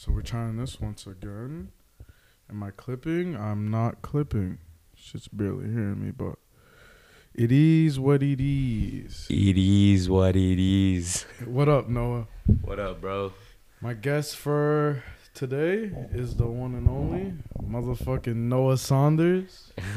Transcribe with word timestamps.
So 0.00 0.12
we're 0.12 0.22
trying 0.22 0.56
this 0.56 0.80
once 0.80 1.06
again. 1.06 1.72
Am 2.48 2.62
I 2.62 2.70
clipping? 2.70 3.36
I'm 3.36 3.70
not 3.70 4.00
clipping. 4.00 4.56
Shit's 4.96 5.28
barely 5.28 5.66
hearing 5.66 6.02
me, 6.02 6.10
but 6.10 6.36
it 7.34 7.52
is 7.52 8.00
what 8.00 8.22
it 8.22 8.40
is. 8.42 9.26
It 9.28 9.58
is 9.58 10.08
what 10.08 10.36
it 10.36 10.58
is. 10.58 11.26
What 11.44 11.68
up, 11.68 11.90
Noah? 11.90 12.28
What 12.62 12.80
up, 12.80 13.02
bro? 13.02 13.34
My 13.82 13.92
guest 13.92 14.36
for 14.36 15.04
today 15.34 15.92
is 16.14 16.34
the 16.34 16.46
one 16.46 16.76
and 16.76 16.88
only 16.88 17.34
motherfucking 17.62 18.36
Noah 18.36 18.78
Saunders. 18.78 19.70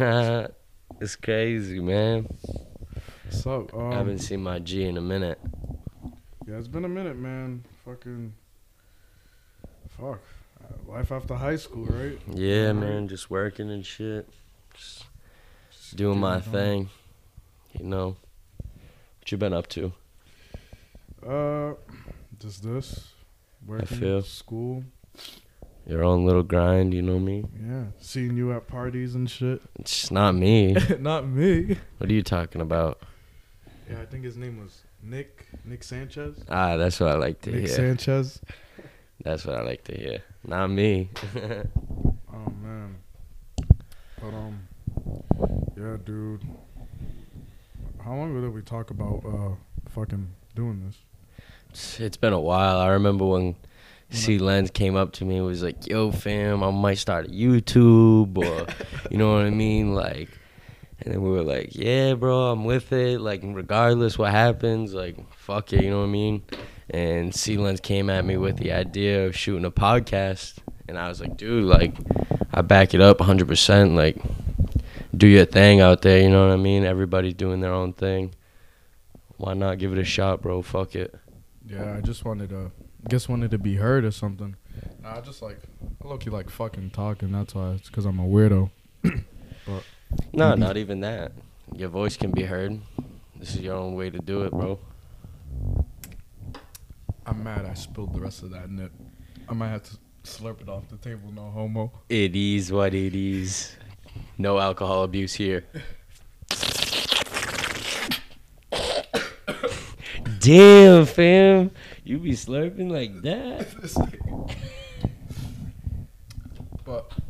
it's 0.99 1.15
crazy, 1.15 1.79
man. 1.79 2.27
What's 3.23 3.47
up? 3.47 3.73
Um, 3.73 3.93
I 3.93 3.95
haven't 3.95 4.19
seen 4.19 4.43
my 4.43 4.59
G 4.59 4.83
in 4.83 4.97
a 4.97 5.01
minute. 5.01 5.39
yeah, 6.45 6.57
it's 6.57 6.67
been 6.67 6.83
a 6.83 6.89
minute, 6.89 7.15
man. 7.15 7.63
Fucking 7.85 8.33
fuck. 9.99 10.19
Uh, 10.63 10.91
Life 10.91 11.11
after 11.11 11.35
high 11.35 11.55
school, 11.57 11.85
right? 11.85 12.17
Yeah, 12.33 12.71
man, 12.73 13.07
just 13.07 13.29
working 13.29 13.69
and 13.69 13.85
shit. 13.85 14.29
Just 14.73 15.05
Just 15.71 15.95
doing 15.95 16.19
my 16.19 16.35
on. 16.35 16.41
thing. 16.41 16.89
You 17.77 17.85
know. 17.85 18.15
What 19.19 19.31
you 19.31 19.37
been 19.37 19.53
up 19.53 19.67
to? 19.69 19.93
Uh, 21.25 21.73
just 22.39 22.63
this. 22.63 23.09
Working, 23.65 23.97
feel. 23.97 24.21
school. 24.21 24.83
Your 25.85 26.03
own 26.03 26.25
little 26.25 26.43
grind, 26.43 26.93
you 26.93 27.01
know 27.01 27.19
me? 27.19 27.45
Yeah, 27.65 27.85
seeing 27.99 28.37
you 28.37 28.53
at 28.53 28.67
parties 28.67 29.15
and 29.15 29.29
shit. 29.29 29.61
It's 29.79 30.11
not 30.11 30.33
me. 30.35 30.73
Not 30.99 31.27
me. 31.27 31.77
what 31.97 32.09
are 32.09 32.13
you 32.13 32.23
talking 32.23 32.61
about? 32.61 33.01
Yeah, 33.89 34.01
I 34.01 34.05
think 34.05 34.23
his 34.23 34.37
name 34.37 34.59
was 34.61 34.81
Nick 35.01 35.45
Nick 35.65 35.83
Sanchez. 35.83 36.37
Ah, 36.49 36.77
that's 36.77 36.99
what 37.01 37.09
I 37.09 37.15
like 37.15 37.41
to 37.41 37.51
Nick 37.51 37.67
hear. 37.67 37.75
Sanchez. 37.75 38.39
That's 39.23 39.45
what 39.45 39.55
I 39.55 39.61
like 39.63 39.83
to 39.85 39.95
hear. 39.97 40.19
Not 40.45 40.67
me. 40.67 41.09
Oh 42.35 42.51
man. 42.63 42.95
But 44.19 44.33
um, 44.33 44.59
yeah, 45.77 45.97
dude. 46.03 46.41
How 48.03 48.15
long 48.15 48.31
ago 48.31 48.41
did 48.41 48.53
we 48.53 48.61
talk 48.61 48.89
about 48.89 49.21
uh 49.25 49.55
fucking 49.89 50.27
doing 50.55 50.83
this? 50.85 50.97
It's- 51.69 51.99
it's 51.99 52.17
been 52.17 52.33
a 52.33 52.39
while. 52.39 52.79
I 52.79 52.87
remember 52.89 53.25
when 53.25 53.55
C 54.09 54.37
Lens 54.39 54.71
came 54.71 54.95
up 54.95 55.13
to 55.13 55.25
me 55.25 55.37
and 55.37 55.45
was 55.45 55.63
like, 55.63 55.87
"Yo, 55.87 56.11
fam, 56.11 56.63
I 56.63 56.71
might 56.71 56.97
start 56.97 57.27
a 57.27 57.29
YouTube 57.29 58.37
or, 58.37 58.67
you 59.11 59.17
know 59.17 59.33
what 59.33 59.45
I 59.45 59.49
mean, 59.51 59.93
like." 59.95 60.29
And 61.01 61.13
then 61.13 61.21
we 61.21 61.29
were 61.29 61.43
like, 61.43 61.75
"Yeah, 61.75 62.13
bro, 62.15 62.51
I'm 62.51 62.65
with 62.65 62.91
it. 62.91 63.21
Like, 63.21 63.41
regardless 63.43 64.17
what 64.17 64.31
happens, 64.31 64.93
like, 64.93 65.15
fuck 65.33 65.71
it, 65.73 65.83
you 65.83 65.89
know 65.91 65.99
what 65.99 66.05
I 66.07 66.11
mean." 66.11 66.43
And 66.89 67.33
C 67.33 67.57
Lens 67.57 67.79
came 67.79 68.09
at 68.09 68.25
me 68.25 68.37
with 68.37 68.57
the 68.57 68.71
idea 68.71 69.25
of 69.25 69.35
shooting 69.35 69.65
a 69.65 69.71
podcast, 69.71 70.55
and 70.87 70.97
I 70.97 71.07
was 71.07 71.21
like, 71.21 71.37
"Dude, 71.37 71.63
like, 71.63 71.95
I 72.53 72.61
back 72.61 72.93
it 72.93 73.01
up 73.01 73.19
100. 73.19 73.47
percent 73.47 73.95
Like, 73.95 74.17
do 75.15 75.27
your 75.27 75.45
thing 75.45 75.79
out 75.79 76.01
there, 76.01 76.19
you 76.21 76.29
know 76.29 76.45
what 76.47 76.53
I 76.53 76.57
mean? 76.57 76.83
Everybody's 76.83 77.33
doing 77.35 77.61
their 77.61 77.71
own 77.73 77.93
thing. 77.93 78.33
Why 79.37 79.53
not 79.53 79.77
give 79.79 79.91
it 79.93 79.97
a 79.97 80.03
shot, 80.03 80.41
bro? 80.41 80.61
Fuck 80.61 80.95
it." 80.95 81.15
Yeah, 81.65 81.95
I 81.97 82.01
just 82.01 82.25
wanted 82.25 82.49
to, 82.49 82.71
guess 83.07 83.29
wanted 83.29 83.51
to 83.51 83.57
be 83.57 83.75
heard 83.75 84.03
or 84.03 84.11
something. 84.11 84.55
Nah, 85.01 85.17
I 85.17 85.21
just 85.21 85.41
like, 85.41 85.59
I 86.03 86.07
low 86.07 86.17
key 86.17 86.29
like 86.29 86.49
fucking 86.49 86.89
talking. 86.91 87.31
That's 87.31 87.55
why 87.55 87.71
it's 87.71 87.87
because 87.89 88.05
I'm 88.05 88.19
a 88.19 88.25
weirdo. 88.27 88.69
No, 90.31 90.49
Maybe- 90.49 90.59
not 90.59 90.77
even 90.77 90.99
that. 90.99 91.31
Your 91.75 91.89
voice 91.89 92.17
can 92.17 92.29
be 92.31 92.43
heard. 92.43 92.79
This 93.35 93.55
is 93.55 93.61
your 93.61 93.75
own 93.75 93.95
way 93.95 94.11
to 94.11 94.19
do 94.19 94.43
it, 94.43 94.51
bro. 94.51 94.77
I'm 97.25 97.43
mad 97.43 97.65
I 97.65 97.73
spilled 97.73 98.13
the 98.13 98.19
rest 98.19 98.43
of 98.43 98.51
that 98.51 98.69
nip. 98.69 98.91
I 99.47 99.53
might 99.53 99.69
have 99.69 99.83
to 99.83 99.97
slurp 100.23 100.61
it 100.61 100.69
off 100.69 100.87
the 100.89 100.97
table. 100.97 101.31
No 101.33 101.49
homo. 101.51 101.91
It 102.09 102.35
is 102.35 102.71
what 102.71 102.93
it 102.93 103.15
is. 103.15 103.75
No 104.37 104.59
alcohol 104.59 105.03
abuse 105.03 105.33
here. 105.33 105.65
Damn, 110.39 111.05
fam. 111.05 111.71
You 112.03 112.19
be 112.19 112.31
slurping 112.31 112.91
like 112.91 113.21
that? 113.21 113.67
but 116.83 117.11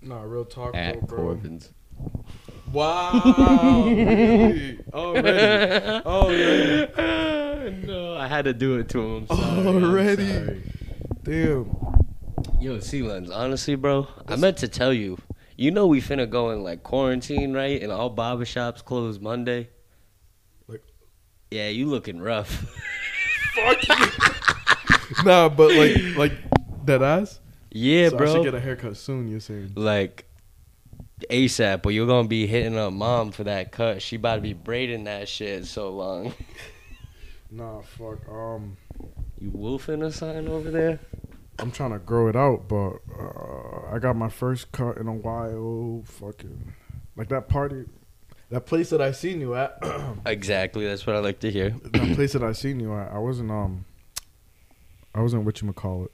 nah, 0.00 0.22
real 0.22 0.46
talk, 0.46 0.74
At 0.74 1.06
bro. 1.06 1.18
Corvin's. 1.18 1.72
Wow. 2.76 3.84
really? 3.86 4.78
Already. 4.92 6.04
Already. 6.04 7.86
no, 7.86 8.14
I 8.16 8.26
had 8.28 8.44
to 8.44 8.52
do 8.52 8.76
it 8.78 8.90
to 8.90 9.00
him. 9.00 9.26
Sorry, 9.28 9.40
I'm 9.42 9.82
Already? 9.84 10.26
sorry. 10.28 10.62
Damn. 11.22 11.74
Yo, 12.60 12.78
C 12.80 13.02
Lens, 13.02 13.30
honestly, 13.30 13.76
bro, 13.76 14.06
I 14.28 14.36
meant 14.36 14.58
to 14.58 14.68
tell 14.68 14.92
you. 14.92 15.16
You 15.56 15.70
know 15.70 15.86
we 15.86 16.02
finna 16.02 16.28
go 16.28 16.50
in 16.50 16.62
like 16.62 16.82
quarantine, 16.82 17.54
right? 17.54 17.80
And 17.82 17.90
all 17.90 18.14
barbershops 18.14 18.84
close 18.84 19.18
Monday. 19.18 19.70
Like- 20.68 20.84
yeah, 21.50 21.68
you 21.68 21.86
looking 21.86 22.20
rough. 22.20 22.50
Fuck 23.54 23.88
you. 23.88 25.24
nah, 25.24 25.48
but 25.48 25.74
like, 25.74 25.96
like 26.18 26.32
that 26.84 27.00
ass. 27.02 27.40
yeah, 27.70 28.10
so 28.10 28.16
I 28.16 28.18
bro. 28.18 28.34
should 28.34 28.44
get 28.44 28.54
a 28.54 28.60
haircut 28.60 28.98
soon. 28.98 29.28
You're 29.28 29.40
saying? 29.40 29.72
like 29.76 30.25
ASAP, 31.30 31.82
but 31.82 31.90
you're 31.90 32.06
gonna 32.06 32.28
be 32.28 32.46
hitting 32.46 32.76
up 32.76 32.92
mom 32.92 33.32
for 33.32 33.44
that 33.44 33.72
cut. 33.72 34.02
She 34.02 34.16
about 34.16 34.36
to 34.36 34.40
be 34.42 34.52
braiding 34.52 35.04
that 35.04 35.28
shit 35.28 35.66
so 35.66 35.90
long. 35.90 36.34
Nah, 37.48 37.80
fuck. 37.80 38.28
Um, 38.28 38.76
You 39.38 39.50
wolfing 39.54 40.02
or 40.02 40.10
something 40.10 40.48
over 40.48 40.68
there? 40.70 40.98
I'm 41.60 41.70
trying 41.70 41.92
to 41.92 42.00
grow 42.00 42.26
it 42.26 42.34
out, 42.34 42.66
but 42.68 42.96
uh, 43.18 43.94
I 43.94 44.00
got 44.00 44.16
my 44.16 44.28
first 44.28 44.72
cut 44.72 44.96
in 44.98 45.06
a 45.06 45.12
while. 45.14 46.02
Fucking 46.06 46.72
like 47.16 47.28
that 47.28 47.48
party, 47.48 47.84
that 48.50 48.66
place 48.66 48.90
that 48.90 49.00
I 49.00 49.12
seen 49.12 49.40
you 49.40 49.54
at. 49.54 49.78
Exactly, 50.26 50.86
that's 50.86 51.06
what 51.06 51.14
I 51.14 51.20
like 51.20 51.38
to 51.40 51.50
hear. 51.52 51.70
that 51.70 52.14
place 52.16 52.32
that 52.32 52.42
I 52.42 52.50
seen 52.50 52.80
you 52.80 52.94
at. 52.96 53.12
I 53.12 53.18
wasn't 53.18 53.52
um. 53.52 53.84
I 55.14 55.20
wasn't 55.22 55.44
what 55.44 55.60
you 55.62 55.68
would 55.68 55.76
call 55.76 56.04
it. 56.04 56.10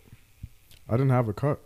I 0.86 0.92
didn't 0.92 1.10
have 1.10 1.28
a 1.28 1.32
cut. 1.32 1.60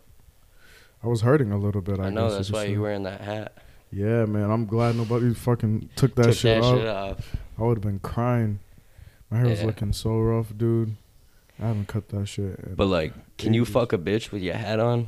I 1.07 1.09
was 1.09 1.21
hurting 1.21 1.53
a 1.53 1.57
little 1.57 1.81
bit. 1.83 2.01
I, 2.01 2.07
I 2.07 2.11
know 2.11 2.27
guess 2.29 2.37
that's 2.37 2.49
you 2.49 2.53
could 2.55 2.59
why 2.59 2.65
say. 2.67 2.73
you 2.73 2.83
wearing 2.83 3.03
that 3.05 3.21
hat. 3.21 3.57
Yeah, 3.93 4.25
man. 4.25 4.51
I'm 4.51 4.67
glad 4.67 4.97
nobody 4.97 5.33
fucking 5.33 5.91
took 5.95 6.17
that 6.17 6.25
Took 6.25 6.35
shit 6.35 6.61
that 6.61 6.67
off. 6.67 6.79
shit 6.79 6.87
off. 6.89 7.37
I 7.57 7.63
would 7.63 7.77
have 7.79 7.83
been 7.83 8.01
crying. 8.01 8.59
My 9.31 9.39
hair 9.39 9.47
was 9.47 9.63
looking 9.63 9.93
so 9.93 10.19
rough, 10.19 10.53
dude. 10.57 10.97
I 11.63 11.69
haven't 11.69 11.87
cut 11.87 12.09
that 12.09 12.27
shit. 12.27 12.77
But 12.77 12.87
like, 12.87 13.13
can 13.39 13.55
you 13.55 13.65
fuck 13.65 13.93
a 13.93 13.99
bitch 13.99 14.33
with 14.33 14.43
your 14.43 14.55
hat 14.57 14.81
on? 14.81 15.07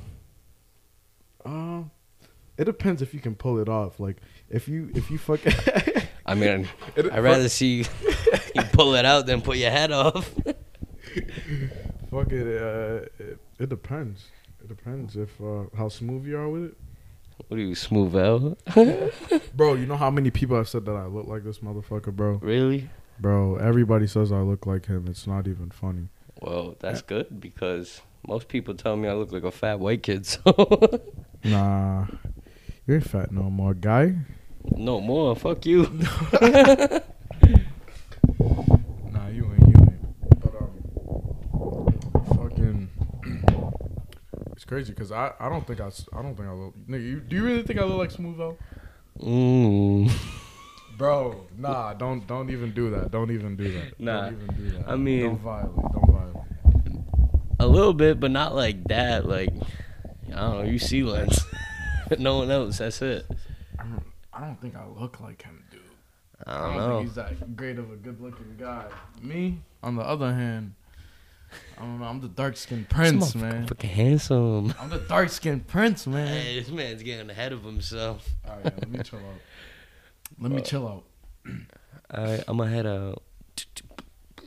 Uh, 1.45 1.83
it 2.57 2.65
depends 2.65 3.03
if 3.03 3.13
you 3.13 3.19
can 3.21 3.35
pull 3.35 3.59
it 3.59 3.69
off. 3.69 3.99
Like 3.99 4.19
if 4.49 4.69
you 4.69 4.91
if 4.95 5.11
you 5.11 5.19
fuck. 5.19 5.41
I 6.27 6.35
mean, 6.35 6.69
It- 6.95 7.11
I'd 7.13 7.25
rather 7.25 7.49
see 7.49 7.79
you 8.55 8.63
pull 8.73 8.95
it 8.95 9.05
out 9.05 9.27
than 9.27 9.41
put 9.43 9.57
your 9.57 9.71
hat 9.71 9.91
off. 9.91 10.33
fuck 12.11 12.31
it, 12.33 12.63
uh, 12.63 13.07
it. 13.19 13.39
It 13.59 13.69
depends. 13.69 14.27
Depends 14.69 15.17
if 15.17 15.41
uh, 15.41 15.65
how 15.77 15.89
smooth 15.89 16.27
you 16.27 16.37
are 16.39 16.49
with 16.49 16.65
it. 16.67 16.77
What 17.49 17.59
are 17.59 17.63
you, 17.63 17.75
smooth 17.75 18.15
out? 18.17 18.59
Bro, 19.57 19.75
you 19.75 19.87
know 19.87 19.97
how 19.97 20.11
many 20.11 20.31
people 20.31 20.57
have 20.57 20.69
said 20.69 20.85
that 20.87 20.97
I 20.97 21.07
look 21.07 21.27
like 21.27 21.45
this 21.45 21.59
motherfucker, 21.61 22.13
bro. 22.15 22.33
really? 22.43 22.91
Bro, 23.21 23.57
everybody 23.57 24.07
says 24.07 24.31
I 24.33 24.41
look 24.41 24.67
like 24.67 24.87
him. 24.87 25.07
It's 25.09 25.27
not 25.27 25.47
even 25.49 25.71
funny. 25.71 26.09
Well, 26.41 26.77
that's 26.81 27.01
good 27.03 27.41
because 27.41 28.01
most 28.27 28.49
people 28.49 28.75
tell 28.75 28.97
me 28.97 29.09
I 29.09 29.15
look 29.15 29.33
like 29.33 29.45
a 29.45 29.51
fat 29.51 29.79
white 29.81 30.03
kid. 30.03 30.27
So 30.45 31.01
Nah, 31.45 32.07
You're 32.87 33.01
fat 33.01 33.31
no 33.33 33.45
more, 33.51 33.75
guy. 33.75 34.17
no 34.77 35.01
more. 35.01 35.35
Fuck 35.37 35.65
you. 35.67 35.85
Nah, 39.13 39.29
you 39.29 39.51
ain't. 39.53 39.69
You 39.69 39.75
ain't. 39.81 40.41
But 40.41 40.55
um, 40.61 41.93
fucking, 42.37 42.89
it's 44.53 44.58
crazy 44.69 44.93
because 44.93 45.11
I 45.11 45.33
I 45.41 45.49
don't 45.49 45.67
think 45.67 45.81
I 45.81 45.87
I 45.87 46.23
don't 46.23 46.37
think 46.37 46.49
I 46.49 46.53
look. 46.53 46.75
Nigga, 46.89 47.03
you, 47.03 47.21
do 47.21 47.35
you 47.35 47.45
really 47.45 47.63
think 47.63 47.81
I 47.81 47.85
look 47.85 47.99
like 47.99 48.11
Smooth 48.13 48.41
Out? 48.41 48.59
Mm. 49.21 50.13
Bro, 50.97 51.47
nah, 51.57 51.95
don't 51.95 52.27
don't 52.27 52.51
even 52.51 52.73
do 52.73 52.91
that. 52.91 53.11
Don't 53.11 53.31
even 53.31 53.57
do 53.57 53.73
that. 53.73 53.99
Nah, 53.99 54.31
don't 54.31 54.43
even 54.43 54.55
do 54.57 54.71
that. 54.79 54.89
I 54.89 54.97
mean- 54.97 55.27
don't 55.27 55.39
violate. 55.39 55.93
Don't 55.93 56.07
violate. 56.07 56.45
A 57.61 57.67
little 57.67 57.95
bit, 57.95 58.21
but 58.21 58.31
not 58.31 58.55
like 58.55 58.85
that. 58.85 59.27
Like 59.27 59.51
I 60.29 60.37
don't 60.41 60.59
know. 60.59 60.71
You 60.71 60.79
see 60.79 61.03
lens. 61.03 61.41
no 62.19 62.39
one 62.39 62.51
else. 62.51 62.79
That's 62.79 63.03
it. 63.03 63.27
I 63.79 63.83
don't, 63.85 64.03
I 64.33 64.41
don't 64.41 64.61
think 64.61 64.77
I 64.77 64.87
look 64.87 65.21
like 65.21 65.43
him, 65.43 65.65
dude. 65.71 65.81
I 66.47 66.53
I 66.53 66.61
don't, 66.61 66.77
don't, 66.77 66.89
know. 66.89 66.97
think 66.99 67.09
he's 67.09 67.15
that 67.17 67.57
great 67.57 67.79
of 67.79 67.91
a 67.91 67.97
good-looking 67.97 68.57
guy. 68.59 68.87
Me, 69.23 69.61
on 69.83 69.97
the 69.97 70.03
other 70.03 70.33
hand, 70.33 70.75
I 71.77 71.83
don't 71.83 72.01
know. 72.01 72.07
I'm 72.07 72.21
the 72.21 72.29
dark-skinned 72.29 72.89
prince, 72.89 73.33
This 73.33 73.43
man. 73.43 73.67
Fucking 73.67 73.91
handsome. 73.91 74.75
I'm 74.81 74.91
the 74.91 74.99
dark-skinned 74.99 75.67
prince, 75.67 76.07
man. 76.07 76.29
Hey, 76.29 76.59
this 76.59 76.71
man's 76.71 77.03
getting 77.03 77.31
ahead 77.31 77.53
of 77.53 77.63
himself. 77.65 78.29
All 78.47 78.57
right, 78.57 78.65
let 78.65 78.91
me 78.91 78.99
chill 79.03 79.19
out. 79.19 79.41
Let 80.41 80.53
me 80.53 80.63
chill 80.63 80.87
out. 80.89 81.05
All 82.15 82.25
right, 82.25 82.45
I'm 82.47 82.59
gonna 82.59 82.71
head 82.71 82.87
out. 82.87 83.23
But 84.37 84.47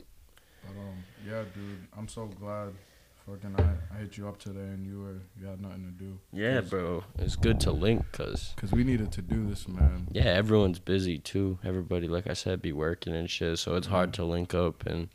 um, 0.68 1.04
yeah, 1.26 1.42
dude, 1.54 1.86
I'm 1.96 2.08
so 2.08 2.26
glad 2.26 2.72
fucking 3.26 3.54
I, 3.56 3.94
I 3.96 4.00
hit 4.00 4.16
you 4.16 4.26
up 4.28 4.38
today 4.38 4.60
and 4.60 4.84
you 4.86 5.00
were 5.00 5.20
you 5.40 5.46
had 5.46 5.60
nothing 5.60 5.84
to 5.84 6.04
do. 6.04 6.18
Yeah, 6.32 6.60
bro. 6.60 7.04
It's 7.18 7.36
good 7.36 7.60
to 7.60 7.72
link 7.72 8.04
because, 8.10 8.52
Cause 8.56 8.72
we 8.72 8.84
needed 8.84 9.12
to 9.12 9.22
do 9.22 9.46
this, 9.46 9.68
man. 9.68 10.08
yeah, 10.10 10.24
everyone's 10.24 10.78
busy 10.78 11.18
too. 11.18 11.58
Everybody, 11.64 12.08
like 12.08 12.26
I 12.26 12.32
said, 12.32 12.62
be 12.62 12.72
working 12.72 13.14
and 13.14 13.30
shit. 13.30 13.58
So 13.58 13.76
it's 13.76 13.86
hard 13.86 14.12
to 14.14 14.24
link 14.24 14.54
up. 14.54 14.84
And 14.86 15.08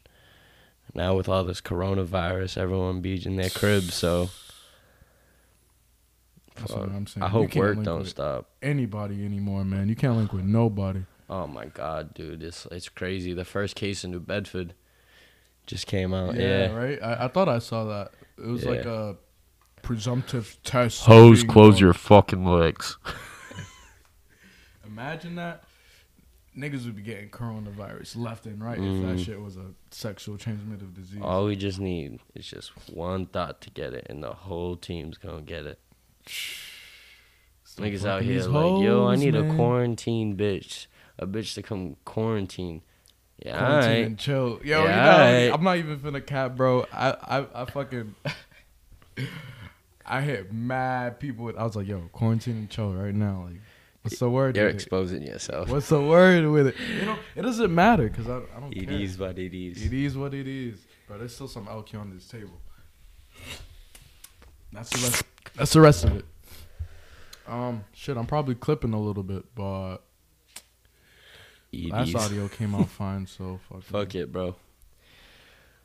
now 0.93 1.15
with 1.15 1.27
all 1.29 1.43
this 1.43 1.61
coronavirus, 1.61 2.57
everyone 2.57 3.01
be 3.01 3.23
in 3.25 3.35
their 3.35 3.49
cribs. 3.49 3.93
So 3.93 4.29
That's 6.55 6.71
what. 6.71 6.89
I'm 6.89 7.05
saying. 7.07 7.23
I 7.23 7.27
You 7.27 7.31
hope 7.31 7.51
can't 7.51 7.65
work 7.65 7.75
link 7.75 7.85
don't 7.85 7.99
with 7.99 8.09
stop. 8.09 8.49
Anybody 8.61 9.23
anymore, 9.25 9.63
man. 9.65 9.89
You 9.89 9.95
can't 9.95 10.15
link 10.17 10.33
with 10.33 10.45
nobody. 10.45 11.01
Oh 11.29 11.45
my 11.45 11.65
god, 11.65 12.13
dude, 12.13 12.41
it's 12.41 12.65
it's 12.71 12.89
crazy. 12.89 13.33
The 13.33 13.45
first 13.45 13.75
case 13.75 14.03
in 14.03 14.11
New 14.11 14.19
Bedford 14.21 14.73
just 15.65 15.85
came 15.85 16.13
out. 16.13 16.35
yeah, 16.35 16.67
Yeah. 16.69 16.75
right. 16.75 17.03
I, 17.03 17.25
I 17.25 17.27
thought 17.27 17.49
I 17.49 17.59
saw 17.59 17.83
that. 17.85 18.11
It 18.37 18.47
was 18.47 18.63
like 18.65 18.85
a 18.85 19.17
presumptive 19.81 20.57
test. 20.63 21.01
of 21.01 21.07
Hose, 21.07 21.39
being 21.43 21.51
close 21.51 21.77
a- 21.77 21.79
your 21.81 21.93
fucking 21.93 22.45
legs. 22.45 22.97
Imagine 24.85 25.35
that. 25.35 25.63
Niggas 26.57 26.85
would 26.85 26.95
be 26.95 27.03
getting 27.03 27.29
coronavirus 27.29 28.15
left 28.17 28.47
and 28.47 28.59
right 28.63 28.79
if 28.79 28.83
Mm. 28.83 29.15
that 29.15 29.23
shit 29.23 29.39
was 29.39 29.57
a 29.57 29.73
sexual 29.91 30.37
transmitted 30.39 30.93
disease. 30.95 31.21
All 31.21 31.45
we 31.45 31.55
just 31.55 31.79
need 31.79 32.19
is 32.33 32.47
just 32.47 32.71
one 32.89 33.27
thought 33.27 33.61
to 33.61 33.69
get 33.69 33.93
it, 33.93 34.07
and 34.09 34.23
the 34.23 34.33
whole 34.33 34.75
team's 34.75 35.17
gonna 35.19 35.41
get 35.43 35.65
it. 35.67 35.79
Stop 37.63 37.85
Niggas 37.85 38.05
out 38.05 38.23
here 38.23 38.41
like, 38.43 38.83
yo, 38.83 39.05
I 39.07 39.15
need 39.17 39.35
a 39.35 39.53
quarantine 39.55 40.35
bitch, 40.35 40.87
a 41.19 41.27
bitch 41.27 41.53
to 41.55 41.61
come 41.61 41.95
quarantine. 42.05 42.81
Yeah, 43.45 43.59
Quarantine 43.59 43.89
alright. 43.91 44.05
and 44.07 44.17
chill. 44.17 44.59
Yo, 44.63 44.83
Yeah, 44.83 44.83
you 44.83 44.87
know, 44.87 45.11
alright. 45.11 45.53
I'm 45.53 45.63
not 45.63 45.77
even 45.77 45.99
finna 45.99 46.25
cap, 46.25 46.55
bro. 46.55 46.87
I, 46.91 47.09
I, 47.11 47.61
I 47.61 47.65
fucking, 47.65 48.15
I 50.05 50.21
hit 50.21 50.51
mad 50.51 51.19
people. 51.19 51.45
With, 51.45 51.55
I 51.57 51.63
was 51.63 51.75
like, 51.75 51.87
yo, 51.87 52.09
quarantine 52.11 52.57
and 52.57 52.69
chill 52.69 52.93
right 52.93 53.13
now. 53.13 53.43
Like, 53.47 53.61
what's 54.09 54.19
the 54.19 54.29
word? 54.29 54.55
You're 54.55 54.65
with 54.65 54.75
it? 54.75 54.81
exposing 54.81 55.21
yourself. 55.23 55.69
What's 55.69 55.89
the 55.89 56.01
word 56.01 56.45
with 56.47 56.67
it? 56.67 56.75
You 56.99 57.05
know, 57.05 57.17
it 57.35 57.41
doesn't 57.41 57.73
matter 57.73 58.09
because 58.09 58.27
I, 58.27 58.37
I 58.55 58.59
don't 58.59 58.73
It 58.75 58.87
care. 58.89 58.99
is 58.99 59.17
what 59.17 59.37
it 59.37 59.53
is. 59.53 59.83
It 59.85 59.93
is 59.93 60.17
what 60.17 60.33
it 60.33 60.47
is. 60.47 60.79
But 61.07 61.19
there's 61.19 61.33
still 61.35 61.47
some 61.47 61.65
LQ 61.67 61.99
on 61.99 62.13
this 62.13 62.27
table. 62.27 62.59
That's 64.71 64.89
the 64.89 64.99
rest. 65.07 65.23
That's 65.55 65.73
the 65.73 65.81
rest 65.81 66.03
of 66.05 66.15
it. 66.17 66.25
Um, 67.47 67.85
shit, 67.93 68.17
I'm 68.17 68.25
probably 68.25 68.55
clipping 68.55 68.93
a 68.93 68.99
little 68.99 69.23
bit, 69.23 69.45
but 69.55 69.97
It 71.71 71.91
last 71.91 72.09
is. 72.09 72.15
audio 72.15 72.47
came 72.49 72.75
out 72.75 72.89
fine. 73.01 73.25
So 73.25 73.59
fuck. 73.69 73.83
Fuck 73.83 74.15
it, 74.15 74.31
bro. 74.31 74.55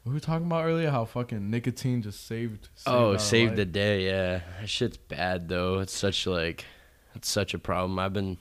We 0.04 0.12
were 0.12 0.18
talking 0.20 0.46
about 0.46 0.64
earlier? 0.64 0.90
How 0.90 1.04
fucking 1.04 1.48
nicotine 1.48 2.02
just 2.02 2.26
saved. 2.26 2.68
saved 2.74 2.88
Oh, 2.88 3.16
saved 3.16 3.50
life? 3.50 3.56
the 3.58 3.64
day, 3.66 4.06
yeah. 4.06 4.40
That 4.60 4.68
shit's 4.68 4.96
bad 4.96 5.48
though. 5.48 5.78
It's 5.78 5.92
such 5.96 6.26
like, 6.26 6.64
it's 7.14 7.28
such 7.28 7.54
a 7.54 7.58
problem. 7.58 7.98
I've 7.98 8.12
been, 8.12 8.38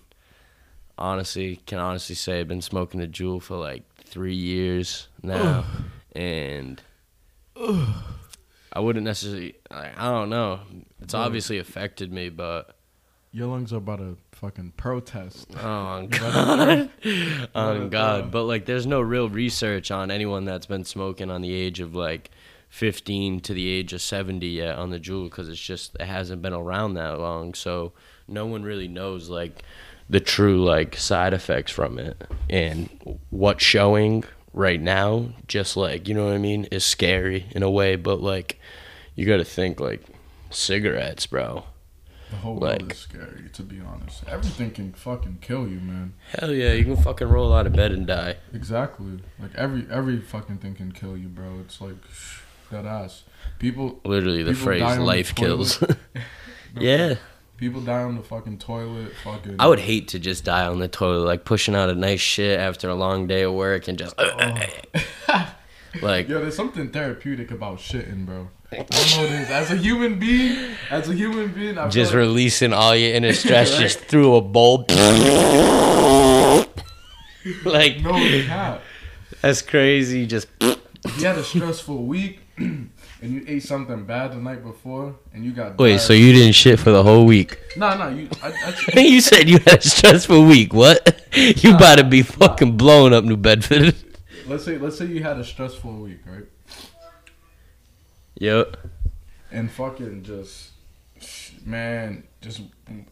honestly, 0.98 1.62
can 1.66 1.80
honestly 1.80 2.16
say 2.16 2.40
I've 2.40 2.48
been 2.48 2.62
smoking 2.62 3.02
a 3.02 3.08
Juul 3.08 3.42
for 3.42 3.58
like 3.58 3.84
three 4.04 4.36
years 4.36 5.08
now, 5.24 5.66
and 6.16 6.82
I 8.74 8.80
wouldn't 8.80 9.06
necessarily. 9.06 9.56
Like, 9.70 9.98
I 9.98 10.10
don't 10.12 10.30
know. 10.30 10.62
It's 11.02 11.14
obviously 11.14 11.58
affected 11.58 12.12
me, 12.12 12.30
but 12.30 12.76
Your 13.32 13.48
lungs 13.48 13.74
are 13.74 13.78
about 13.78 14.00
to 14.00 14.18
fucking 14.34 14.74
protest. 14.78 15.48
oh 15.58 16.08
god, 16.08 16.90
oh 17.06 17.50
uh, 17.56 17.88
god. 17.88 18.32
But 18.32 18.44
like, 18.44 18.66
there's 18.66 18.88
no 18.88 19.02
real 19.02 19.30
research 19.30 19.92
on 19.92 20.12
anyone 20.12 20.46
that's 20.46 20.66
been 20.66 20.86
smoking 20.86 21.30
on 21.32 21.42
the 21.42 21.54
age 21.54 21.80
of 21.80 21.94
like 21.96 22.32
15 22.70 23.42
to 23.42 23.54
the 23.54 23.68
age 23.68 23.92
of 23.92 24.02
70 24.02 24.48
yet 24.48 24.78
on 24.78 24.92
the 24.92 25.00
Juul 25.00 25.26
because 25.26 25.50
it's 25.50 25.60
just 25.60 25.96
it 26.00 26.06
hasn't 26.06 26.42
been 26.42 26.54
around 26.54 26.94
that 26.94 27.20
long 27.20 27.54
so 27.54 27.92
no 28.32 28.46
one 28.46 28.64
really 28.64 28.88
knows 28.88 29.30
like 29.30 29.64
the 30.10 30.20
true 30.20 30.64
like 30.64 30.96
side 30.98 31.34
effects 31.34 31.72
from 31.72 31.98
it 32.00 32.30
and 32.50 32.90
what's 33.30 33.64
showing 33.64 34.24
right 34.54 34.82
now 34.82 35.30
just 35.48 35.78
like 35.78 36.08
you 36.08 36.14
know 36.14 36.26
what 36.26 36.34
i 36.34 36.38
mean 36.38 36.66
is 36.66 36.84
scary 36.84 37.46
in 37.52 37.64
a 37.64 37.70
way 37.70 37.96
but 37.96 38.22
like 38.22 38.60
you 39.16 39.26
gotta 39.26 39.46
think 39.46 39.80
like 39.80 40.02
cigarettes 40.50 41.26
bro 41.28 41.64
The 42.30 42.38
whole 42.38 42.56
world 42.60 42.92
is 42.92 42.98
scary, 42.98 43.50
to 43.54 43.62
be 43.62 43.80
honest. 43.82 44.24
Everything 44.28 44.72
can 44.72 44.94
fucking 44.94 45.40
kill 45.42 45.68
you, 45.68 45.80
man. 45.82 46.14
hell 46.38 46.54
yeah 46.54 46.72
you 46.74 46.86
can 46.86 46.96
fucking 46.96 47.28
roll 47.28 47.54
out 47.54 47.68
of 47.68 47.74
bed 47.74 47.92
and 47.92 48.08
die 48.08 48.38
Exactly. 48.54 49.20
Like 49.40 49.54
every 49.56 49.86
every 49.92 50.20
fucking 50.22 50.60
thing 50.60 50.76
can 50.76 50.92
kill 50.94 51.18
you, 51.18 51.28
bro. 51.28 51.60
It's 51.60 51.82
like 51.82 51.98
that 52.72 52.86
ass. 52.86 53.24
People 53.60 54.00
literally 54.06 54.44
the 54.44 54.52
People 54.52 54.64
phrase 54.66 54.82
on 54.82 55.00
the 55.00 55.04
life 55.04 55.36
kills 55.36 55.84
yeah 56.80 57.16
people 57.62 57.80
die 57.80 58.02
on 58.02 58.18
the 58.18 58.24
fucking 58.24 58.58
toilet. 58.58 59.14
Fucking. 59.24 59.56
I 59.60 59.68
would 59.68 59.80
hate 59.80 60.10
to 60.10 60.20
just 60.20 60.44
die 60.44 60.66
on 60.66 60.80
the 60.80 60.88
toilet, 60.90 61.26
like 61.26 61.46
pushing 61.46 61.76
out 61.76 61.90
a 61.90 61.96
nice 61.96 62.20
shit 62.20 62.60
after 62.60 62.90
a 62.90 62.96
long 62.96 63.28
day 63.28 63.44
of 63.44 63.54
work 63.54 63.88
and 63.88 63.98
just 63.98 64.16
oh. 64.18 64.58
like 66.02 66.28
Yo, 66.28 66.42
there's 66.42 66.56
something 66.56 66.90
therapeutic 66.90 67.52
about 67.52 67.78
shitting, 67.78 68.26
bro. 68.26 68.50
I 68.72 68.78
don't 68.78 68.90
know 68.90 69.22
what 69.22 69.32
it 69.32 69.42
is. 69.42 69.50
As 69.50 69.70
a 69.72 69.76
human 69.76 70.18
being, 70.18 70.76
as 70.90 71.08
a 71.08 71.14
human 71.14 71.54
being, 71.54 71.78
I 71.78 71.88
just 71.88 72.12
like, 72.12 72.20
releasing 72.20 72.74
all 72.74 72.96
your 72.96 73.14
inner 73.14 73.34
stress 73.42 73.78
just 73.78 74.00
through 74.00 74.36
a 74.36 74.42
bowl. 74.42 74.80
like 77.64 78.02
no 78.02 78.44
cap. 78.46 78.82
that's 79.42 79.62
crazy. 79.62 80.26
Just 80.26 80.48
you 80.62 80.76
had 81.22 81.38
a 81.38 81.44
stressful 81.44 82.04
week 82.06 82.40
and 83.22 83.32
you 83.32 83.44
ate 83.48 83.64
something 83.64 84.04
bad 84.04 84.32
the 84.32 84.38
night 84.38 84.64
before 84.64 85.16
and 85.34 85.46
you 85.46 85.52
got 85.52 85.78
wait, 85.78 86.00
so 86.00 86.14
you 86.14 86.34
didn't 86.34 86.54
shit 86.54 86.80
for 86.80 86.92
the 86.92 87.04
whole 87.04 87.26
week? 87.26 87.60
Nah, 87.78 87.96
nah. 87.96 88.10
You, 88.10 88.28
I, 88.42 88.74
I, 88.96 89.00
you 89.00 89.22
said 89.22 89.48
you 89.48 89.60
had 89.60 89.80
a 89.80 89.82
stressful 89.82 90.46
week. 90.46 90.74
What? 90.74 91.18
You 91.34 91.76
about 91.76 91.98
to 91.98 92.04
be 92.04 92.24
fucking 92.24 92.76
blowing 92.76 93.14
up 93.14 93.24
New 93.24 93.38
Bedford? 93.38 93.96
let's 94.48 94.66
say 94.66 94.78
let's 94.78 94.98
say 94.98 95.06
you 95.06 95.24
had 95.24 95.38
a 95.40 95.46
stressful 95.46 95.94
week, 95.94 96.20
right? 96.26 96.44
Yep. 98.36 98.76
And 99.50 99.72
fucking 99.72 100.24
just 100.24 100.72
man, 101.66 102.24
just 102.42 102.62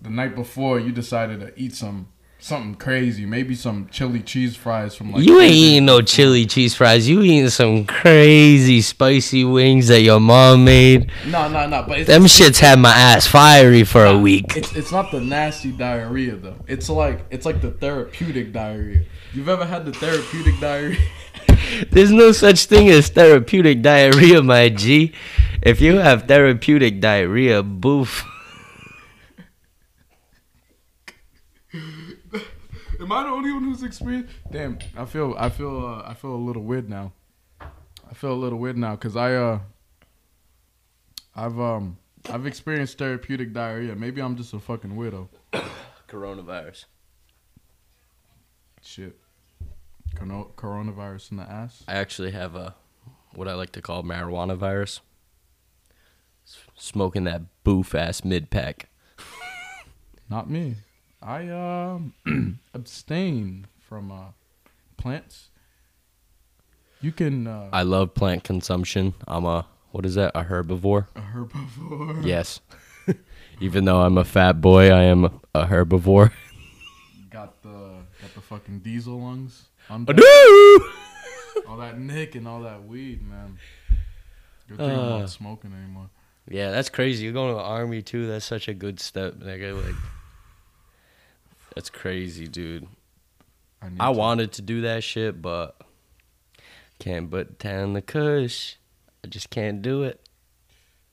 the 0.01 0.09
night 0.09 0.35
before 0.35 0.79
you 0.79 0.91
decided 0.91 1.39
to 1.39 1.57
eat 1.57 1.73
some 1.73 2.09
something 2.39 2.75
crazy, 2.75 3.25
maybe 3.25 3.53
some 3.53 3.87
chili 3.91 4.21
cheese 4.21 4.55
fries 4.55 4.95
from 4.95 5.11
like 5.11 5.25
You 5.25 5.39
ain't 5.39 5.51
eating 5.51 5.85
no 5.85 6.01
chili 6.01 6.45
cheese 6.45 6.73
fries. 6.73 7.07
You 7.07 7.21
eating 7.21 7.49
some 7.49 7.85
crazy 7.85 8.81
spicy 8.81 9.43
wings 9.43 9.89
that 9.89 10.01
your 10.01 10.19
mom 10.19 10.65
made. 10.65 11.11
No, 11.27 11.47
no, 11.49 11.67
no. 11.67 11.83
But 11.87 11.99
it's, 11.99 12.07
Them 12.07 12.23
shits 12.23 12.59
had 12.59 12.79
my 12.79 12.91
ass 12.95 13.27
fiery 13.27 13.83
for 13.83 14.05
a 14.05 14.17
week. 14.17 14.55
it's 14.55 14.75
it's 14.75 14.91
not 14.91 15.11
the 15.11 15.19
nasty 15.21 15.71
diarrhea 15.71 16.35
though. 16.35 16.55
It's 16.67 16.89
like 16.89 17.25
it's 17.29 17.45
like 17.45 17.61
the 17.61 17.71
therapeutic 17.71 18.53
diarrhea. 18.53 19.03
You've 19.33 19.49
ever 19.49 19.65
had 19.65 19.85
the 19.85 19.93
therapeutic 19.93 20.59
diarrhea? 20.59 20.97
There's 21.91 22.11
no 22.11 22.31
such 22.31 22.65
thing 22.65 22.89
as 22.89 23.09
therapeutic 23.09 23.81
diarrhea, 23.81 24.41
my 24.41 24.69
G. 24.69 25.13
If 25.61 25.81
you 25.81 25.97
have 25.97 26.27
therapeutic 26.27 26.99
diarrhea, 26.99 27.61
boof. 27.61 28.25
Am 33.09 33.13
I 33.13 33.23
the 33.23 33.29
only 33.29 33.51
one 33.51 33.63
who's 33.63 33.81
experienced? 33.81 34.31
Damn, 34.51 34.77
I 34.95 35.03
feel 35.05 35.33
I 35.35 35.49
feel 35.49 35.83
uh, 35.83 36.07
I 36.07 36.13
feel 36.13 36.29
a 36.29 36.37
little 36.37 36.61
weird 36.61 36.87
now. 36.87 37.11
I 37.59 38.13
feel 38.13 38.31
a 38.33 38.37
little 38.37 38.59
weird 38.59 38.77
now 38.77 38.91
because 38.91 39.15
I 39.15 39.33
uh 39.33 39.59
I've 41.35 41.59
um 41.59 41.97
I've 42.29 42.45
experienced 42.45 42.99
therapeutic 42.99 43.51
diarrhea. 43.51 43.95
Maybe 43.95 44.21
I'm 44.21 44.35
just 44.35 44.53
a 44.53 44.59
fucking 44.59 44.91
weirdo. 44.91 45.27
Coronavirus. 46.07 46.85
Shit. 48.83 49.17
Corona- 50.15 50.45
Coronavirus 50.55 51.31
in 51.31 51.37
the 51.37 51.49
ass. 51.49 51.83
I 51.87 51.95
actually 51.95 52.29
have 52.29 52.53
a 52.53 52.75
what 53.33 53.47
I 53.47 53.55
like 53.55 53.71
to 53.71 53.81
call 53.81 54.03
marijuana 54.03 54.55
virus. 54.55 54.99
S- 56.45 56.59
Smoking 56.75 57.23
that 57.23 57.41
boof 57.63 57.95
ass 57.95 58.23
mid 58.23 58.51
pack. 58.51 58.87
Not 60.29 60.47
me. 60.47 60.75
I 61.21 61.47
um 61.49 62.13
abstain 62.73 63.67
from 63.79 64.11
uh 64.11 64.31
plants. 64.97 65.49
You 67.01 67.11
can 67.11 67.47
uh 67.47 67.69
I 67.73 67.83
love 67.83 68.13
plant 68.13 68.43
consumption. 68.43 69.13
I'm 69.27 69.45
a 69.45 69.65
what 69.91 70.05
is 70.05 70.15
that? 70.15 70.31
A 70.35 70.43
herbivore? 70.43 71.07
a 71.15 71.21
herbivore. 71.21 72.23
Yes. 72.25 72.59
Even 73.61 73.83
though 73.85 74.01
I'm 74.01 74.17
a 74.17 74.23
fat 74.23 74.61
boy, 74.61 74.89
I 74.91 75.03
am 75.03 75.25
a 75.53 75.65
herbivore. 75.65 76.31
Got 77.29 77.61
the 77.63 77.69
got 78.21 78.33
the 78.35 78.41
fucking 78.41 78.79
diesel 78.79 79.19
lungs. 79.19 79.65
I'm 79.89 80.05
all 81.67 81.77
that 81.77 81.97
nick 81.99 82.35
and 82.35 82.47
all 82.47 82.61
that 82.61 82.83
weed, 82.85 83.21
man. 83.27 83.57
Good 84.67 84.77
thing 84.77 84.91
I'm 84.91 84.99
Uh. 84.99 85.19
not 85.19 85.29
smoking 85.29 85.73
anymore. 85.73 86.09
Yeah, 86.47 86.71
that's 86.71 86.89
crazy. 86.89 87.23
You're 87.25 87.33
going 87.33 87.49
to 87.49 87.55
the 87.55 87.63
army 87.63 88.01
too. 88.01 88.27
That's 88.27 88.45
such 88.45 88.67
a 88.67 88.73
good 88.73 88.99
step, 88.99 89.33
nigga. 89.35 89.75
Like, 89.83 89.95
that's 91.79 91.89
crazy, 91.89 92.45
dude. 92.45 92.85
I, 93.81 93.87
I 94.01 94.11
to- 94.11 94.19
wanted 94.19 94.51
to 94.53 94.61
do 94.61 94.81
that 94.81 95.01
shit, 95.01 95.41
but 95.41 95.81
can't 96.99 97.31
put 97.31 97.57
down 97.57 97.93
the 97.93 98.01
kush. 98.01 98.75
I 99.23 99.27
just 99.29 99.49
can't 99.49 99.81
do 99.81 100.03
it. 100.03 100.19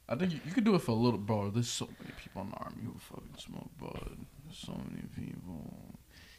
I 0.09 0.17
think 0.17 0.33
you, 0.33 0.41
you 0.45 0.51
could 0.51 0.65
do 0.65 0.75
it 0.75 0.81
for 0.81 0.91
a 0.91 0.95
little, 0.97 1.21
bro. 1.21 1.51
There's 1.51 1.69
so 1.69 1.87
many 2.01 2.13
people 2.21 2.43
in 2.43 2.51
the 2.51 2.57
army 2.57 2.83
who 2.85 2.95
fucking 2.99 3.37
smoke 3.39 3.71
bud. 3.81 4.17
There's 4.45 4.59
so 4.59 4.73
many 4.91 5.05
people. 5.15 5.73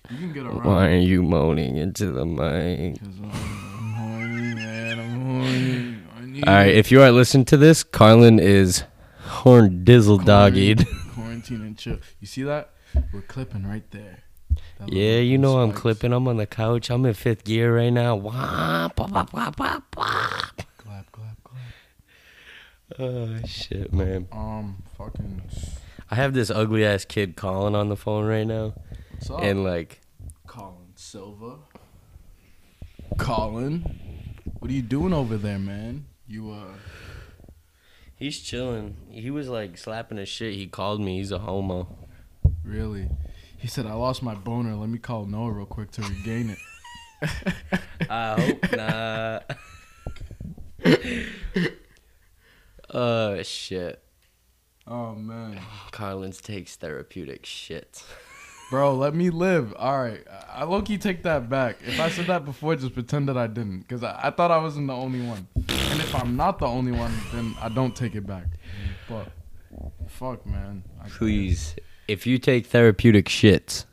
You 0.10 0.18
can 0.18 0.34
get 0.34 0.46
around. 0.46 0.66
Why 0.66 0.90
are 0.90 0.98
you 0.98 1.24
moaning 1.24 1.78
into 1.78 2.12
the 2.12 2.26
mic? 2.26 3.00
I'm, 3.02 3.30
horny, 3.94 4.56
man. 4.56 5.00
I'm 5.00 5.22
horny. 5.22 5.98
I 6.18 6.26
need 6.26 6.46
All 6.46 6.54
right, 6.54 6.76
if 6.76 6.92
you 6.92 7.02
are 7.02 7.12
listening 7.12 7.46
to 7.46 7.56
this, 7.56 7.82
Carlin 7.82 8.40
is 8.40 8.84
horn 9.22 9.86
dizzle 9.86 10.20
doggied. 10.20 10.86
Quarantine 11.14 11.62
and 11.62 11.78
chill. 11.78 12.00
You 12.20 12.28
see 12.28 12.44
that? 12.44 12.72
We're 13.14 13.22
clipping 13.22 13.68
right 13.68 13.90
there. 13.92 14.20
That 14.80 14.92
Yeah, 14.92 15.18
you 15.20 15.38
know 15.38 15.60
I'm 15.60 15.72
clipping. 15.72 16.14
I'm 16.14 16.28
on 16.28 16.38
the 16.38 16.46
couch. 16.48 16.90
I'm 16.90 17.06
in 17.06 17.14
fifth 17.14 17.44
gear 17.44 17.76
right 17.76 17.90
now. 17.90 18.16
Wah, 18.16 18.90
pop, 18.90 19.12
pop, 19.12 19.32
pop, 19.32 19.56
pop, 19.56 19.92
pop. 19.92 20.62
Clap, 20.78 21.12
clap, 21.12 21.44
clap. 21.44 21.62
Oh 23.00 23.38
shit, 23.46 23.94
man. 23.94 24.28
Um, 24.32 24.84
fucking. 24.98 25.42
I 26.10 26.16
have 26.16 26.34
this 26.34 26.50
ugly 26.50 26.86
ass 26.86 27.06
kid 27.06 27.36
calling 27.36 27.76
on 27.76 27.90
the 27.90 27.96
phone 27.98 28.26
right 28.26 28.48
now, 28.48 28.74
What's 29.12 29.30
up? 29.30 29.42
and 29.42 29.64
like, 29.64 30.00
Colin 30.48 30.94
Silva. 30.96 31.56
Colin, 33.18 34.00
what 34.60 34.70
are 34.72 34.74
you 34.74 34.82
doing 34.82 35.14
over 35.14 35.38
there, 35.38 35.60
man? 35.60 36.06
You 36.28 36.52
uh. 36.52 36.74
he's 38.16 38.40
chilling. 38.40 38.96
He 39.10 39.32
was 39.32 39.50
like 39.50 39.78
slapping 39.78 40.18
his 40.18 40.30
shit. 40.30 40.54
He 40.54 40.68
called 40.68 41.02
me. 41.02 41.18
He's 41.18 41.32
a 41.32 41.40
homo. 41.40 41.88
Really? 42.68 43.08
He 43.58 43.68
said, 43.68 43.86
I 43.86 43.94
lost 43.94 44.22
my 44.22 44.36
boner. 44.36 44.76
Let 44.76 44.90
me 44.90 45.00
call 45.00 45.26
Noah 45.26 45.52
real 45.52 45.66
quick 45.66 45.92
to 45.92 46.02
regain 46.02 46.50
it. 46.50 46.60
I 48.10 48.42
hope 48.42 48.72
not. 48.76 49.58
Oh 52.90 53.44
shit. 53.44 54.02
Oh, 54.88 55.14
man. 55.14 55.60
Carlin's 55.92 56.40
takes 56.40 56.78
therapeutic 56.78 57.46
shit. 57.46 58.02
Bro, 58.72 58.96
let 58.96 59.14
me 59.14 59.30
live. 59.30 59.74
All 59.78 60.02
right. 60.02 60.24
I 60.50 60.64
low 60.64 60.82
key 60.82 60.98
take 60.98 61.24
that 61.24 61.50
back. 61.50 61.78
If 61.86 62.00
I 62.00 62.10
said 62.10 62.28
that 62.28 62.46
before, 62.46 62.76
just 62.78 62.94
pretend 62.94 63.28
that 63.28 63.38
I 63.38 63.48
didn't. 63.48 63.80
Because 63.80 64.04
I, 64.04 64.20
I 64.24 64.32
thought 64.32 64.52
I 64.52 64.58
wasn't 64.58 64.88
the 64.88 64.94
only 64.94 65.22
one. 65.26 65.48
And 65.56 66.00
if 66.00 66.16
I'm 66.16 66.38
not 66.38 66.60
the 66.60 66.68
only 66.68 66.94
one, 66.94 67.14
then 67.34 67.56
I 67.62 67.68
don't 67.70 67.96
take 67.96 68.16
it 68.16 68.26
back. 68.26 68.46
But, 69.10 69.32
fuck, 70.08 70.46
man. 70.46 70.84
I, 71.04 71.10
Please, 71.10 71.76
if 72.08 72.26
you 72.28 72.38
take 72.38 72.68
therapeutic 72.68 73.26
shits, 73.26 73.86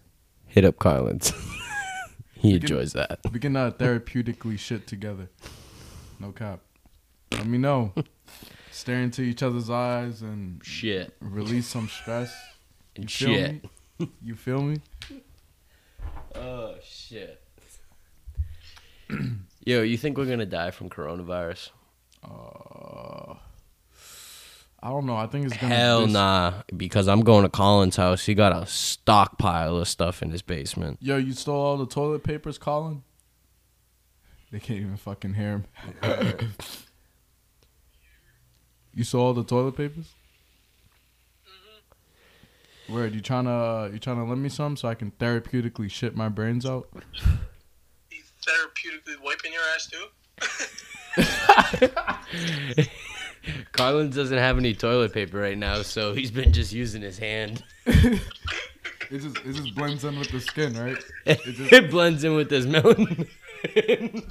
hit 0.46 0.64
up 0.64 0.78
Carlin's. 0.78 1.30
he 2.34 2.52
We 2.54 2.60
can- 2.60 2.62
enjoys 2.62 2.92
that. 2.94 3.20
We 3.32 3.38
can 3.40 3.56
uh, 3.56 3.70
therapeutically 3.72 4.58
shit 4.58 4.86
together. 4.86 5.28
No 6.20 6.32
cap. 6.32 6.60
Let 7.32 7.46
me 7.46 7.58
know. 7.58 7.92
Stare 8.70 9.00
into 9.02 9.22
each 9.22 9.42
other's 9.42 9.70
eyes 9.70 10.22
and 10.22 10.60
Shit. 10.64 11.14
release 11.20 11.66
some 11.68 11.88
stress. 11.88 12.34
And 12.96 13.04
You 13.04 13.08
feel 13.26 13.34
shit. 13.36 13.62
me? 13.98 14.10
You 14.22 14.34
feel 14.34 14.62
me? 14.62 14.80
Oh 16.36 16.74
shit. 16.82 17.40
Yo, 19.64 19.82
you 19.82 19.96
think 19.96 20.18
we're 20.18 20.26
gonna 20.26 20.44
die 20.44 20.72
from 20.72 20.90
coronavirus? 20.90 21.70
Uh, 22.24 23.34
I 24.84 24.90
don't 24.90 25.06
know. 25.06 25.16
I 25.16 25.26
think 25.26 25.46
it's 25.46 25.56
gonna. 25.56 25.74
Hell 25.74 26.04
dis- 26.04 26.12
nah, 26.12 26.62
because 26.76 27.08
I'm 27.08 27.22
going 27.22 27.44
to 27.44 27.48
Colin's 27.48 27.96
house. 27.96 28.26
He 28.26 28.34
got 28.34 28.54
a 28.54 28.66
stockpile 28.66 29.78
of 29.78 29.88
stuff 29.88 30.22
in 30.22 30.30
his 30.30 30.42
basement. 30.42 30.98
Yo, 31.00 31.16
you 31.16 31.32
stole 31.32 31.58
all 31.58 31.78
the 31.78 31.86
toilet 31.86 32.22
papers, 32.22 32.58
Colin? 32.58 33.02
They 34.52 34.60
can't 34.60 34.80
even 34.80 34.98
fucking 34.98 35.32
hear 35.34 35.64
him. 36.02 36.52
you 38.94 39.04
stole 39.04 39.22
all 39.22 39.32
the 39.32 39.42
toilet 39.42 39.74
papers? 39.74 40.12
Mm-hmm. 41.48 42.94
Word, 42.94 43.14
you 43.14 43.22
trying 43.22 43.46
to 43.46 43.50
uh, 43.50 43.88
you 43.90 43.98
trying 43.98 44.18
to 44.18 44.24
lend 44.24 44.42
me 44.42 44.50
some 44.50 44.76
so 44.76 44.86
I 44.86 44.94
can 44.94 45.12
therapeutically 45.12 45.90
shit 45.90 46.14
my 46.14 46.28
brains 46.28 46.66
out? 46.66 46.90
You 48.10 48.20
therapeutically 48.46 49.18
wiping 49.24 49.54
your 49.54 49.62
ass 49.74 49.88
too? 52.76 52.84
Carlin 53.72 54.10
doesn't 54.10 54.38
have 54.38 54.58
any 54.58 54.74
toilet 54.74 55.12
paper 55.12 55.38
right 55.38 55.58
now, 55.58 55.82
so 55.82 56.14
he's 56.14 56.30
been 56.30 56.52
just 56.52 56.72
using 56.72 57.02
his 57.02 57.18
hand. 57.18 57.62
It 57.86 58.20
just 59.10 59.36
it 59.38 59.52
just 59.52 59.74
blends 59.74 60.02
in 60.04 60.18
with 60.18 60.30
the 60.30 60.40
skin, 60.40 60.72
right? 60.74 60.96
just- 61.44 61.72
it 61.72 61.90
blends 61.90 62.24
in 62.24 62.34
with 62.34 62.50
his 62.50 62.66
melon. 62.66 62.84
Talk 63.06 63.06
about 63.06 63.14
a 63.14 63.20
therapeutic 63.76 64.24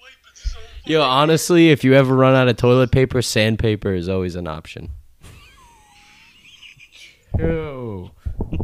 wipe. 0.00 0.12
It's 0.30 0.52
so 0.52 0.58
Yo, 0.84 1.02
honestly, 1.02 1.70
if 1.70 1.82
you 1.84 1.94
ever 1.94 2.14
run 2.14 2.34
out 2.34 2.48
of 2.48 2.56
toilet 2.56 2.90
paper, 2.92 3.22
sandpaper 3.22 3.94
is 3.94 4.08
always 4.08 4.36
an 4.36 4.46
option. 4.46 4.90
Chill, 7.36 8.10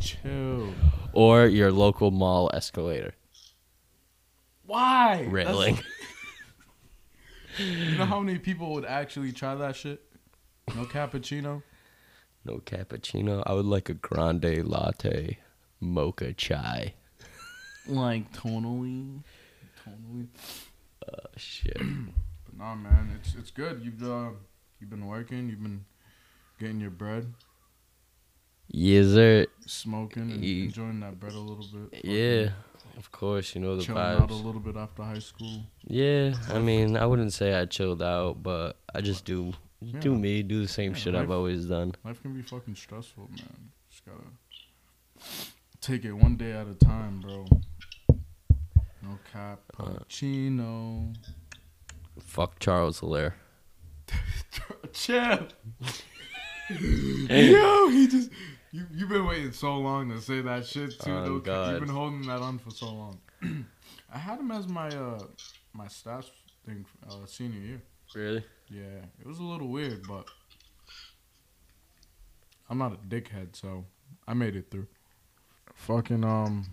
chill. 0.00 0.74
Or 1.12 1.46
your 1.46 1.70
local 1.70 2.10
mall 2.10 2.50
escalator 2.52 3.14
Why? 4.66 5.26
railing. 5.30 5.78
You 7.58 7.96
know 7.98 8.04
how 8.06 8.20
many 8.20 8.38
people 8.38 8.72
would 8.74 8.84
actually 8.84 9.32
try 9.32 9.54
that 9.54 9.76
shit? 9.76 10.02
No 10.74 10.84
cappuccino. 10.84 11.62
No 12.44 12.58
cappuccino. 12.58 13.42
I 13.46 13.52
would 13.54 13.64
like 13.66 13.88
a 13.88 13.94
grande 13.94 14.66
latte, 14.66 15.38
mocha 15.80 16.32
chai. 16.32 16.94
Like 17.86 18.32
tonally, 18.32 19.20
tonally. 19.86 20.26
Oh, 21.08 21.26
shit. 21.36 21.76
But 21.76 21.84
nah, 22.58 22.74
man, 22.74 23.18
it's 23.20 23.34
it's 23.34 23.50
good. 23.50 23.82
You've 23.84 24.02
uh, 24.02 24.30
you've 24.80 24.90
been 24.90 25.06
working. 25.06 25.48
You've 25.48 25.62
been 25.62 25.84
getting 26.58 26.80
your 26.80 26.90
bread, 26.90 27.32
Yes, 28.68 29.06
sir. 29.08 29.46
smoking, 29.66 30.30
and 30.30 30.42
Ye- 30.44 30.64
enjoying 30.64 31.00
that 31.00 31.20
bread 31.20 31.34
a 31.34 31.38
little 31.38 31.66
bit. 31.66 32.04
Yeah, 32.04 32.50
of 32.96 33.10
course. 33.10 33.54
You 33.54 33.60
know 33.60 33.76
the 33.76 33.82
chilling 33.82 34.00
out 34.02 34.30
a 34.30 34.34
little 34.34 34.60
bit 34.60 34.76
after 34.76 35.02
high 35.02 35.18
school. 35.18 35.62
Yeah, 35.86 36.34
I 36.50 36.58
mean, 36.58 36.96
I 36.96 37.06
wouldn't 37.06 37.32
say 37.32 37.54
I 37.54 37.64
chilled 37.66 38.02
out, 38.02 38.42
but 38.42 38.76
I 38.94 39.00
just 39.00 39.24
do 39.24 39.52
do 40.00 40.14
me, 40.14 40.42
do 40.42 40.62
the 40.62 40.68
same 40.68 40.92
Yeah, 40.92 40.98
shit 40.98 41.14
I've 41.14 41.30
always 41.30 41.66
done. 41.66 41.94
Life 42.04 42.22
can 42.22 42.32
be 42.34 42.42
fucking 42.42 42.74
stressful, 42.74 43.28
man. 43.30 43.70
Just 43.90 44.04
gotta 44.06 44.24
take 45.80 46.04
it 46.04 46.12
one 46.12 46.36
day 46.36 46.52
at 46.52 46.66
a 46.66 46.74
time, 46.74 47.20
bro. 47.20 47.46
No 49.02 49.18
cap, 49.32 49.60
Uh. 49.78 49.98
Fuck 52.20 52.58
Charles 52.58 53.00
Hilaire. 53.00 53.34
Chill. 54.92 55.48
Yo, 57.28 57.88
he 57.88 58.06
just 58.08 58.30
you 58.74 58.86
you've 58.92 59.08
been 59.08 59.24
waiting 59.24 59.52
so 59.52 59.76
long 59.78 60.10
to 60.10 60.20
say 60.20 60.40
that 60.40 60.66
shit 60.66 60.98
too. 60.98 61.12
Oh, 61.12 61.24
though. 61.24 61.38
God. 61.38 61.70
You've 61.70 61.80
been 61.80 61.94
holding 61.94 62.22
that 62.22 62.40
on 62.40 62.58
for 62.58 62.70
so 62.70 62.86
long. 62.86 63.20
I 64.12 64.18
had 64.18 64.40
him 64.40 64.50
as 64.50 64.66
my 64.66 64.88
uh 64.88 65.20
my 65.72 65.86
stats 65.86 66.30
thing 66.66 66.84
uh, 67.08 67.24
senior 67.26 67.60
year. 67.60 67.82
Really? 68.16 68.44
Yeah, 68.68 69.04
it 69.20 69.26
was 69.26 69.38
a 69.38 69.44
little 69.44 69.68
weird, 69.68 70.02
but 70.08 70.26
I'm 72.68 72.78
not 72.78 72.94
a 72.94 72.96
dickhead, 72.96 73.54
so 73.54 73.84
I 74.26 74.34
made 74.34 74.56
it 74.56 74.70
through. 74.72 74.88
Fucking 75.74 76.24
um, 76.24 76.66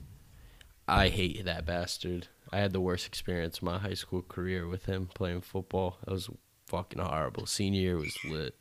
I 0.88 1.10
hate 1.10 1.46
that 1.46 1.66
bastard. 1.68 2.28
I 2.52 2.60
had 2.60 2.74
the 2.74 2.82
worst 2.82 3.06
experience 3.06 3.58
of 3.58 3.64
my 3.64 3.78
high 3.78 3.94
school 3.94 4.24
career 4.24 4.68
with 4.68 4.86
him 4.86 5.08
playing 5.14 5.42
football. 5.42 5.98
That 6.06 6.14
was 6.14 6.30
fucking 6.66 7.02
horrible. 7.02 7.46
Senior 7.46 7.82
year 7.82 7.98
was 7.98 8.18
lit. 8.26 8.56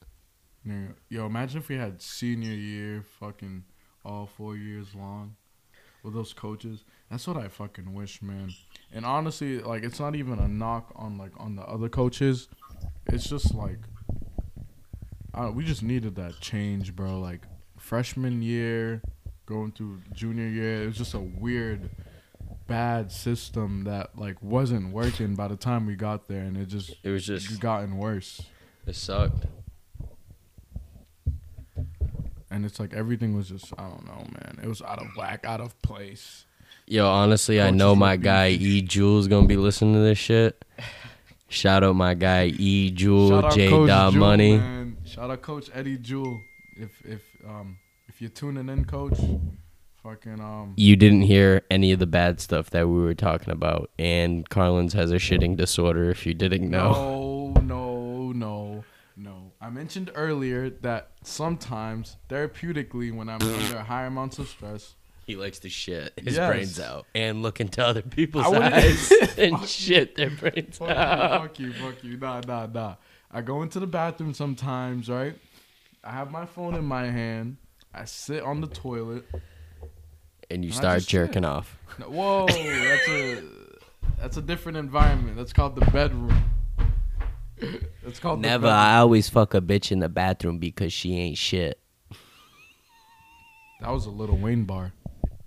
Nigga, 0.67 0.95
yo, 1.09 1.26
imagine 1.26 1.59
if 1.61 1.69
we 1.69 1.76
had 1.76 2.00
senior 2.02 2.52
year, 2.52 3.05
fucking 3.19 3.64
all 4.05 4.26
four 4.26 4.57
years 4.57 4.95
long, 4.95 5.37
with 6.02 6.14
those 6.14 6.33
coaches. 6.33 6.85
That's 7.11 7.26
what 7.26 7.37
I 7.37 7.49
fucking 7.49 7.93
wish, 7.93 8.23
man. 8.23 8.52
And 8.93 9.05
honestly, 9.05 9.61
like, 9.61 9.83
it's 9.83 10.00
not 10.00 10.14
even 10.14 10.38
a 10.38 10.49
knock 10.49 10.93
on 10.97 11.19
like 11.19 11.33
on 11.38 11.57
the 11.57 11.62
other 11.62 11.88
coaches. 11.88 12.49
It's 13.07 13.29
just 13.29 13.55
like, 13.55 13.79
we 15.55 15.64
just 15.64 15.83
needed 15.83 16.14
that 16.17 16.40
change, 16.40 16.95
bro. 16.95 17.19
Like 17.19 17.43
freshman 17.76 18.43
year, 18.43 19.02
going 19.47 19.73
through 19.73 20.00
junior 20.12 20.47
year, 20.47 20.83
it 20.83 20.87
was 20.87 20.97
just 20.97 21.14
a 21.14 21.19
weird, 21.21 21.90
bad 22.67 23.11
system 23.11 23.85
that 23.85 24.17
like 24.17 24.40
wasn't 24.43 24.93
working 24.93 25.35
by 25.35 25.49
the 25.49 25.57
time 25.57 25.87
we 25.87 25.97
got 25.97 26.29
there, 26.29 26.43
and 26.43 26.57
it 26.57 26.67
just 26.67 26.95
It 27.02 27.11
was 27.11 27.26
just 27.26 27.59
gotten 27.61 27.97
worse. 27.99 28.40
it 28.87 28.95
sucked. 28.95 29.47
And 32.61 32.67
it's 32.67 32.79
like 32.79 32.93
everything 32.93 33.35
was 33.35 33.49
just 33.49 33.73
I 33.79 33.88
don't 33.88 34.05
know, 34.05 34.19
man. 34.35 34.61
It 34.62 34.69
was 34.69 34.83
out 34.83 35.00
of 35.00 35.09
whack, 35.17 35.47
out 35.47 35.62
of 35.62 35.81
place. 35.81 36.45
Yo, 36.87 37.09
honestly, 37.09 37.59
I 37.59 37.71
know 37.71 37.97
my 37.97 38.17
guy. 38.17 38.49
E 38.50 38.83
Jules 38.83 39.29
gonna 39.29 39.47
be 39.47 39.57
listening 39.57 39.95
to 39.95 40.00
this 40.00 40.19
shit. 40.19 40.62
Shout 41.49 41.83
out 41.83 41.97
my 41.97 42.12
guy 42.12 42.49
E 42.59 42.90
Jewel 42.90 43.49
J 43.49 43.71
Dot 43.87 44.12
Money. 44.12 44.59
man. 44.59 44.99
Shout 45.07 45.31
out 45.31 45.40
Coach 45.40 45.71
Eddie 45.73 45.97
Jewel. 45.97 46.38
If 46.76 47.00
if 47.07 47.23
um 47.49 47.79
if 48.09 48.21
you're 48.21 48.29
tuning 48.29 48.69
in, 48.69 48.85
Coach, 48.85 49.19
fucking 50.02 50.38
um 50.38 50.75
You 50.76 50.97
didn't 50.97 51.23
hear 51.23 51.62
any 51.71 51.93
of 51.93 51.99
the 51.99 52.07
bad 52.07 52.43
stuff 52.43 52.69
that 52.71 52.88
we 52.88 53.00
were 53.00 53.14
talking 53.14 53.55
about, 53.55 53.90
and 53.99 54.47
Carlin's 54.50 54.93
has 54.93 55.12
a 55.12 55.17
shitting 55.17 55.57
disorder. 55.57 56.11
If 56.11 56.26
you 56.26 56.35
didn't 56.35 56.69
know, 56.69 57.55
no 57.57 57.61
no 57.62 58.33
no 58.33 58.33
no. 58.33 58.70
I 59.71 59.73
mentioned 59.73 60.11
earlier 60.17 60.69
that 60.69 61.12
sometimes 61.23 62.17
therapeutically, 62.29 63.15
when 63.15 63.29
I'm 63.29 63.39
mm. 63.39 63.67
under 63.67 63.79
high 63.79 64.05
amounts 64.05 64.41
of 64.41 64.49
stress, 64.49 64.97
He 65.27 65.37
likes 65.37 65.61
to 65.61 65.69
shit 65.69 66.12
his 66.17 66.35
Yes. 66.35 66.50
brains 66.50 66.81
out 66.81 67.07
and 67.15 67.41
look 67.41 67.61
into 67.61 67.87
other 67.87 68.03
people's 68.03 68.47
eyes 68.47 69.12
and 69.39 69.65
shit 69.69 70.17
their 70.17 70.31
brains 70.31 70.79
fuck 70.79 70.89
you, 70.89 70.95
out. 70.95 71.41
fuck 71.41 71.59
you, 71.61 71.73
fuck 71.75 72.03
you, 72.03 72.17
nah, 72.17 72.41
nah, 72.41 72.67
nah. 72.67 72.95
I 73.31 73.43
go 73.43 73.62
into 73.62 73.79
the 73.79 73.87
bathroom 73.87 74.35
sometimes, 74.35 75.09
right? 75.09 75.37
I 76.03 76.11
have 76.11 76.33
my 76.33 76.47
phone 76.47 76.75
in 76.75 76.85
my 76.85 77.05
hand. 77.05 77.57
I 77.95 78.07
sit 78.07 78.43
on 78.43 78.61
the 78.61 78.67
toilet. 78.67 79.25
And 80.50 80.65
you 80.65 80.73
I 80.73 80.75
start 80.75 80.97
just 80.97 81.11
shit. 81.11 81.27
jerking 81.29 81.45
off. 81.45 81.79
No, 82.00 82.07
Whoa, 82.07 82.47
that's 82.49 83.09
a 83.09 83.43
that's 84.19 84.37
a 84.37 84.43
different 84.43 84.79
environment. 84.79 85.37
That's 85.37 85.53
called 85.53 85.77
the 85.77 85.89
bedroom. 85.93 86.50
That's 88.02 88.19
called 88.19 88.40
Never. 88.40 88.67
I 88.67 88.99
always 88.99 89.29
fuck 89.29 89.55
a 89.55 89.61
bitch 89.61 89.93
in 89.93 90.00
the 90.00 90.09
bathroom 90.09 90.59
because 90.59 90.93
she 90.93 91.17
ain't 91.17 91.38
shit. 91.38 91.79
That 93.81 93.90
was 93.90 94.07
a 94.07 94.11
Lil 94.11 94.37
Wayne 94.37 94.64
bar. 94.64 94.93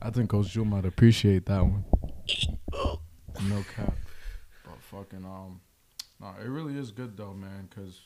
I 0.01 0.09
think 0.09 0.29
Coach 0.29 0.51
Jewel 0.51 0.65
might 0.65 0.85
appreciate 0.85 1.45
that 1.45 1.61
one. 1.61 1.85
No 3.47 3.63
cap. 3.75 3.95
But 4.65 4.81
fucking 4.81 5.23
um, 5.23 5.61
no, 6.19 6.33
it 6.43 6.47
really 6.47 6.77
is 6.77 6.91
good 6.91 7.15
though, 7.17 7.33
man. 7.33 7.69
Cause 7.73 8.01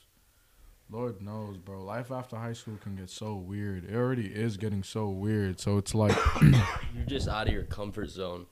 Lord 0.90 1.20
knows, 1.20 1.58
bro, 1.58 1.82
life 1.82 2.10
after 2.10 2.36
high 2.36 2.54
school 2.54 2.78
can 2.82 2.96
get 2.96 3.10
so 3.10 3.34
weird. 3.34 3.84
It 3.84 3.94
already 3.94 4.26
is 4.26 4.56
getting 4.56 4.82
so 4.82 5.08
weird. 5.08 5.60
So 5.60 5.76
it's 5.76 5.94
like, 5.94 6.16
You're 6.42 7.06
just 7.06 7.28
out 7.28 7.46
of 7.46 7.52
your 7.52 7.64
comfort 7.64 8.08
zone, 8.08 8.46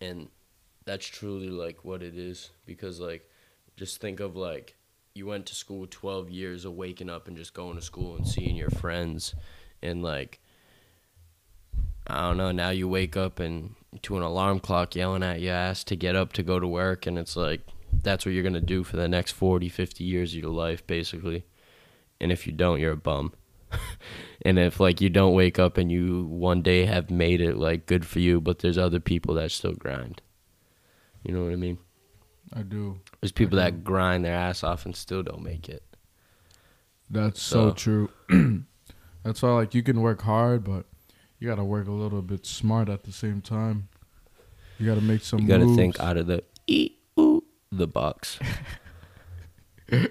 and 0.00 0.28
that's 0.84 1.06
truly 1.06 1.50
like 1.50 1.84
what 1.84 2.02
it 2.02 2.16
is. 2.16 2.50
Because 2.64 3.00
like, 3.00 3.27
just 3.78 4.00
think 4.00 4.18
of 4.20 4.36
like 4.36 4.76
you 5.14 5.26
went 5.26 5.46
to 5.46 5.54
school 5.54 5.86
12 5.88 6.30
years 6.30 6.64
of 6.64 6.74
waking 6.74 7.08
up 7.08 7.28
and 7.28 7.36
just 7.36 7.54
going 7.54 7.76
to 7.76 7.82
school 7.82 8.16
and 8.16 8.26
seeing 8.26 8.56
your 8.56 8.70
friends, 8.70 9.34
and 9.80 10.02
like 10.02 10.40
I 12.06 12.22
don't 12.22 12.36
know. 12.36 12.52
Now 12.52 12.70
you 12.70 12.88
wake 12.88 13.16
up 13.16 13.38
and 13.38 13.74
to 14.02 14.16
an 14.16 14.22
alarm 14.22 14.60
clock 14.60 14.96
yelling 14.96 15.22
at 15.22 15.40
your 15.40 15.54
ass 15.54 15.84
to 15.84 15.96
get 15.96 16.16
up 16.16 16.32
to 16.34 16.42
go 16.42 16.58
to 16.58 16.66
work, 16.66 17.06
and 17.06 17.18
it's 17.18 17.36
like 17.36 17.60
that's 18.02 18.26
what 18.26 18.34
you're 18.34 18.42
gonna 18.42 18.60
do 18.60 18.82
for 18.82 18.96
the 18.96 19.08
next 19.08 19.32
40, 19.32 19.68
50 19.68 20.04
years 20.04 20.32
of 20.34 20.40
your 20.40 20.50
life, 20.50 20.86
basically. 20.86 21.44
And 22.20 22.32
if 22.32 22.46
you 22.46 22.52
don't, 22.52 22.80
you're 22.80 22.92
a 22.92 22.96
bum. 22.96 23.32
and 24.42 24.58
if 24.58 24.80
like 24.80 25.00
you 25.00 25.08
don't 25.08 25.34
wake 25.34 25.58
up 25.58 25.78
and 25.78 25.92
you 25.92 26.24
one 26.24 26.62
day 26.62 26.86
have 26.86 27.10
made 27.10 27.40
it, 27.40 27.56
like 27.56 27.86
good 27.86 28.04
for 28.04 28.18
you, 28.18 28.40
but 28.40 28.58
there's 28.58 28.78
other 28.78 29.00
people 29.00 29.34
that 29.34 29.52
still 29.52 29.74
grind. 29.74 30.20
You 31.22 31.34
know 31.34 31.44
what 31.44 31.52
I 31.52 31.56
mean? 31.56 31.78
I 32.54 32.62
do. 32.62 33.00
There's 33.20 33.32
people 33.32 33.56
that 33.58 33.84
grind 33.84 34.24
their 34.24 34.34
ass 34.34 34.62
off 34.64 34.84
and 34.86 34.94
still 34.96 35.22
don't 35.22 35.42
make 35.42 35.68
it. 35.68 35.82
That's 37.10 37.40
so, 37.42 37.68
So- 37.70 37.74
true. 37.74 38.10
That's 39.24 39.42
why, 39.42 39.50
like, 39.50 39.74
you 39.74 39.82
can 39.82 40.00
work 40.00 40.22
hard, 40.22 40.64
but 40.64 40.86
you 41.38 41.48
gotta 41.48 41.64
work 41.64 41.86
a 41.88 41.92
little 41.92 42.22
bit 42.22 42.46
smart 42.46 42.88
at 42.88 43.02
the 43.04 43.12
same 43.12 43.40
time. 43.42 43.88
You 44.78 44.86
gotta 44.86 45.00
make 45.02 45.22
some. 45.22 45.40
You 45.40 45.48
got 45.48 45.58
to 45.58 45.64
moves. 45.66 45.76
think 45.76 46.00
out 46.00 46.16
of 46.16 46.26
the 46.28 46.44
e 46.66 46.90
ooh, 47.18 47.44
the 47.72 47.86
box. 47.88 48.38
That 49.90 50.10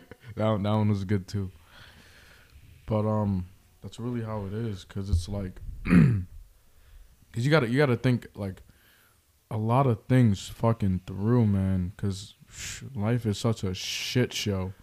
one, 0.49 0.63
that 0.63 0.71
one 0.71 0.89
was 0.89 1.03
good 1.03 1.27
too. 1.27 1.49
But 2.85 3.07
um, 3.07 3.47
that's 3.81 3.99
really 3.99 4.23
how 4.23 4.45
it 4.45 4.53
is, 4.53 4.83
cause 4.83 5.09
it's 5.09 5.27
like, 5.27 5.59
cause 5.85 5.93
you 7.43 7.49
gotta 7.49 7.67
you 7.69 7.77
gotta 7.77 7.97
think 7.97 8.27
like 8.35 8.61
a 9.49 9.57
lot 9.57 9.87
of 9.87 10.03
things 10.05 10.47
fucking 10.49 11.01
through, 11.07 11.47
man. 11.47 11.93
Cause 11.97 12.35
sh- 12.49 12.83
life 12.95 13.25
is 13.25 13.37
such 13.37 13.63
a 13.63 13.73
shit 13.73 14.33
show, 14.33 14.73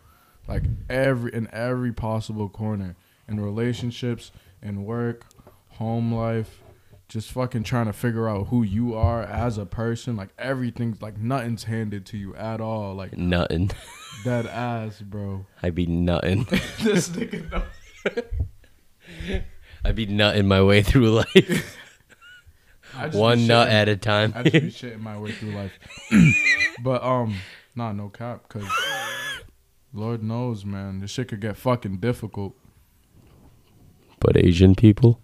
like 0.48 0.64
every 0.88 1.32
in 1.34 1.48
every 1.52 1.92
possible 1.92 2.48
corner, 2.48 2.96
in 3.28 3.40
relationships, 3.40 4.32
in 4.62 4.84
work, 4.84 5.26
home 5.70 6.12
life. 6.12 6.60
Just 7.06 7.30
fucking 7.32 7.64
trying 7.64 7.86
to 7.86 7.92
figure 7.92 8.28
out 8.28 8.46
who 8.48 8.62
you 8.62 8.94
are 8.94 9.22
as 9.22 9.58
a 9.58 9.66
person. 9.66 10.16
Like 10.16 10.30
everything's 10.38 11.02
like 11.02 11.18
nothing's 11.18 11.64
handed 11.64 12.06
to 12.06 12.16
you 12.16 12.34
at 12.34 12.60
all. 12.60 12.94
Like 12.94 13.16
Nothing. 13.16 13.70
That 14.24 14.46
ass, 14.46 15.00
bro. 15.00 15.44
I'd 15.62 15.74
be 15.74 15.86
nutting. 15.86 16.44
this 16.82 17.10
nigga 17.10 17.50
know. 17.50 19.42
I 19.84 19.92
be 19.92 20.06
nutting 20.06 20.48
my 20.48 20.62
way 20.62 20.82
through 20.82 21.10
life, 21.10 21.76
one 23.12 23.46
nut 23.46 23.68
at 23.68 23.88
a 23.88 23.96
time. 23.96 24.32
I 24.36 24.42
just 24.42 24.52
be 24.52 24.88
shitting 24.88 25.00
my 25.00 25.18
way 25.18 25.32
through 25.32 25.52
life. 25.52 25.72
but 26.82 27.02
um, 27.02 27.36
nah, 27.74 27.92
no 27.92 28.08
cap, 28.08 28.48
cause 28.48 28.66
Lord 29.92 30.22
knows, 30.22 30.64
man, 30.64 31.00
this 31.00 31.10
shit 31.10 31.28
could 31.28 31.40
get 31.40 31.56
fucking 31.56 31.98
difficult. 31.98 32.56
but 34.20 34.36
Asian 34.36 34.74
people. 34.74 35.20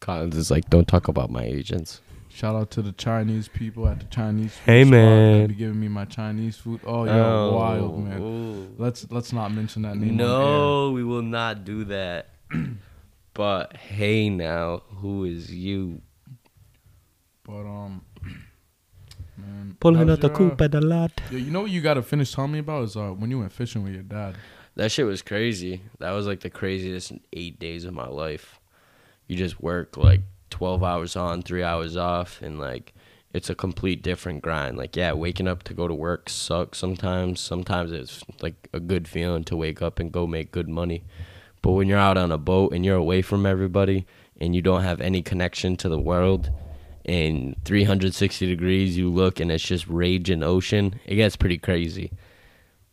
Collins 0.00 0.36
is 0.36 0.50
like, 0.50 0.70
don't 0.70 0.86
talk 0.88 1.08
about 1.08 1.30
my 1.30 1.42
agents. 1.42 2.00
Shout 2.28 2.54
out 2.54 2.70
to 2.72 2.82
the 2.82 2.92
Chinese 2.92 3.48
people 3.48 3.88
at 3.88 3.98
the 3.98 4.04
Chinese 4.06 4.52
food 4.54 4.64
Hey, 4.72 4.84
man. 4.84 5.42
that 5.42 5.48
be 5.48 5.54
giving 5.54 5.80
me 5.80 5.88
my 5.88 6.04
Chinese 6.04 6.56
food. 6.56 6.80
Oh, 6.84 7.04
yo, 7.04 7.54
wild 7.56 8.04
man. 8.04 8.20
ooh. 8.22 8.68
Let's 8.78 9.10
let's 9.10 9.32
not 9.32 9.52
mention 9.52 9.82
that 9.82 9.96
name. 9.96 10.16
No, 10.16 10.92
we 10.92 11.02
will 11.02 11.22
not 11.22 11.64
do 11.64 11.82
that. 11.86 12.28
But 13.38 13.76
hey, 13.76 14.28
now, 14.28 14.82
who 14.96 15.22
is 15.22 15.54
you? 15.54 16.02
But 17.44 17.60
um, 17.60 18.04
man, 19.36 19.76
Pulling 19.78 20.10
out 20.10 20.20
the 20.20 20.26
your, 20.26 20.36
coop 20.36 20.60
at 20.60 20.72
the 20.72 20.80
lot. 20.80 21.12
Yo, 21.30 21.38
you 21.38 21.52
know 21.52 21.60
what 21.60 21.70
you 21.70 21.80
gotta 21.80 22.02
finish 22.02 22.32
telling 22.34 22.50
me 22.50 22.58
about 22.58 22.82
is 22.82 22.96
uh 22.96 23.10
when 23.10 23.30
you 23.30 23.38
went 23.38 23.52
fishing 23.52 23.84
with 23.84 23.92
your 23.92 24.02
dad. 24.02 24.34
That 24.74 24.90
shit 24.90 25.06
was 25.06 25.22
crazy. 25.22 25.82
That 26.00 26.10
was 26.10 26.26
like 26.26 26.40
the 26.40 26.50
craziest 26.50 27.12
eight 27.32 27.60
days 27.60 27.84
of 27.84 27.94
my 27.94 28.08
life. 28.08 28.58
You 29.28 29.36
just 29.36 29.62
work 29.62 29.96
like 29.96 30.22
12 30.50 30.82
hours 30.82 31.14
on, 31.14 31.42
three 31.42 31.62
hours 31.62 31.96
off, 31.96 32.42
and 32.42 32.58
like 32.58 32.92
it's 33.32 33.48
a 33.48 33.54
complete 33.54 34.02
different 34.02 34.42
grind. 34.42 34.76
Like, 34.76 34.96
yeah, 34.96 35.12
waking 35.12 35.46
up 35.46 35.62
to 35.64 35.74
go 35.74 35.86
to 35.86 35.94
work 35.94 36.28
sucks 36.28 36.78
sometimes. 36.78 37.38
Sometimes 37.38 37.92
it's 37.92 38.24
like 38.42 38.68
a 38.72 38.80
good 38.80 39.06
feeling 39.06 39.44
to 39.44 39.54
wake 39.54 39.80
up 39.80 40.00
and 40.00 40.10
go 40.10 40.26
make 40.26 40.50
good 40.50 40.68
money. 40.68 41.04
But 41.62 41.72
when 41.72 41.88
you're 41.88 41.98
out 41.98 42.16
on 42.18 42.30
a 42.32 42.38
boat 42.38 42.72
and 42.72 42.84
you're 42.84 42.96
away 42.96 43.22
from 43.22 43.44
everybody 43.46 44.06
and 44.40 44.54
you 44.54 44.62
don't 44.62 44.82
have 44.82 45.00
any 45.00 45.22
connection 45.22 45.76
to 45.78 45.88
the 45.88 45.98
world, 45.98 46.50
and 47.04 47.56
360 47.64 48.46
degrees 48.46 48.96
you 48.96 49.10
look 49.10 49.40
and 49.40 49.50
it's 49.50 49.64
just 49.64 49.86
raging 49.88 50.42
ocean, 50.42 51.00
it 51.06 51.14
gets 51.16 51.36
pretty 51.36 51.58
crazy. 51.58 52.12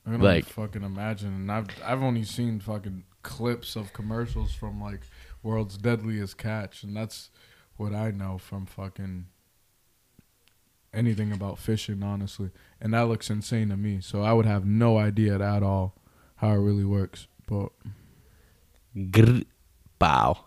I 0.05 0.11
can 0.11 0.21
Like- 0.21 0.45
fucking 0.45 0.83
imagine, 0.83 1.33
and 1.33 1.51
I've 1.51 1.67
I've 1.83 2.01
only 2.03 2.23
seen 2.23 2.59
fucking 2.59 3.03
clips 3.23 3.75
of 3.75 3.91
commercials 3.91 4.53
from 4.53 4.79
like 4.81 5.01
World's 5.43 5.77
Deadliest 5.77 6.37
Catch, 6.37 6.83
and 6.83 6.95
that's 6.95 7.29
what 7.77 7.93
I 7.93 8.11
know 8.11 8.37
from 8.37 8.65
fucking 8.65 9.25
anything 10.93 11.31
about 11.31 11.59
fishing, 11.59 12.03
honestly. 12.03 12.51
And 12.79 12.93
that 12.93 13.01
looks 13.07 13.29
insane 13.29 13.69
to 13.69 13.77
me. 13.77 13.99
So 14.01 14.21
I 14.21 14.33
would 14.33 14.45
have 14.45 14.65
no 14.65 14.97
idea 14.97 15.37
at 15.39 15.63
all 15.63 15.95
how 16.37 16.51
it 16.51 16.59
really 16.59 16.85
works. 16.85 17.27
But 17.47 17.69
Grr, 18.95 19.45
bow. 19.99 20.37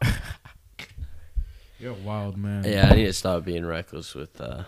you're 1.78 1.92
a 1.92 1.94
wild 1.94 2.36
man. 2.36 2.64
Yeah, 2.64 2.88
I 2.90 2.94
need 2.94 3.06
to 3.06 3.12
stop 3.12 3.44
being 3.44 3.64
reckless 3.66 4.14
with. 4.14 4.40
uh 4.40 4.64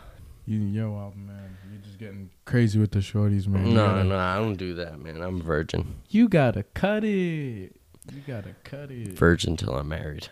you, 0.47 0.59
you're 0.59 0.87
a 0.87 0.91
wild 0.91 1.17
man. 1.17 1.57
You're 1.71 1.81
just 1.83 1.99
getting 1.99 2.31
crazy 2.45 2.79
with 2.79 2.91
the 2.91 2.99
shorties, 2.99 3.47
man. 3.47 3.67
You 3.69 3.75
No, 3.75 3.87
gotta- 3.87 4.05
no, 4.05 4.19
I 4.19 4.37
don't 4.37 4.57
do 4.57 4.75
that, 4.75 4.99
man. 4.99 5.21
I'm 5.23 5.41
virgin. 5.41 5.95
You 6.09 6.29
gotta 6.29 6.63
cut 6.65 7.05
it. 7.05 7.77
You 8.13 8.21
gotta 8.27 8.55
cut 8.65 8.91
it. 8.91 9.09
Virgin 9.13 9.57
till 9.57 9.75
I'm 9.77 9.89
married. 9.89 10.29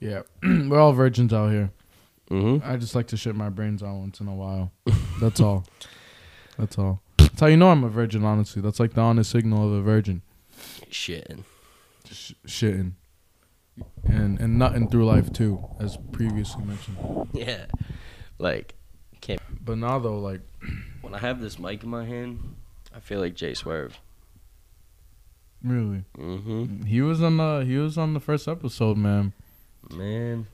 yeah, 0.00 0.22
we're 0.42 0.78
all 0.78 0.92
virgins 0.92 1.32
out 1.32 1.50
here. 1.50 1.70
Mm-hmm. 2.30 2.68
I 2.68 2.76
just 2.76 2.94
like 2.94 3.06
to 3.08 3.16
shit 3.16 3.34
my 3.34 3.48
brains 3.48 3.82
out 3.82 3.96
once 3.96 4.20
in 4.20 4.28
a 4.28 4.34
while. 4.34 4.72
That's 5.20 5.40
all. 5.40 5.64
That's 6.58 6.78
all. 6.78 7.00
That's 7.18 7.40
how 7.40 7.46
you 7.46 7.56
know 7.56 7.70
I'm 7.70 7.84
a 7.84 7.88
virgin, 7.88 8.24
honestly. 8.24 8.60
That's 8.62 8.80
like 8.80 8.94
the 8.94 9.00
honest 9.00 9.30
signal 9.30 9.66
of 9.66 9.72
a 9.72 9.82
virgin. 9.82 10.22
Shitting. 10.90 11.44
Sh- 12.10 12.32
shitting. 12.46 12.92
And 14.04 14.38
and 14.40 14.58
nutting 14.58 14.88
through 14.88 15.04
life 15.06 15.32
too, 15.32 15.64
as 15.80 15.96
previously 16.12 16.64
mentioned. 16.64 16.96
Yeah. 17.32 17.66
Like, 18.38 18.74
can't. 19.20 19.40
But 19.64 19.78
now 19.78 19.98
though, 19.98 20.18
like 20.20 20.42
when 21.00 21.14
I 21.14 21.18
have 21.18 21.40
this 21.40 21.58
mic 21.58 21.82
in 21.82 21.88
my 21.90 22.04
hand, 22.04 22.56
I 22.94 23.00
feel 23.00 23.20
like 23.20 23.34
Jay 23.34 23.54
Swerve. 23.54 23.98
really, 25.62 26.04
Mm-hmm. 26.18 26.84
he 26.84 27.00
was 27.00 27.22
on 27.22 27.38
the 27.38 27.64
he 27.66 27.76
was 27.78 27.96
on 27.98 28.14
the 28.14 28.20
first 28.20 28.46
episode, 28.46 28.96
man. 28.96 29.32
Man, 29.90 30.46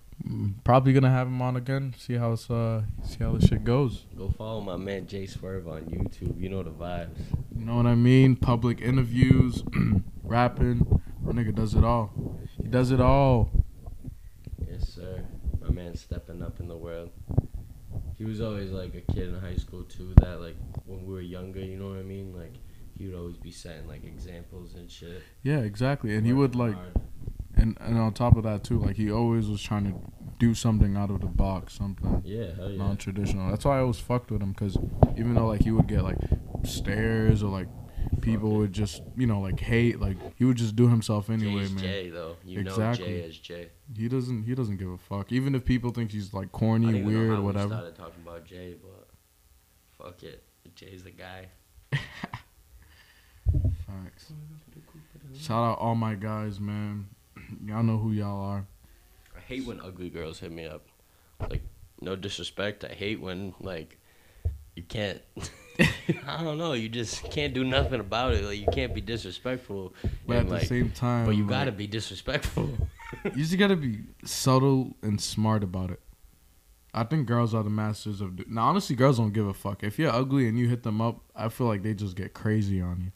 Probably 0.64 0.92
gonna 0.92 1.10
have 1.10 1.26
him 1.26 1.40
on 1.40 1.56
again. 1.56 1.94
See 1.98 2.14
how 2.14 2.32
it's 2.32 2.50
uh 2.50 2.82
see 3.02 3.18
how 3.24 3.32
this 3.32 3.48
shit 3.48 3.64
goes. 3.64 4.06
go 4.16 4.28
follow 4.28 4.60
my 4.60 4.76
man 4.76 5.06
Jay 5.06 5.26
Swerve 5.26 5.66
on 5.66 5.82
YouTube. 5.82 6.38
You 6.40 6.48
know 6.48 6.62
the 6.62 6.70
vibes. 6.70 7.18
You 7.56 7.64
know 7.64 7.76
what 7.76 7.86
I 7.86 7.94
mean? 7.94 8.36
Public 8.36 8.80
interviews, 8.80 9.62
rapping. 10.22 11.00
My 11.22 11.32
nigga 11.32 11.54
does 11.54 11.74
it 11.74 11.84
all. 11.84 12.12
He 12.62 12.68
does 12.68 12.90
it 12.90 13.00
all. 13.00 13.50
Yes, 14.70 14.88
sir. 14.88 15.24
My 15.60 15.70
man 15.70 15.96
stepping 15.96 16.42
up 16.42 16.60
in 16.60 16.68
the 16.68 16.76
world. 16.76 17.10
He 18.16 18.24
was 18.24 18.40
always 18.40 18.70
like 18.70 18.94
a 18.94 19.12
kid 19.12 19.28
in 19.28 19.40
high 19.40 19.56
school 19.56 19.84
too. 19.84 20.12
That 20.16 20.40
like 20.40 20.56
when 20.86 21.06
we 21.06 21.14
were 21.14 21.20
younger, 21.22 21.60
you 21.60 21.76
know 21.76 21.88
what 21.88 21.98
I 21.98 22.02
mean? 22.02 22.34
Like 22.36 22.54
He 22.96 23.06
would 23.06 23.16
always 23.16 23.38
be 23.38 23.50
setting 23.50 23.88
like 23.88 24.04
examples 24.04 24.74
and 24.74 24.90
shit. 24.90 25.22
Yeah, 25.42 25.60
exactly. 25.60 26.14
And 26.14 26.26
he 26.26 26.34
would 26.34 26.54
like, 26.54 26.74
hard. 26.74 26.92
And 27.60 27.76
and 27.80 27.98
on 27.98 28.12
top 28.12 28.36
of 28.36 28.42
that 28.44 28.64
too, 28.64 28.78
like 28.78 28.96
he 28.96 29.10
always 29.10 29.48
was 29.48 29.62
trying 29.62 29.84
to 29.84 29.94
do 30.38 30.54
something 30.54 30.96
out 30.96 31.10
of 31.10 31.20
the 31.20 31.26
box, 31.26 31.74
something 31.74 32.22
Yeah, 32.24 32.46
yeah. 32.58 32.76
non-traditional. 32.78 33.50
That's 33.50 33.64
why 33.64 33.76
I 33.78 33.80
always 33.80 33.98
fucked 33.98 34.30
with 34.30 34.40
him, 34.42 34.54
cause 34.54 34.76
even 35.16 35.34
though 35.34 35.46
like 35.46 35.62
he 35.62 35.70
would 35.70 35.86
get 35.86 36.02
like 36.02 36.18
stares 36.64 37.42
or 37.42 37.50
like 37.50 37.68
people 38.22 38.52
would 38.56 38.72
just 38.72 39.02
you 39.16 39.26
know 39.26 39.40
like 39.40 39.60
hate, 39.60 40.00
like 40.00 40.16
he 40.36 40.44
would 40.44 40.56
just 40.56 40.74
do 40.76 40.88
himself 40.88 41.28
anyway, 41.30 41.62
Jay's 41.62 41.72
man. 41.72 41.82
Jay 41.84 42.08
though. 42.10 42.36
You 42.44 42.62
know 42.64 42.70
Exactly. 42.70 43.06
Jay 43.06 43.22
as 43.24 43.36
Jay. 43.36 43.68
He 43.96 44.08
doesn't 44.08 44.44
he 44.44 44.54
doesn't 44.54 44.78
give 44.78 44.88
a 44.88 44.98
fuck. 44.98 45.30
Even 45.32 45.54
if 45.54 45.64
people 45.64 45.90
think 45.90 46.10
he's 46.12 46.32
like 46.32 46.50
corny, 46.52 46.88
even 46.88 47.02
know 47.02 47.08
weird, 47.08 47.34
how 47.36 47.42
we 47.42 47.52
started 47.52 47.94
talking 47.96 48.22
about 48.26 48.44
Jay, 48.46 48.74
but 48.80 49.08
fuck 50.04 50.22
it. 50.22 50.42
Jay's 50.74 51.02
the 51.02 51.10
guy. 51.10 51.48
Facts. 53.86 54.32
Shout 55.38 55.62
out 55.72 55.78
all 55.78 55.94
my 55.94 56.14
guys, 56.14 56.60
man. 56.60 57.08
Y'all 57.64 57.82
know 57.82 57.98
who 57.98 58.12
y'all 58.12 58.42
are. 58.42 58.66
I 59.36 59.40
hate 59.40 59.66
when 59.66 59.80
ugly 59.80 60.10
girls 60.10 60.38
hit 60.38 60.52
me 60.52 60.66
up. 60.66 60.86
Like, 61.48 61.62
no 62.00 62.16
disrespect. 62.16 62.84
I 62.84 62.94
hate 62.94 63.20
when 63.20 63.54
like 63.60 63.98
you 64.74 64.82
can't. 64.82 65.20
I 66.26 66.42
don't 66.42 66.58
know. 66.58 66.72
You 66.72 66.88
just 66.88 67.30
can't 67.30 67.54
do 67.54 67.64
nothing 67.64 68.00
about 68.00 68.34
it. 68.34 68.44
Like 68.44 68.58
you 68.58 68.66
can't 68.72 68.94
be 68.94 69.00
disrespectful. 69.00 69.94
But 70.26 70.36
and, 70.36 70.40
at 70.40 70.46
the 70.46 70.54
like, 70.54 70.66
same 70.66 70.90
time, 70.90 71.26
but 71.26 71.36
you 71.36 71.42
like, 71.42 71.50
gotta 71.50 71.72
be 71.72 71.86
disrespectful. 71.86 72.70
you 73.24 73.44
just 73.44 73.58
gotta 73.58 73.76
be 73.76 74.00
subtle 74.24 74.94
and 75.02 75.20
smart 75.20 75.62
about 75.62 75.90
it. 75.90 76.00
I 76.92 77.04
think 77.04 77.26
girls 77.26 77.54
are 77.54 77.62
the 77.62 77.70
masters 77.70 78.20
of. 78.20 78.48
Now, 78.48 78.66
honestly, 78.66 78.96
girls 78.96 79.18
don't 79.18 79.32
give 79.32 79.46
a 79.46 79.54
fuck. 79.54 79.82
If 79.82 79.98
you're 79.98 80.12
ugly 80.12 80.48
and 80.48 80.58
you 80.58 80.68
hit 80.68 80.82
them 80.82 81.00
up, 81.00 81.20
I 81.36 81.48
feel 81.48 81.66
like 81.66 81.82
they 81.82 81.94
just 81.94 82.16
get 82.16 82.34
crazy 82.34 82.80
on 82.80 83.00
you. 83.00 83.12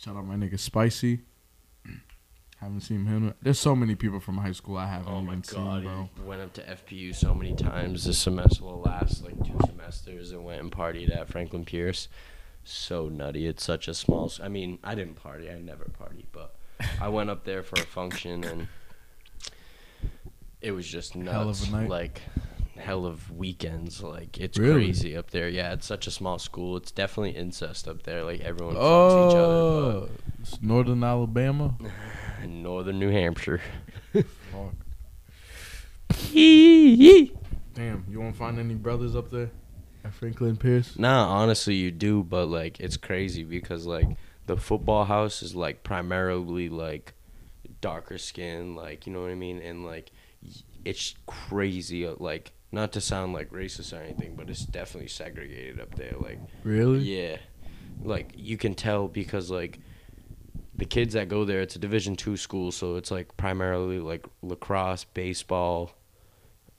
Shout 0.00 0.16
out 0.16 0.26
my 0.26 0.34
nigga 0.34 0.58
Spicy. 0.58 1.20
Haven't 2.60 2.80
seen 2.80 3.06
him. 3.06 3.32
There's 3.40 3.58
so 3.58 3.74
many 3.74 3.94
people 3.94 4.20
from 4.20 4.36
high 4.36 4.52
school 4.52 4.76
I 4.76 4.86
haven't 4.86 5.10
oh 5.10 5.22
my 5.22 5.32
even 5.32 5.44
god, 5.48 5.82
seen, 5.82 5.84
bro. 5.84 6.08
he 6.14 6.22
went 6.28 6.42
up 6.42 6.52
to 6.54 6.62
FPU 6.62 7.14
so 7.14 7.34
many 7.34 7.54
times 7.54 8.04
this 8.04 8.18
semester. 8.18 8.64
Well, 8.64 8.82
last 8.82 9.24
like 9.24 9.42
two 9.44 9.56
semesters, 9.64 10.32
and 10.32 10.44
went 10.44 10.60
and 10.60 10.70
partied 10.70 11.14
at 11.16 11.28
Franklin 11.28 11.64
Pierce. 11.64 12.08
So 12.62 13.08
nutty. 13.08 13.46
It's 13.46 13.64
such 13.64 13.88
a 13.88 13.94
small. 13.94 14.30
I 14.42 14.48
mean, 14.48 14.78
I 14.84 14.94
didn't 14.94 15.14
party. 15.14 15.50
I 15.50 15.58
never 15.58 15.84
party, 15.98 16.26
but 16.32 16.54
I 17.00 17.08
went 17.08 17.30
up 17.30 17.44
there 17.44 17.62
for 17.62 17.80
a 17.80 17.86
function 17.86 18.44
and 18.44 18.68
it 20.60 20.72
was 20.72 20.86
just 20.86 21.16
nuts. 21.16 21.32
Hell 21.32 21.48
of 21.48 21.68
a 21.68 21.70
night. 21.72 21.88
Like 21.88 22.20
hell 22.80 23.06
of 23.06 23.30
weekends. 23.30 24.02
Like 24.02 24.38
it's 24.38 24.58
Really? 24.58 24.84
crazy 24.86 25.16
up 25.16 25.30
there. 25.30 25.48
Yeah, 25.48 25.72
it's 25.72 25.86
such 25.86 26.06
a 26.06 26.10
small 26.10 26.38
school. 26.38 26.76
It's 26.76 26.90
definitely 26.90 27.30
incest 27.32 27.86
up 27.86 28.02
there. 28.02 28.24
Like 28.24 28.40
everyone 28.40 28.74
fucks 28.74 29.30
each 29.30 29.36
other. 29.36 29.54
Oh, 29.54 30.08
it's 30.40 30.60
Northern 30.62 31.04
Alabama. 31.04 31.76
Northern 32.46 32.98
New 32.98 33.10
Hampshire. 33.10 33.60
Damn, 37.74 38.04
you 38.08 38.20
won't 38.20 38.36
find 38.36 38.58
any 38.58 38.74
brothers 38.74 39.14
up 39.16 39.30
there 39.30 39.50
at 40.04 40.12
Franklin 40.12 40.56
Pierce? 40.56 40.98
Nah, 40.98 41.28
honestly, 41.28 41.74
you 41.74 41.90
do, 41.90 42.22
but 42.22 42.46
like 42.46 42.80
it's 42.80 42.96
crazy 42.96 43.44
because 43.44 43.86
like 43.86 44.08
the 44.46 44.56
football 44.56 45.04
house 45.04 45.42
is 45.42 45.54
like 45.54 45.82
primarily 45.82 46.68
like 46.68 47.14
darker 47.80 48.18
skin, 48.18 48.74
like 48.74 49.06
you 49.06 49.12
know 49.12 49.22
what 49.22 49.30
I 49.30 49.34
mean, 49.36 49.58
and 49.60 49.84
like 49.84 50.10
it's 50.84 51.14
crazy. 51.26 52.06
uh, 52.06 52.14
Like 52.18 52.52
not 52.72 52.92
to 52.92 53.00
sound 53.00 53.32
like 53.32 53.50
racist 53.50 53.92
or 53.96 54.02
anything, 54.02 54.34
but 54.36 54.48
it's 54.48 54.64
definitely 54.64 55.08
segregated 55.08 55.80
up 55.80 55.94
there. 55.96 56.14
Like 56.20 56.38
Really? 56.64 57.00
yeah, 57.00 57.38
like 58.02 58.32
you 58.36 58.56
can 58.56 58.74
tell 58.74 59.08
because 59.08 59.50
like 59.50 59.80
the 60.76 60.84
kids 60.84 61.14
that 61.14 61.28
go 61.28 61.44
there, 61.44 61.60
it's 61.60 61.76
a 61.76 61.78
Division 61.78 62.16
two 62.16 62.36
school, 62.36 62.70
so 62.72 62.96
it's 62.96 63.10
like 63.10 63.36
primarily 63.36 63.98
like 63.98 64.24
lacrosse, 64.42 65.04
baseball, 65.04 65.90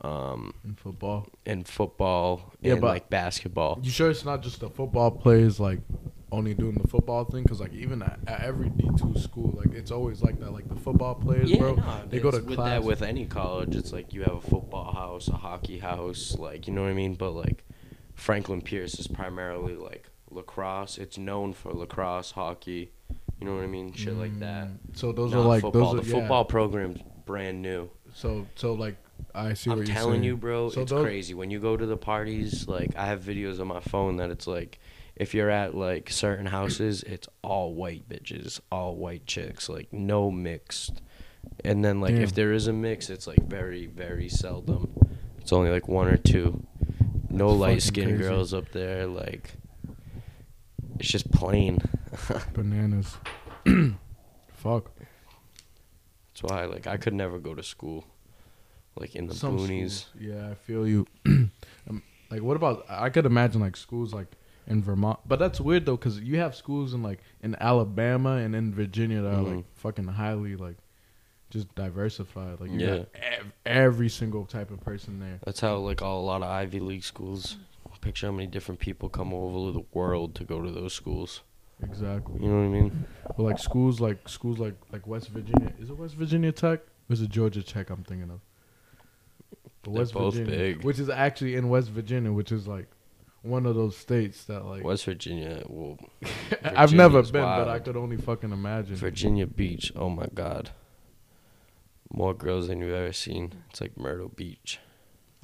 um, 0.01 0.53
In 0.63 0.73
football. 0.75 1.27
and 1.45 1.67
football, 1.67 2.53
Yeah, 2.61 2.73
and 2.73 2.81
but- 2.81 2.87
like 2.87 3.09
basketball. 3.09 3.79
You 3.83 3.91
sure 3.91 4.09
it's 4.09 4.25
not 4.25 4.41
just 4.41 4.59
the 4.61 4.69
football 4.69 5.11
players 5.11 5.59
like 5.59 5.79
only 6.31 6.53
doing 6.53 6.75
the 6.75 6.87
football 6.87 7.25
thing? 7.25 7.43
Because 7.43 7.59
like 7.59 7.73
even 7.73 8.01
at, 8.01 8.19
at 8.27 8.41
every 8.41 8.69
D 8.69 8.89
two 8.97 9.17
school, 9.19 9.53
like 9.57 9.73
it's 9.75 9.91
always 9.91 10.21
like 10.21 10.39
that. 10.39 10.51
Like 10.53 10.67
the 10.69 10.75
football 10.75 11.15
players, 11.15 11.51
bro, 11.51 11.75
no, 11.75 12.01
they 12.09 12.19
go 12.19 12.31
to 12.31 12.37
with 12.37 12.55
class. 12.55 12.69
that 12.69 12.83
with 12.83 13.01
any 13.01 13.25
college. 13.25 13.75
It's 13.75 13.91
like 13.91 14.13
you 14.13 14.21
have 14.23 14.35
a 14.35 14.41
football 14.41 14.93
house, 14.93 15.27
a 15.27 15.33
hockey 15.37 15.79
house, 15.79 16.37
like 16.37 16.67
you 16.67 16.73
know 16.73 16.81
what 16.83 16.89
I 16.91 16.93
mean. 16.93 17.15
But 17.15 17.31
like 17.31 17.63
Franklin 18.15 18.61
Pierce 18.61 18.99
is 18.99 19.07
primarily 19.07 19.75
like 19.75 20.09
lacrosse. 20.29 20.97
It's 20.97 21.17
known 21.17 21.53
for 21.53 21.73
lacrosse, 21.73 22.31
hockey, 22.31 22.91
you 23.39 23.47
know 23.47 23.55
what 23.55 23.63
I 23.63 23.67
mean, 23.67 23.93
shit 23.93 24.13
like 24.15 24.39
that. 24.39 24.67
Mm, 24.67 24.77
So 24.93 25.11
those 25.11 25.31
Not 25.31 25.41
are 25.41 25.47
like 25.47 25.61
football. 25.61 25.93
those 25.93 26.01
are 26.01 26.03
the 26.05 26.09
yeah. 26.11 26.19
football 26.19 26.45
program's 26.45 26.99
brand 27.25 27.61
new. 27.61 27.89
So 28.13 28.47
so 28.55 28.73
like 28.73 28.95
I 29.35 29.53
see 29.53 29.69
I'm 29.71 29.77
what 29.77 29.87
you're 29.87 29.95
telling 29.95 30.13
saying. 30.15 30.23
you, 30.23 30.37
bro, 30.37 30.69
So 30.69 30.81
it's 30.81 30.91
those- 30.91 31.03
crazy. 31.03 31.33
When 31.33 31.51
you 31.51 31.59
go 31.59 31.75
to 31.77 31.85
the 31.85 31.97
parties, 31.97 32.67
like 32.67 32.95
I 32.95 33.05
have 33.05 33.21
videos 33.21 33.59
on 33.59 33.67
my 33.67 33.79
phone 33.79 34.17
that 34.17 34.29
it's 34.29 34.47
like 34.47 34.79
if 35.21 35.35
you're 35.35 35.51
at 35.51 35.75
like 35.75 36.09
certain 36.09 36.47
houses, 36.47 37.03
it's 37.03 37.27
all 37.43 37.75
white 37.75 38.09
bitches, 38.09 38.59
all 38.71 38.95
white 38.95 39.27
chicks, 39.27 39.69
like 39.69 39.93
no 39.93 40.31
mixed. 40.31 40.99
And 41.63 41.85
then 41.85 42.01
like 42.01 42.15
if 42.15 42.33
there 42.33 42.51
is 42.53 42.65
a 42.65 42.73
mix, 42.73 43.11
it's 43.11 43.27
like 43.27 43.47
very 43.47 43.85
very 43.85 44.27
seldom. 44.27 44.91
It's 45.39 45.53
only 45.53 45.69
like 45.69 45.87
one 45.87 46.07
or 46.07 46.17
two. 46.17 46.65
No 47.29 47.49
That's 47.49 47.59
light 47.59 47.81
skinned 47.83 48.17
crazy. 48.17 48.23
girls 48.23 48.51
up 48.51 48.71
there, 48.71 49.05
like 49.05 49.53
it's 50.97 51.09
just 51.09 51.31
plain. 51.31 51.77
Bananas. 52.53 53.15
Fuck. 54.55 54.89
That's 56.33 56.41
why 56.41 56.65
like 56.65 56.87
I 56.87 56.97
could 56.97 57.13
never 57.13 57.37
go 57.37 57.53
to 57.53 57.61
school. 57.61 58.05
Like 58.95 59.15
in 59.15 59.27
the 59.27 59.35
Some 59.35 59.59
boonies. 59.59 59.91
schools, 59.91 60.09
yeah, 60.19 60.49
I 60.49 60.55
feel 60.55 60.87
you. 60.87 61.05
um, 61.27 62.01
like, 62.31 62.41
what 62.41 62.57
about? 62.57 62.85
I 62.89 63.09
could 63.11 63.27
imagine 63.27 63.61
like 63.61 63.77
schools 63.77 64.15
like 64.15 64.35
in 64.71 64.81
Vermont, 64.81 65.19
but 65.27 65.37
that's 65.39 65.59
weird 65.61 65.85
though, 65.85 65.97
because 65.97 66.19
you 66.19 66.37
have 66.39 66.55
schools 66.55 66.93
in 66.93 67.03
like 67.03 67.19
in 67.43 67.55
Alabama 67.59 68.37
and 68.37 68.55
in 68.55 68.73
Virginia 68.73 69.21
that 69.21 69.33
are 69.33 69.41
like 69.41 69.53
Mhm. 69.57 69.63
fucking 69.73 70.07
highly 70.07 70.55
like 70.55 70.77
just 71.49 71.73
diversified. 71.75 72.59
Like, 72.61 72.71
you 72.71 72.79
Yeah. 72.79 72.97
got 72.99 73.07
ev- 73.15 73.53
every 73.65 74.07
single 74.09 74.45
type 74.45 74.71
of 74.71 74.79
person 74.79 75.19
there. 75.19 75.39
That's 75.45 75.59
how 75.59 75.77
like 75.77 76.01
all, 76.01 76.21
a 76.21 76.25
lot 76.25 76.41
of 76.41 76.49
Ivy 76.49 76.79
League 76.79 77.03
schools. 77.03 77.57
Picture 77.99 78.25
how 78.27 78.31
many 78.31 78.47
different 78.47 78.79
people 78.79 79.09
come 79.09 79.31
over 79.31 79.71
the 79.71 79.85
world 79.93 80.33
to 80.35 80.43
go 80.43 80.59
to 80.59 80.71
those 80.71 80.91
schools. 80.91 81.41
Exactly. 81.83 82.41
You 82.41 82.47
know 82.49 82.57
what 82.57 82.63
I 82.77 82.81
mean? 82.81 83.05
But 83.27 83.39
like 83.43 83.59
schools 83.59 83.99
like 84.01 84.27
schools 84.27 84.57
like 84.57 84.73
like 84.91 85.05
West 85.05 85.27
Virginia. 85.29 85.71
Is 85.79 85.91
it 85.91 85.97
West 85.97 86.15
Virginia 86.15 86.51
Tech? 86.51 86.79
Or 86.79 87.13
is 87.13 87.21
it 87.21 87.29
Georgia 87.29 87.61
Tech? 87.61 87.91
I'm 87.91 88.03
thinking 88.03 88.31
of. 88.31 88.39
But 89.83 89.93
They're 89.93 90.05
both 90.05 90.33
Virginia, 90.35 90.57
big. 90.75 90.83
which 90.83 90.97
is 90.97 91.09
actually 91.09 91.55
in 91.55 91.69
West 91.69 91.89
Virginia, 91.89 92.31
which 92.31 92.51
is 92.51 92.67
like 92.67 92.87
one 93.43 93.65
of 93.65 93.75
those 93.75 93.97
states 93.97 94.45
that 94.45 94.65
like 94.65 94.83
West 94.83 95.05
Virginia, 95.05 95.63
well, 95.67 95.97
I've 96.63 96.93
never 96.93 97.23
been, 97.23 97.43
but 97.43 97.67
I 97.67 97.79
could 97.79 97.97
only 97.97 98.17
fucking 98.17 98.51
imagine. 98.51 98.95
Virginia 98.95 99.47
Beach. 99.47 99.91
Oh 99.95 100.09
my 100.09 100.27
God, 100.33 100.71
more 102.11 102.33
girls 102.33 102.67
than 102.67 102.81
you've 102.81 102.93
ever 102.93 103.13
seen. 103.13 103.63
It's 103.69 103.81
like 103.81 103.97
Myrtle 103.97 104.29
Beach. 104.29 104.79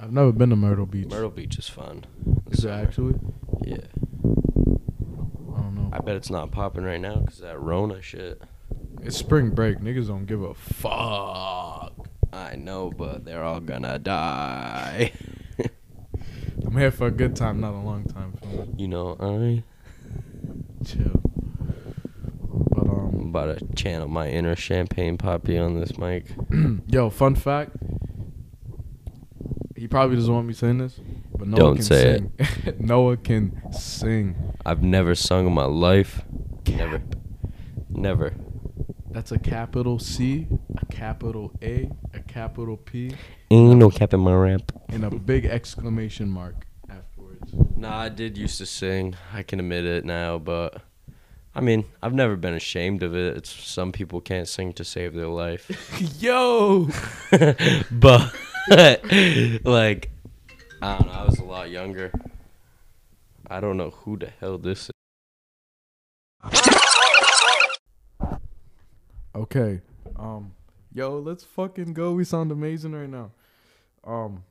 I've 0.00 0.12
never 0.12 0.30
been 0.30 0.50
to 0.50 0.56
Myrtle 0.56 0.86
Beach. 0.86 1.08
Myrtle 1.08 1.30
Beach 1.30 1.58
is 1.58 1.68
fun. 1.68 2.04
Is 2.50 2.64
it 2.64 2.70
actually? 2.70 3.18
Yeah, 3.64 3.76
I 3.76 5.60
don't 5.60 5.74
know. 5.74 5.90
I 5.92 5.98
bet 5.98 6.16
it's 6.16 6.30
not 6.30 6.52
popping 6.52 6.84
right 6.84 7.00
now 7.00 7.16
because 7.16 7.38
that 7.38 7.60
Rona 7.60 8.00
shit. 8.00 8.40
It's 9.02 9.16
spring 9.16 9.50
break. 9.50 9.78
Niggas 9.78 10.08
don't 10.08 10.26
give 10.26 10.42
a 10.42 10.54
fuck. 10.54 12.08
I 12.32 12.56
know, 12.56 12.90
but 12.90 13.24
they're 13.24 13.42
all 13.42 13.60
gonna 13.60 13.98
die. 13.98 15.12
I'm 16.66 16.76
here 16.76 16.90
for 16.90 17.06
a 17.06 17.10
good 17.10 17.36
time, 17.36 17.60
not 17.60 17.74
a 17.74 17.78
long 17.78 18.04
time. 18.04 18.34
You 18.76 18.88
know, 18.88 19.16
I. 19.20 19.62
Chill. 20.84 21.20
But 22.70 22.82
I'm 22.82 23.20
um, 23.20 23.26
about 23.28 23.58
to 23.58 23.74
channel 23.74 24.08
my 24.08 24.28
inner 24.28 24.56
Champagne 24.56 25.18
Papi 25.18 25.62
on 25.62 25.78
this 25.78 25.98
mic. 25.98 26.26
yo, 26.86 27.10
fun 27.10 27.34
fact. 27.34 27.76
He 29.76 29.86
probably 29.86 30.16
doesn't 30.16 30.32
want 30.32 30.46
me 30.46 30.54
saying 30.54 30.78
this, 30.78 31.00
but 31.36 31.46
Noah 31.46 31.58
Don't 31.60 31.76
can 31.76 31.84
say 31.84 32.18
sing. 32.40 32.76
Noah 32.80 33.16
can 33.16 33.72
sing. 33.72 34.54
I've 34.66 34.82
never 34.82 35.14
sung 35.14 35.46
in 35.46 35.52
my 35.52 35.66
life. 35.66 36.22
Never. 36.66 37.00
Never. 37.88 38.34
That's 39.10 39.32
a 39.32 39.38
capital 39.38 39.98
C, 39.98 40.46
a 40.76 40.86
capital 40.86 41.52
A, 41.62 41.90
a 42.12 42.20
capital 42.20 42.76
P, 42.76 43.14
Ain't 43.50 43.78
no 43.78 43.88
cap 43.88 44.12
in 44.12 44.20
my 44.20 44.34
rap. 44.34 44.72
and 44.88 45.04
a 45.04 45.10
big 45.10 45.46
exclamation 45.46 46.28
mark 46.28 46.66
afterwards. 46.90 47.52
Nah, 47.76 47.96
I 47.98 48.08
did 48.10 48.36
used 48.36 48.58
to 48.58 48.66
sing. 48.66 49.16
I 49.32 49.42
can 49.42 49.58
admit 49.58 49.84
it 49.84 50.04
now, 50.04 50.38
but 50.38 50.82
I 51.54 51.60
mean, 51.60 51.84
I've 52.02 52.12
never 52.12 52.36
been 52.36 52.52
ashamed 52.54 53.02
of 53.02 53.16
it. 53.16 53.36
It's 53.38 53.50
some 53.50 53.90
people 53.90 54.20
can't 54.20 54.46
sing 54.46 54.74
to 54.74 54.84
save 54.84 55.14
their 55.14 55.28
life. 55.28 55.66
Yo. 56.22 56.88
but 57.90 58.34
like 59.64 60.10
I 60.82 60.98
don't 60.98 61.06
know, 61.06 61.12
I 61.12 61.24
was 61.24 61.38
a 61.38 61.44
lot 61.44 61.70
younger. 61.70 62.12
I 63.50 63.60
don't 63.60 63.78
know 63.78 63.90
who 63.90 64.18
the 64.18 64.30
hell 64.40 64.58
this 64.58 64.90
is. 64.90 66.60
Okay. 69.34 69.80
Um, 70.16 70.52
yo, 70.92 71.18
let's 71.18 71.44
fucking 71.44 71.94
go. 71.94 72.12
We 72.12 72.24
sound 72.24 72.52
amazing 72.52 72.92
right 72.92 73.08
now. 73.08 73.30
Um, 74.04 74.42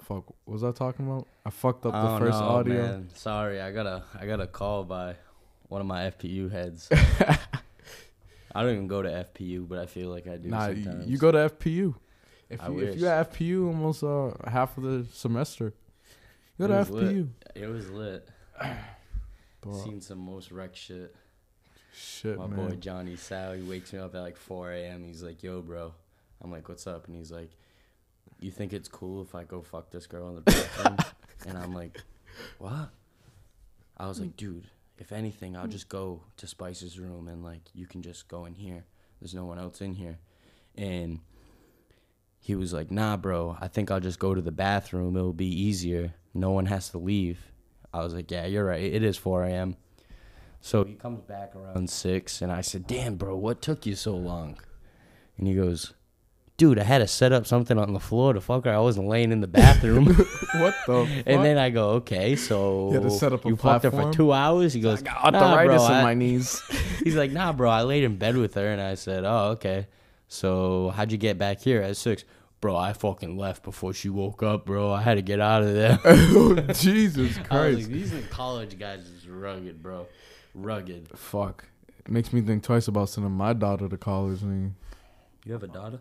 fuck, 0.00 0.26
what 0.44 0.52
was 0.54 0.64
I 0.64 0.72
talking 0.72 1.06
about? 1.06 1.26
I 1.44 1.50
fucked 1.50 1.84
up 1.86 1.92
the 1.92 2.14
Oh, 2.14 2.18
first 2.18 2.38
audio. 2.38 2.82
Man. 2.82 3.08
Sorry, 3.14 3.60
I 3.60 3.72
got 3.72 3.86
a 3.86 4.02
I 4.18 4.26
got 4.26 4.40
a 4.40 4.46
call 4.46 4.84
by 4.84 5.16
one 5.68 5.80
of 5.80 5.86
my 5.86 6.10
FPU 6.10 6.50
heads. 6.50 6.88
I 8.54 8.62
don't 8.62 8.72
even 8.72 8.86
go 8.88 9.02
to 9.02 9.08
FPU, 9.08 9.66
but 9.68 9.78
I 9.78 9.86
feel 9.86 10.10
like 10.10 10.26
I 10.26 10.36
do 10.36 10.48
Nah, 10.50 10.66
sometimes. 10.66 11.08
you 11.08 11.16
go 11.18 11.32
to 11.32 11.48
FPU. 11.50 11.94
If 12.50 12.62
I 12.62 12.68
you, 12.68 12.78
if 12.80 13.00
you 13.00 13.06
at 13.08 13.32
FPU 13.32 13.66
almost 13.68 14.04
uh 14.04 14.32
half 14.48 14.76
of 14.76 14.84
the 14.84 15.06
semester, 15.12 15.72
you 16.58 16.58
go 16.58 16.64
It 16.66 16.68
to 16.68 16.74
was 16.74 16.90
lit. 16.90 17.14
FPU. 17.16 17.28
It 17.54 17.66
was 17.66 17.90
lit. 17.90 18.28
Seen 19.84 20.00
some 20.00 20.18
most 20.18 20.50
wreck 20.50 20.74
shit. 20.74 21.14
shit, 21.94 22.36
My 22.36 22.46
man. 22.48 22.68
boy 22.70 22.76
Johnny 22.76 23.16
Sal, 23.16 23.52
he 23.52 23.62
wakes 23.62 23.92
me 23.92 24.00
up 24.00 24.14
at 24.14 24.20
like 24.20 24.36
4 24.36 24.72
a.m. 24.72 25.04
He's 25.04 25.22
like, 25.22 25.42
"Yo, 25.42 25.62
bro." 25.62 25.94
I'm 26.42 26.50
like, 26.50 26.68
"What's 26.68 26.86
up?" 26.88 27.06
And 27.06 27.16
he's 27.16 27.30
like, 27.30 27.50
"You 28.40 28.50
think 28.50 28.72
it's 28.72 28.88
cool 28.88 29.22
if 29.22 29.34
I 29.34 29.44
go 29.44 29.62
fuck 29.62 29.90
this 29.90 30.06
girl 30.06 30.28
in 30.28 30.34
the 30.36 30.40
bathroom?" 30.42 30.96
and 31.46 31.58
I'm 31.58 31.74
like, 31.74 32.00
"What?" 32.58 32.90
I 33.96 34.06
was 34.06 34.20
like, 34.20 34.36
"Dude, 34.36 34.66
if 34.98 35.12
anything, 35.12 35.56
I'll 35.56 35.66
just 35.66 35.88
go 35.88 36.22
to 36.36 36.46
Spice's 36.46 36.98
room 36.98 37.28
and 37.28 37.44
like 37.44 37.62
you 37.74 37.86
can 37.86 38.02
just 38.02 38.28
go 38.28 38.44
in 38.44 38.54
here. 38.54 38.84
There's 39.20 39.34
no 39.34 39.44
one 39.44 39.58
else 39.58 39.80
in 39.80 39.94
here." 39.94 40.18
And 40.76 41.20
he 42.38 42.54
was 42.54 42.72
like, 42.72 42.90
"Nah, 42.90 43.16
bro. 43.16 43.56
I 43.60 43.68
think 43.68 43.90
I'll 43.90 44.00
just 44.00 44.18
go 44.18 44.34
to 44.34 44.42
the 44.42 44.52
bathroom. 44.52 45.16
It'll 45.16 45.32
be 45.32 45.46
easier. 45.46 46.14
No 46.34 46.50
one 46.50 46.66
has 46.66 46.88
to 46.90 46.98
leave." 46.98 47.52
I 47.94 48.02
was 48.02 48.14
like, 48.14 48.30
"Yeah, 48.30 48.46
you're 48.46 48.64
right. 48.64 48.82
It 48.82 49.02
is 49.02 49.16
4 49.16 49.44
a.m." 49.44 49.76
So 50.60 50.84
he 50.84 50.94
comes 50.94 51.22
back 51.22 51.54
around 51.56 51.90
six, 51.90 52.40
and 52.40 52.52
I 52.52 52.60
said, 52.60 52.86
"Damn, 52.86 53.16
bro, 53.16 53.36
what 53.36 53.60
took 53.60 53.84
you 53.84 53.94
so 53.94 54.16
long?" 54.16 54.58
And 55.36 55.46
he 55.48 55.54
goes, 55.54 55.92
"Dude, 56.56 56.78
I 56.78 56.84
had 56.84 56.98
to 56.98 57.06
set 57.08 57.32
up 57.32 57.46
something 57.46 57.78
on 57.78 57.92
the 57.92 57.98
floor 58.00 58.32
to 58.34 58.40
fuck 58.40 58.64
her. 58.66 58.72
I 58.72 58.78
wasn't 58.78 59.08
laying 59.08 59.32
in 59.32 59.40
the 59.40 59.46
bathroom." 59.48 60.06
what 60.54 60.74
the 60.86 61.06
fuck? 61.06 61.08
and 61.26 61.44
then 61.44 61.58
I 61.58 61.70
go, 61.70 61.90
"Okay, 62.00 62.36
so 62.36 62.88
You 62.88 62.94
had 62.94 63.02
to 63.04 63.10
set 63.10 63.32
up 63.32 63.44
a 63.44 63.48
you 63.48 63.56
fucked 63.56 63.84
her 63.84 63.90
for 63.90 64.12
two 64.12 64.32
hours?" 64.32 64.72
He 64.72 64.80
goes, 64.80 65.00
I 65.00 65.06
got 65.06 65.32
"Nah, 65.32 65.38
arthritis 65.54 65.76
bro, 65.82 65.86
in 65.86 65.92
I- 65.92 66.02
my 66.02 66.14
knees. 66.14 66.60
He's 67.04 67.16
like, 67.16 67.30
"Nah, 67.32 67.52
bro, 67.52 67.68
I 67.70 67.82
laid 67.82 68.04
in 68.04 68.16
bed 68.16 68.36
with 68.36 68.54
her," 68.54 68.66
and 68.68 68.80
I 68.80 68.94
said, 68.94 69.24
"Oh, 69.24 69.50
okay. 69.52 69.86
So 70.28 70.90
how'd 70.96 71.10
you 71.12 71.18
get 71.18 71.36
back 71.38 71.60
here 71.60 71.82
at 71.82 71.96
six? 71.96 72.24
Bro, 72.60 72.76
I 72.76 72.92
fucking 72.92 73.36
left 73.36 73.64
before 73.64 73.92
she 73.92 74.08
woke 74.08 74.42
up, 74.42 74.64
bro. 74.66 74.92
I 74.92 75.02
had 75.02 75.14
to 75.14 75.22
get 75.22 75.40
out 75.40 75.62
of 75.62 75.74
there." 75.74 75.98
Oh, 76.04 76.54
Jesus 76.72 77.16
I 77.16 77.20
was 77.40 77.48
Christ. 77.48 77.78
like, 77.78 77.86
These 77.88 78.14
college 78.30 78.78
guys 78.78 79.00
is 79.00 79.26
rugged, 79.28 79.82
bro. 79.82 80.06
Rugged. 80.54 81.08
Fuck. 81.18 81.64
It 82.04 82.10
makes 82.10 82.32
me 82.32 82.40
think 82.40 82.62
twice 82.62 82.86
about 82.88 83.08
sending 83.08 83.32
my 83.32 83.52
daughter 83.52 83.88
to 83.88 83.96
college. 83.96 84.42
Man. 84.42 84.74
You 85.44 85.52
have 85.54 85.62
a 85.64 85.68
daughter? 85.68 86.00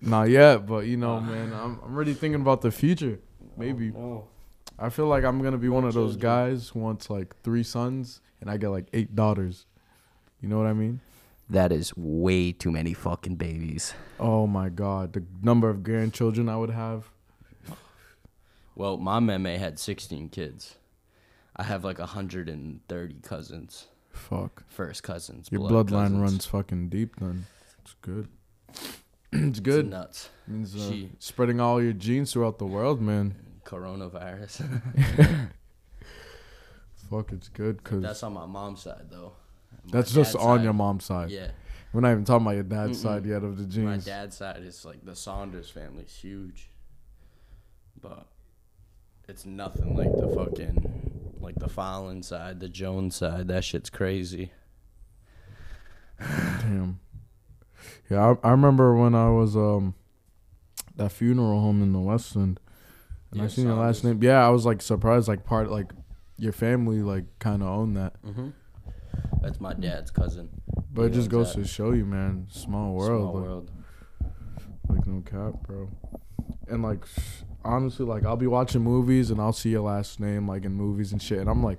Not 0.00 0.30
yet, 0.30 0.66
but 0.66 0.86
you 0.86 0.96
know, 0.96 1.20
man, 1.20 1.52
I'm 1.52 1.78
I'm 1.84 1.94
already 1.94 2.14
thinking 2.14 2.40
about 2.40 2.62
the 2.62 2.70
future. 2.70 3.18
Maybe. 3.56 3.90
No. 3.90 4.28
I 4.78 4.88
feel 4.88 5.06
like 5.06 5.24
I'm 5.24 5.42
gonna 5.42 5.58
be 5.58 5.68
one 5.68 5.84
of 5.84 5.92
those 5.94 6.16
guys 6.16 6.68
who 6.68 6.80
wants 6.80 7.10
like 7.10 7.36
three 7.42 7.62
sons 7.62 8.20
and 8.40 8.50
I 8.50 8.56
get 8.56 8.70
like 8.70 8.88
eight 8.92 9.14
daughters. 9.14 9.66
You 10.40 10.48
know 10.48 10.56
what 10.56 10.66
I 10.66 10.72
mean? 10.72 11.00
That 11.50 11.72
is 11.72 11.94
way 11.96 12.52
too 12.52 12.70
many 12.70 12.94
fucking 12.94 13.36
babies. 13.36 13.92
Oh 14.18 14.46
my 14.46 14.68
god, 14.70 15.12
the 15.12 15.24
number 15.42 15.68
of 15.68 15.82
grandchildren 15.82 16.48
I 16.48 16.56
would 16.56 16.70
have. 16.70 17.10
Well, 18.74 18.96
my 18.96 19.20
meme 19.20 19.44
had 19.44 19.78
16 19.78 20.30
kids. 20.30 20.76
I 21.54 21.64
have 21.64 21.84
like 21.84 21.98
130 21.98 23.14
cousins. 23.22 23.88
Fuck. 24.10 24.62
First 24.68 25.02
cousins. 25.02 25.48
Your 25.50 25.68
blood 25.68 25.88
bloodline 25.88 26.02
cousins. 26.04 26.20
runs 26.20 26.46
fucking 26.46 26.88
deep 26.88 27.16
then. 27.16 27.46
It's 27.82 27.94
good. 28.00 28.28
it's 29.32 29.58
It's 29.58 29.60
good. 29.60 29.88
nuts. 29.88 30.28
means 30.46 30.74
uh, 30.74 30.90
Gee. 30.90 31.10
spreading 31.18 31.60
all 31.60 31.82
your 31.82 31.92
genes 31.92 32.32
throughout 32.32 32.58
the 32.58 32.66
world, 32.66 33.00
man. 33.00 33.34
Coronavirus. 33.64 34.62
Fuck, 37.10 37.32
it's 37.32 37.48
good 37.48 37.78
because 37.82 38.02
That's 38.02 38.22
on 38.22 38.32
my 38.34 38.46
mom's 38.46 38.82
side, 38.82 39.06
though. 39.10 39.32
My 39.84 39.90
that's 39.98 40.12
just 40.12 40.36
on 40.36 40.58
side- 40.58 40.64
your 40.64 40.72
mom's 40.72 41.04
side. 41.04 41.30
Yeah. 41.30 41.50
We're 41.92 42.00
not 42.02 42.12
even 42.12 42.24
talking 42.24 42.46
about 42.46 42.54
your 42.54 42.62
dad's 42.62 42.98
Mm-mm. 42.98 43.02
side 43.02 43.26
yet 43.26 43.42
of 43.42 43.58
the 43.58 43.64
genes. 43.64 44.06
My 44.06 44.12
dad's 44.12 44.36
side 44.36 44.62
is 44.62 44.84
like 44.84 45.04
the 45.04 45.16
Saunders 45.16 45.70
family's 45.70 46.14
huge. 46.14 46.68
But 48.00 48.26
it's 49.28 49.44
nothing 49.44 49.96
like 49.96 50.12
the 50.12 50.28
fucking 50.28 51.36
like 51.40 51.56
the 51.56 51.68
Fallon 51.68 52.22
side, 52.22 52.60
the 52.60 52.68
Jones 52.68 53.16
side. 53.16 53.48
That 53.48 53.64
shit's 53.64 53.90
crazy. 53.90 54.52
Damn. 56.20 57.00
Yeah, 58.10 58.34
I, 58.42 58.48
I 58.48 58.50
remember 58.50 58.94
when 58.96 59.14
I 59.14 59.30
was 59.30 59.56
um 59.56 59.94
that 60.96 61.12
funeral 61.12 61.60
home 61.60 61.82
in 61.82 61.92
the 61.92 62.00
West 62.00 62.34
End, 62.36 62.60
and 63.30 63.40
I 63.40 63.44
Yeah, 63.44 63.48
seen 63.50 63.66
your 63.66 63.76
last 63.76 64.04
name. 64.04 64.22
Yeah, 64.22 64.44
I 64.44 64.50
was 64.50 64.66
like 64.66 64.82
surprised, 64.82 65.28
like 65.28 65.44
part 65.44 65.70
like 65.70 65.92
your 66.36 66.52
family 66.52 67.00
like 67.02 67.24
kind 67.38 67.62
of 67.62 67.68
owned 67.68 67.96
that. 67.96 68.20
Mm-hmm. 68.22 68.48
That's 69.42 69.60
my 69.60 69.72
dad's 69.74 70.10
cousin. 70.10 70.48
But 70.92 71.02
it 71.02 71.12
just 71.12 71.30
goes 71.30 71.54
that. 71.54 71.62
to 71.62 71.68
show 71.68 71.92
you, 71.92 72.04
man, 72.04 72.46
small 72.50 72.94
world, 72.94 73.20
Small 73.22 73.34
like, 73.34 73.44
world. 73.44 73.70
like 74.88 75.06
no 75.06 75.20
cap, 75.22 75.62
bro. 75.66 75.88
And 76.68 76.82
like 76.82 77.04
honestly, 77.64 78.04
like 78.04 78.24
I'll 78.24 78.36
be 78.36 78.48
watching 78.48 78.82
movies 78.82 79.30
and 79.30 79.40
I'll 79.40 79.52
see 79.52 79.70
your 79.70 79.82
last 79.82 80.18
name 80.18 80.48
like 80.48 80.64
in 80.64 80.72
movies 80.72 81.12
and 81.12 81.22
shit, 81.22 81.38
and 81.38 81.48
I'm 81.48 81.62
like, 81.62 81.78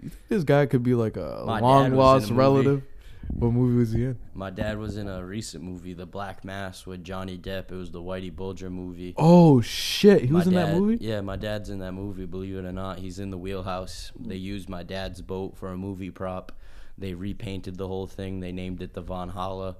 you 0.00 0.08
think 0.08 0.28
this 0.28 0.44
guy 0.44 0.64
could 0.64 0.82
be 0.82 0.94
like 0.94 1.16
a 1.18 1.44
My 1.46 1.60
long 1.60 1.94
lost 1.94 2.30
relative? 2.30 2.82
What 3.28 3.52
movie 3.52 3.78
was 3.78 3.92
he 3.92 4.04
in? 4.04 4.18
My 4.34 4.50
dad 4.50 4.78
was 4.78 4.96
in 4.96 5.08
a 5.08 5.24
recent 5.24 5.64
movie, 5.64 5.94
The 5.94 6.06
Black 6.06 6.44
Mass, 6.44 6.86
with 6.86 7.02
Johnny 7.02 7.38
Depp. 7.38 7.72
It 7.72 7.76
was 7.76 7.90
the 7.90 8.02
Whitey 8.02 8.34
Bulger 8.34 8.70
movie. 8.70 9.14
Oh 9.16 9.60
shit, 9.60 10.22
he 10.22 10.28
My 10.28 10.38
was 10.38 10.46
in 10.48 10.54
that 10.54 10.74
movie. 10.74 10.98
Yeah, 11.00 11.20
my 11.22 11.36
dad's 11.36 11.70
in 11.70 11.78
that 11.80 11.92
movie. 11.92 12.26
Believe 12.26 12.56
it 12.56 12.64
or 12.64 12.72
not, 12.72 12.98
he's 12.98 13.18
in 13.18 13.30
the 13.30 13.38
wheelhouse. 13.38 14.12
They 14.18 14.36
used 14.36 14.68
my 14.68 14.82
dad's 14.82 15.22
boat 15.22 15.56
for 15.56 15.68
a 15.68 15.76
movie 15.76 16.10
prop. 16.10 16.52
They 16.96 17.14
repainted 17.14 17.78
the 17.78 17.88
whole 17.88 18.06
thing. 18.06 18.40
They 18.40 18.52
named 18.52 18.82
it 18.82 18.94
the 18.94 19.00
Von 19.00 19.30
Holla 19.30 19.76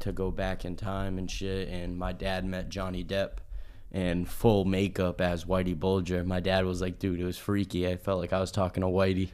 to 0.00 0.12
go 0.12 0.30
back 0.30 0.64
in 0.64 0.76
time 0.76 1.18
and 1.18 1.30
shit. 1.30 1.68
And 1.68 1.96
my 1.96 2.12
dad 2.12 2.44
met 2.44 2.68
Johnny 2.68 3.02
Depp 3.02 3.38
in 3.90 4.26
full 4.26 4.64
makeup 4.64 5.20
as 5.20 5.44
Whitey 5.44 5.78
Bulger. 5.78 6.22
My 6.24 6.40
dad 6.40 6.64
was 6.66 6.80
like, 6.80 6.98
"Dude, 6.98 7.20
it 7.20 7.24
was 7.24 7.38
freaky. 7.38 7.88
I 7.88 7.96
felt 7.96 8.20
like 8.20 8.32
I 8.32 8.40
was 8.40 8.50
talking 8.50 8.82
to 8.82 8.88
Whitey." 8.88 9.30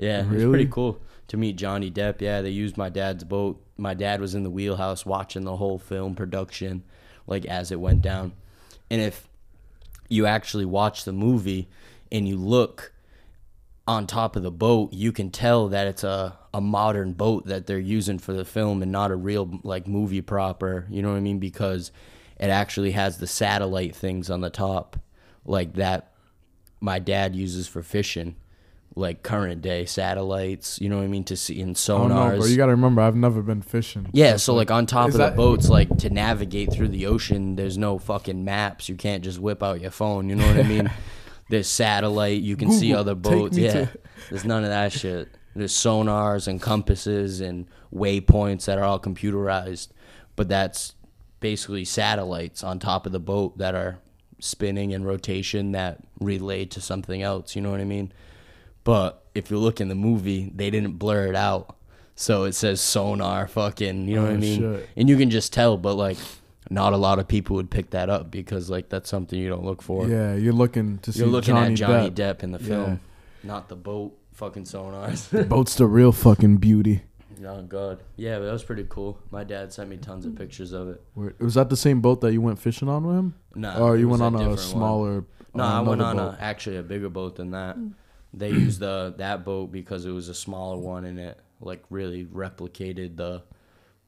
Yeah, 0.00 0.22
it 0.22 0.30
was 0.30 0.44
pretty 0.44 0.66
cool 0.66 0.98
to 1.28 1.36
meet 1.36 1.56
Johnny 1.56 1.90
Depp. 1.90 2.20
Yeah, 2.22 2.40
they 2.40 2.50
used 2.50 2.78
my 2.78 2.88
dad's 2.88 3.22
boat. 3.22 3.62
My 3.76 3.92
dad 3.92 4.20
was 4.20 4.34
in 4.34 4.44
the 4.44 4.50
wheelhouse 4.50 5.04
watching 5.04 5.44
the 5.44 5.56
whole 5.56 5.78
film 5.78 6.14
production, 6.14 6.84
like 7.26 7.44
as 7.44 7.70
it 7.70 7.78
went 7.78 8.00
down. 8.00 8.32
And 8.90 9.02
if 9.02 9.28
you 10.08 10.24
actually 10.24 10.64
watch 10.64 11.04
the 11.04 11.12
movie 11.12 11.68
and 12.10 12.26
you 12.26 12.36
look 12.36 12.92
on 13.86 14.06
top 14.06 14.36
of 14.36 14.42
the 14.42 14.50
boat, 14.50 14.92
you 14.94 15.12
can 15.12 15.30
tell 15.30 15.68
that 15.68 15.86
it's 15.86 16.02
a, 16.02 16.38
a 16.54 16.62
modern 16.62 17.12
boat 17.12 17.46
that 17.46 17.66
they're 17.66 17.78
using 17.78 18.18
for 18.18 18.32
the 18.32 18.44
film 18.44 18.82
and 18.82 18.90
not 18.90 19.10
a 19.10 19.16
real 19.16 19.60
like 19.62 19.86
movie 19.86 20.22
proper. 20.22 20.86
You 20.88 21.02
know 21.02 21.10
what 21.10 21.16
I 21.16 21.20
mean? 21.20 21.38
Because 21.40 21.92
it 22.38 22.48
actually 22.48 22.92
has 22.92 23.18
the 23.18 23.26
satellite 23.26 23.94
things 23.94 24.30
on 24.30 24.40
the 24.40 24.48
top, 24.48 24.98
like 25.44 25.74
that 25.74 26.14
my 26.80 26.98
dad 26.98 27.36
uses 27.36 27.68
for 27.68 27.82
fishing, 27.82 28.36
like 28.96 29.22
current 29.22 29.62
day 29.62 29.84
satellites. 29.84 30.80
You 30.80 30.88
know 30.88 30.96
what 30.98 31.04
I 31.04 31.08
mean? 31.08 31.24
To 31.24 31.36
see 31.36 31.60
in 31.60 31.70
I 31.70 31.72
don't 31.86 32.08
know, 32.08 32.14
sonars. 32.16 32.38
bro. 32.38 32.46
You 32.46 32.56
gotta 32.56 32.72
remember, 32.72 33.02
I've 33.02 33.16
never 33.16 33.42
been 33.42 33.62
fishing. 33.62 34.08
Yeah, 34.12 34.36
so 34.36 34.54
like 34.54 34.70
on 34.70 34.86
top 34.86 35.08
of 35.08 35.14
the 35.14 35.30
boats, 35.30 35.68
like 35.68 35.96
to 35.98 36.10
navigate 36.10 36.72
through 36.72 36.88
the 36.88 37.06
ocean, 37.06 37.56
there's 37.56 37.78
no 37.78 37.98
fucking 37.98 38.44
maps. 38.44 38.88
You 38.88 38.96
can't 38.96 39.22
just 39.24 39.38
whip 39.38 39.62
out 39.62 39.80
your 39.80 39.90
phone. 39.92 40.28
You 40.28 40.36
know 40.36 40.46
what 40.46 40.56
I 40.58 40.68
mean? 40.68 40.90
There's 41.50 41.66
satellite. 41.66 42.42
You 42.42 42.54
can 42.56 42.70
see 42.70 42.88
Google, 42.90 43.00
other 43.00 43.14
take 43.16 43.22
boats. 43.22 43.56
me 43.56 43.64
Yeah, 43.64 43.72
to- 43.72 43.98
there's 44.28 44.44
none 44.44 44.62
of 44.62 44.70
that 44.70 44.92
shit. 44.92 45.28
There's 45.56 45.72
sonars 45.72 46.46
and 46.46 46.62
compasses 46.62 47.40
and 47.40 47.66
waypoints 47.92 48.66
that 48.66 48.78
are 48.78 48.84
all 48.84 49.00
computerized, 49.00 49.88
but 50.36 50.48
that's 50.48 50.94
basically 51.40 51.84
satellites 51.84 52.62
on 52.62 52.78
top 52.78 53.04
of 53.04 53.10
the 53.10 53.18
boat 53.18 53.58
that 53.58 53.74
are 53.74 53.98
spinning 54.38 54.92
in 54.92 55.02
rotation 55.02 55.72
that 55.72 55.98
relay 56.20 56.66
to 56.66 56.80
something 56.80 57.20
else. 57.20 57.56
You 57.56 57.62
know 57.62 57.72
what 57.72 57.80
I 57.80 57.84
mean? 57.84 58.12
But 58.90 59.22
if 59.36 59.52
you 59.52 59.58
look 59.58 59.80
in 59.80 59.86
the 59.86 59.94
movie, 59.94 60.50
they 60.52 60.68
didn't 60.68 60.94
blur 60.98 61.28
it 61.28 61.36
out. 61.36 61.76
So 62.16 62.42
it 62.42 62.54
says 62.54 62.80
sonar 62.80 63.46
fucking, 63.46 64.08
you 64.08 64.16
know 64.16 64.22
what 64.22 64.32
I 64.32 64.34
Oh, 64.34 64.38
mean? 64.38 64.58
shit. 64.60 64.88
And 64.96 65.08
you 65.08 65.16
can 65.16 65.30
just 65.30 65.52
tell, 65.52 65.76
but 65.76 65.94
like 65.94 66.18
not 66.70 66.92
a 66.92 66.96
lot 66.96 67.20
of 67.20 67.28
people 67.28 67.54
would 67.54 67.70
pick 67.70 67.90
that 67.90 68.10
up 68.10 68.32
because 68.32 68.68
like 68.68 68.88
that's 68.88 69.08
something 69.08 69.38
you 69.38 69.48
don't 69.48 69.64
look 69.64 69.80
for. 69.80 70.08
Yeah, 70.08 70.34
you're 70.34 70.52
looking 70.52 70.98
to 71.02 71.12
see 71.12 71.20
You're 71.20 71.28
looking 71.28 71.54
Johnny 71.54 71.72
at 71.74 71.78
Johnny 71.78 72.10
Depp. 72.10 72.38
Depp. 72.38 72.42
in 72.42 72.50
the 72.50 72.58
Yeah. 72.58 72.66
film, 72.66 73.00
not 73.44 73.68
the 73.68 73.76
boat 73.76 74.18
fucking 74.34 74.64
sonars. 74.64 75.48
Boat's 75.48 75.76
the 75.76 75.86
real 75.86 76.10
fucking 76.10 76.56
beauty. 76.56 77.02
oh 77.46 77.62
god. 77.62 78.00
Yeah, 78.16 78.38
but 78.40 78.46
that 78.46 78.52
was 78.52 78.64
pretty 78.64 78.86
cool. 78.88 79.18
My 79.30 79.44
dad 79.44 79.72
sent 79.72 79.88
me 79.88 79.98
tons 79.98 80.26
of 80.26 80.34
pictures 80.34 80.72
of 80.72 80.88
it. 80.88 81.00
Where- 81.14 81.34
Was 81.38 81.54
that 81.54 81.68
the 81.70 81.76
same 81.76 82.00
boat 82.00 82.20
that 82.22 82.32
you 82.32 82.40
went 82.40 82.58
fishing 82.58 82.88
on 82.88 83.04
with 83.06 83.16
him? 83.16 83.34
Nah, 83.54 83.78
or 83.78 83.96
you 83.96 84.08
went 84.08 84.20
on 84.22 84.34
a 84.34 84.56
smaller? 84.58 85.24
No, 85.54 85.62
I 85.64 85.80
went 85.80 86.02
on 86.02 86.18
a, 86.18 86.36
actually 86.40 86.76
a 86.76 86.82
bigger 86.82 87.08
boat 87.08 87.36
than 87.36 87.52
that. 87.52 87.76
They 88.32 88.50
used 88.50 88.80
the 88.80 89.14
that 89.18 89.44
boat 89.44 89.72
because 89.72 90.06
it 90.06 90.12
was 90.12 90.28
a 90.28 90.34
smaller 90.34 90.78
one 90.78 91.04
and 91.04 91.18
it 91.18 91.38
like 91.60 91.82
really 91.90 92.24
replicated 92.24 93.16
the 93.16 93.42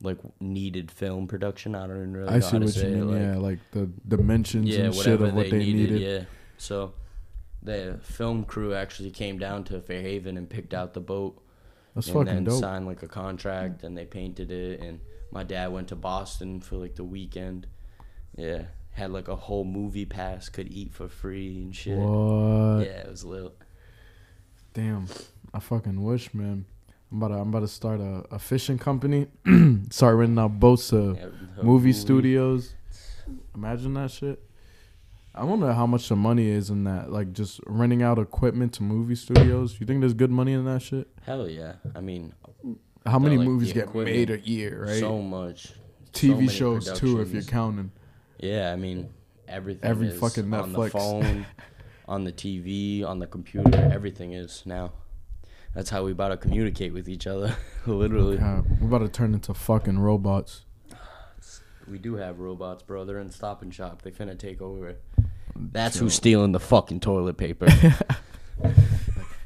like 0.03 0.19
needed 0.41 0.91
film 0.91 1.27
production. 1.27 1.75
I 1.75 1.87
don't 1.87 1.97
even 1.97 2.13
really 2.17 2.29
I 2.29 2.41
see 2.41 2.59
what 2.59 2.69
say 2.71 2.91
you 2.91 2.97
mean. 2.97 3.11
like, 3.11 3.21
yeah, 3.21 3.37
like 3.37 3.59
the 3.73 3.91
dimensions 4.09 4.69
yeah, 4.69 4.85
and 4.85 4.95
shit 4.95 5.21
of 5.21 5.35
what 5.35 5.45
they, 5.45 5.51
they, 5.51 5.59
needed, 5.59 5.93
needed. 5.93 6.01
Yeah. 6.01 6.25
So 6.59 6.95
the 7.63 7.99
film 8.03 8.45
crew 8.45 8.75
actually 8.75 9.11
came 9.11 9.39
down 9.39 9.65
to 9.65 9.81
Fairhaven 9.81 10.37
and 10.37 10.49
picked 10.49 10.75
out 10.75 10.95
the 10.95 11.01
boat 11.01 11.41
That's 11.95 12.09
and 12.09 12.15
fucking 12.15 12.35
then 12.35 12.45
dope. 12.45 12.61
signed 12.61 12.87
like 12.87 13.03
a 13.03 13.09
contract 13.09 13.85
and 13.85 13.97
they 13.97 14.05
painted 14.05 14.51
it 14.51 14.81
and 14.81 15.01
my 15.31 15.45
dad 15.45 15.73
went 15.73 15.89
to 15.89 15.97
Boston 15.97 16.61
for 16.61 16.77
like 16.77 16.97
the 16.97 17.05
weekend. 17.05 17.67
Yeah. 18.37 18.65
Had 18.91 19.11
like 19.11 19.29
a 19.29 19.37
whole 19.37 19.65
movie 19.65 20.05
pass, 20.05 20.51
could 20.51 20.71
eat 20.71 20.93
for 20.93 21.09
free 21.09 21.63
and 21.63 21.75
shit. 21.75 21.97
What? 21.97 22.85
Yeah, 22.85 23.01
it 23.01 23.09
was 23.09 23.25
lit. 23.25 23.57
Damn, 24.75 25.07
I 25.53 25.61
fucking 25.61 26.03
wish, 26.03 26.33
man. 26.33 26.65
I'm 27.11 27.19
about 27.19 27.29
to, 27.29 27.35
I'm 27.35 27.49
about 27.51 27.61
to 27.61 27.69
start 27.69 28.01
a, 28.01 28.25
a 28.31 28.39
fishing 28.39 28.79
company. 28.79 29.27
start 29.91 30.17
renting 30.17 30.39
out 30.39 30.59
boats 30.59 30.89
to 30.91 31.17
Yeah, 31.19 31.63
movie 31.63 31.93
studios. 31.93 32.75
Imagine 33.55 33.95
that 33.95 34.11
shit. 34.11 34.43
I 35.35 35.45
wonder 35.45 35.73
how 35.73 35.87
much 35.87 36.09
the 36.09 36.17
money 36.17 36.49
is 36.49 36.71
in 36.71 36.85
that. 36.85 37.11
Like 37.11 37.33
just 37.33 37.61
renting 37.67 38.03
out 38.03 38.19
equipment 38.19 38.75
to 38.75 38.83
movie 38.83 39.15
studios. 39.15 39.79
You 39.79 39.87
think 39.87 40.01
there's 40.01 40.15
good 40.15 40.31
money 40.31 40.53
in 40.53 40.65
that 40.65 40.81
shit? 40.81 41.09
Hell 41.25 41.49
yeah. 41.49 41.75
I 41.95 42.01
mean, 42.01 42.35
How 43.05 43.19
many 43.19 43.37
like, 43.37 43.47
movies 43.47 43.73
get 43.73 43.95
made 43.95 44.31
a 44.31 44.41
year, 44.41 44.85
right? 44.87 45.01
so 45.01 45.21
much. 45.21 45.73
TV 46.13 46.37
many 46.37 46.49
shows 46.49 46.93
too, 46.99 47.21
if 47.21 47.33
you're 47.33 47.43
counting. 47.43 47.93
Yeah, 48.39 48.73
I 48.73 48.77
mean, 48.77 49.09
everything. 49.49 49.89
Every 49.89 50.09
is 50.09 50.21
fucking 50.21 50.53
on 50.53 50.73
the 50.73 50.79
Netflix. 50.79 51.45
on 52.07 52.25
the 52.25 52.33
TV, 52.33 53.05
on 53.05 53.19
the 53.19 53.27
computer. 53.27 53.91
Everything 53.93 54.33
is 54.33 54.62
now. 54.67 54.93
That's 55.75 55.91
how 55.91 56.05
we 56.05 56.12
about 56.12 56.29
to 56.29 56.37
communicate 56.37 56.93
with 56.93 57.09
each 57.09 57.27
other. 57.27 57.57
Literally, 57.87 58.37
God, 58.37 58.67
we're 58.81 58.88
about 58.88 58.99
to 58.99 59.09
turn 59.09 59.33
into 59.35 59.55
fucking 59.55 59.99
robots. 59.99 60.62
we 61.88 61.99
do 61.99 62.17
have 62.17 62.41
robots, 62.41 62.83
bro. 62.83 63.05
They're 63.05 63.19
in 63.21 63.31
Stop 63.31 63.62
and 63.62 63.75
Shop. 63.75 64.03
They 64.03 64.11
finna 64.11 64.38
take 64.38 64.61
over. 64.61 64.97
That's 65.57 65.99
who's 65.99 66.15
stealing 66.15 66.53
the 66.53 66.61
fucking 66.61 67.01
toilet 67.01 67.37
paper. 67.37 67.69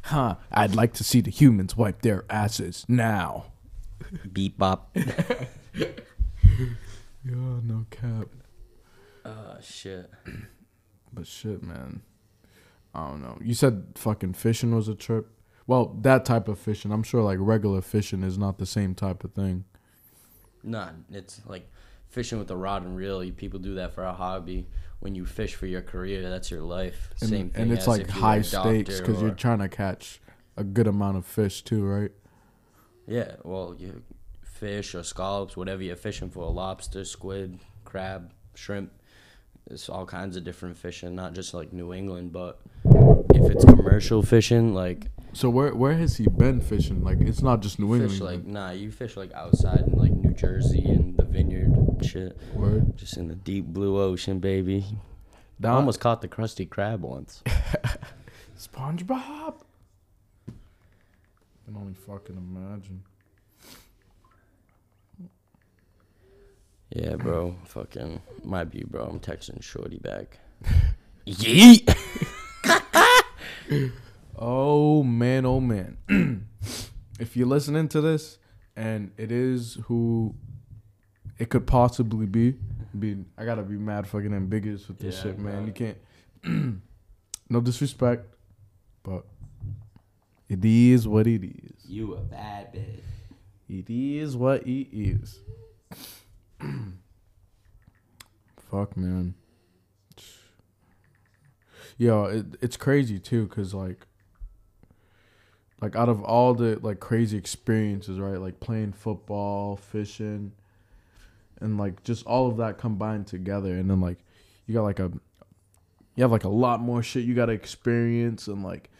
Huh? 0.02 0.36
I'd 0.52 0.76
like 0.76 0.92
to 0.94 1.02
see 1.04 1.20
the 1.20 1.32
humans 1.32 1.76
wipe 1.76 2.02
their 2.02 2.24
asses 2.30 2.84
now. 2.86 3.46
Beep 4.32 4.56
bop. 4.56 4.96
Yeah, 7.28 7.58
no 7.64 7.86
cap. 7.90 8.28
Oh 9.24 9.56
shit. 9.60 10.08
But 11.12 11.26
shit, 11.26 11.60
man. 11.60 12.02
I 12.96 13.08
don't 13.10 13.20
know. 13.20 13.36
You 13.42 13.52
said 13.52 13.88
fucking 13.94 14.32
fishing 14.32 14.74
was 14.74 14.88
a 14.88 14.94
trip. 14.94 15.28
Well, 15.66 15.98
that 16.00 16.24
type 16.24 16.48
of 16.48 16.58
fishing. 16.58 16.90
I'm 16.92 17.02
sure 17.02 17.22
like 17.22 17.38
regular 17.40 17.82
fishing 17.82 18.22
is 18.22 18.38
not 18.38 18.56
the 18.56 18.64
same 18.64 18.94
type 18.94 19.22
of 19.22 19.32
thing. 19.32 19.64
Nah, 20.62 20.90
it's 21.12 21.42
like 21.46 21.70
fishing 22.08 22.38
with 22.38 22.50
a 22.50 22.56
rod 22.56 22.84
and 22.84 22.96
reel. 22.96 23.20
People 23.32 23.58
do 23.58 23.74
that 23.74 23.92
for 23.92 24.02
a 24.02 24.14
hobby. 24.14 24.66
When 25.00 25.14
you 25.14 25.26
fish 25.26 25.54
for 25.54 25.66
your 25.66 25.82
career, 25.82 26.22
that's 26.30 26.50
your 26.50 26.62
life. 26.62 27.10
And, 27.20 27.28
Same 27.28 27.50
thing. 27.50 27.62
and 27.64 27.72
it's 27.72 27.86
like 27.86 28.00
if 28.02 28.08
you 28.08 28.14
were 28.14 28.20
high 28.20 28.40
stakes 28.40 28.98
because 28.98 29.20
you're 29.20 29.30
trying 29.32 29.58
to 29.58 29.68
catch 29.68 30.22
a 30.56 30.64
good 30.64 30.86
amount 30.86 31.18
of 31.18 31.26
fish 31.26 31.60
too, 31.62 31.84
right? 31.84 32.12
Yeah, 33.06 33.36
well, 33.44 33.76
you 33.78 34.02
fish 34.42 34.94
or 34.94 35.02
scallops, 35.02 35.54
whatever 35.54 35.82
you're 35.82 35.96
fishing 35.96 36.30
for, 36.30 36.50
lobster, 36.50 37.04
squid, 37.04 37.58
crab, 37.84 38.32
shrimp. 38.54 38.90
It's 39.70 39.88
all 39.88 40.06
kinds 40.06 40.36
of 40.36 40.44
different 40.44 40.76
fishing, 40.76 41.14
not 41.14 41.34
just 41.34 41.52
like 41.52 41.72
New 41.72 41.92
England, 41.92 42.32
but 42.32 42.60
if 43.34 43.50
it's 43.50 43.64
commercial 43.64 44.22
fishing, 44.22 44.74
like 44.74 45.08
So 45.32 45.50
where 45.50 45.74
where 45.74 45.94
has 45.94 46.16
he 46.18 46.26
been 46.28 46.60
fishing? 46.60 47.02
Like 47.02 47.20
it's 47.20 47.42
not 47.42 47.62
just 47.62 47.78
New 47.78 47.92
England. 47.94 48.12
fish 48.12 48.20
like 48.20 48.44
nah, 48.46 48.70
you 48.70 48.90
fish 48.92 49.16
like 49.16 49.32
outside 49.32 49.80
in 49.80 49.94
like 49.98 50.12
New 50.12 50.32
Jersey 50.32 50.84
and 50.84 51.16
the 51.16 51.24
vineyard 51.24 51.74
shit. 52.04 52.38
word. 52.54 52.96
Just 52.96 53.16
in 53.16 53.28
the 53.28 53.34
deep 53.34 53.66
blue 53.66 54.00
ocean, 54.00 54.38
baby. 54.38 54.84
I 55.64 55.68
almost 55.68 56.00
caught 56.00 56.20
the 56.20 56.28
Krusty 56.28 56.68
Krab 56.68 57.00
once. 57.00 57.42
SpongeBob. 58.58 59.54
I 60.48 60.52
can 61.64 61.76
only 61.76 61.94
fucking 61.94 62.36
imagine. 62.36 63.02
Yeah, 66.90 67.16
bro. 67.16 67.56
Fucking 67.64 68.20
might 68.44 68.70
be, 68.70 68.84
bro. 68.84 69.04
I'm 69.04 69.20
texting 69.20 69.62
Shorty 69.62 69.98
back. 69.98 70.38
Yeet. 71.26 71.92
Oh 74.38 75.02
man, 75.02 75.46
oh 75.46 75.60
man. 75.60 75.96
if 77.18 77.36
you're 77.36 77.46
listening 77.46 77.88
to 77.88 78.02
this 78.02 78.36
and 78.76 79.10
it 79.16 79.32
is 79.32 79.78
who 79.84 80.34
it 81.38 81.48
could 81.48 81.66
possibly 81.66 82.26
be, 82.26 82.54
be 82.98 83.24
I 83.38 83.46
gotta 83.46 83.62
be 83.62 83.76
mad 83.76 84.06
fucking 84.06 84.34
ambiguous 84.34 84.86
with 84.88 84.98
this 84.98 85.16
Yeah, 85.16 85.22
shit, 85.22 85.38
man. 85.38 85.66
You 85.66 85.72
can't 85.72 85.96
no 87.48 87.60
disrespect, 87.62 88.26
but 89.02 89.24
it 90.50 90.62
is 90.62 91.08
what 91.08 91.26
it 91.26 91.42
is. 91.42 91.86
You 91.86 92.14
a 92.14 92.20
bad 92.20 92.74
bitch. 92.74 93.00
It 93.68 93.90
is 93.90 94.36
what 94.36 94.66
it 94.66 94.88
is. 94.92 95.40
Fuck, 98.70 98.96
man. 98.96 99.34
Yo, 101.98 102.24
it, 102.24 102.46
it's 102.60 102.76
crazy 102.76 103.18
too, 103.18 103.46
cause 103.48 103.72
like, 103.72 104.06
like 105.80 105.96
out 105.96 106.08
of 106.08 106.22
all 106.22 106.54
the 106.54 106.78
like 106.82 107.00
crazy 107.00 107.38
experiences, 107.38 108.18
right? 108.18 108.40
Like 108.40 108.60
playing 108.60 108.92
football, 108.92 109.76
fishing, 109.76 110.52
and 111.60 111.78
like 111.78 112.02
just 112.02 112.26
all 112.26 112.48
of 112.48 112.58
that 112.58 112.78
combined 112.78 113.26
together, 113.26 113.72
and 113.72 113.90
then 113.90 114.00
like 114.00 114.18
you 114.66 114.74
got 114.74 114.82
like 114.82 114.98
a, 114.98 115.10
you 116.16 116.22
have 116.22 116.32
like 116.32 116.44
a 116.44 116.50
lot 116.50 116.80
more 116.80 117.02
shit 117.02 117.24
you 117.24 117.34
got 117.34 117.46
to 117.46 117.52
experience, 117.52 118.46
and 118.46 118.62
like 118.62 118.90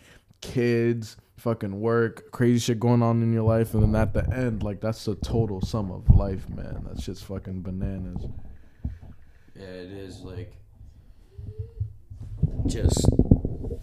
kids, 0.41 1.17
fucking 1.37 1.81
work, 1.81 2.31
crazy 2.31 2.59
shit 2.59 2.81
going 2.81 3.03
on 3.03 3.23
in 3.23 3.33
your 3.33 3.43
life, 3.43 3.75
and 3.75 3.83
then 3.83 4.01
at 4.01 4.15
the 4.15 4.29
end, 4.35 4.63
like 4.63 4.81
that's 4.81 5.05
the 5.05 5.15
total 5.17 5.61
sum 5.61 5.91
of 5.91 6.09
life, 6.11 6.49
man. 6.49 6.87
That 6.89 7.01
shit's 7.01 7.23
fucking 7.23 7.63
bananas. 7.63 8.27
Yeah, 9.55 9.65
it 9.65 9.93
is 9.93 10.21
like 10.21 10.53
just 12.67 13.07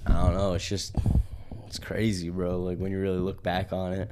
I 0.06 0.13
don't 0.13 0.36
know. 0.36 0.54
It's 0.54 0.68
just 0.68 0.96
it's 1.68 1.80
crazy, 1.80 2.30
bro. 2.30 2.60
Like 2.60 2.78
when 2.78 2.92
you 2.92 3.00
really 3.00 3.20
look 3.20 3.42
back 3.44 3.74
on 3.74 3.94
it. 3.94 4.12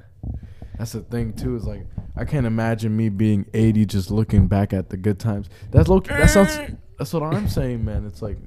That's 0.78 0.94
the 0.94 1.02
thing 1.02 1.34
too. 1.34 1.56
Is 1.56 1.66
like 1.66 1.86
I 2.18 2.26
can't 2.26 2.46
imagine 2.46 2.96
me 2.96 3.10
being 3.10 3.46
80 3.54 3.86
just 3.86 4.10
looking 4.10 4.48
back 4.48 4.74
at 4.74 4.90
the 4.90 4.98
good 4.98 5.20
times. 5.20 5.50
That's 5.70 5.88
low. 5.88 6.00
That 6.00 6.30
sounds. 6.30 6.58
That's 6.98 7.14
what 7.14 7.24
I'm 7.24 7.48
saying, 7.48 7.86
man. 7.86 8.06
It's 8.06 8.22
like 8.22 8.38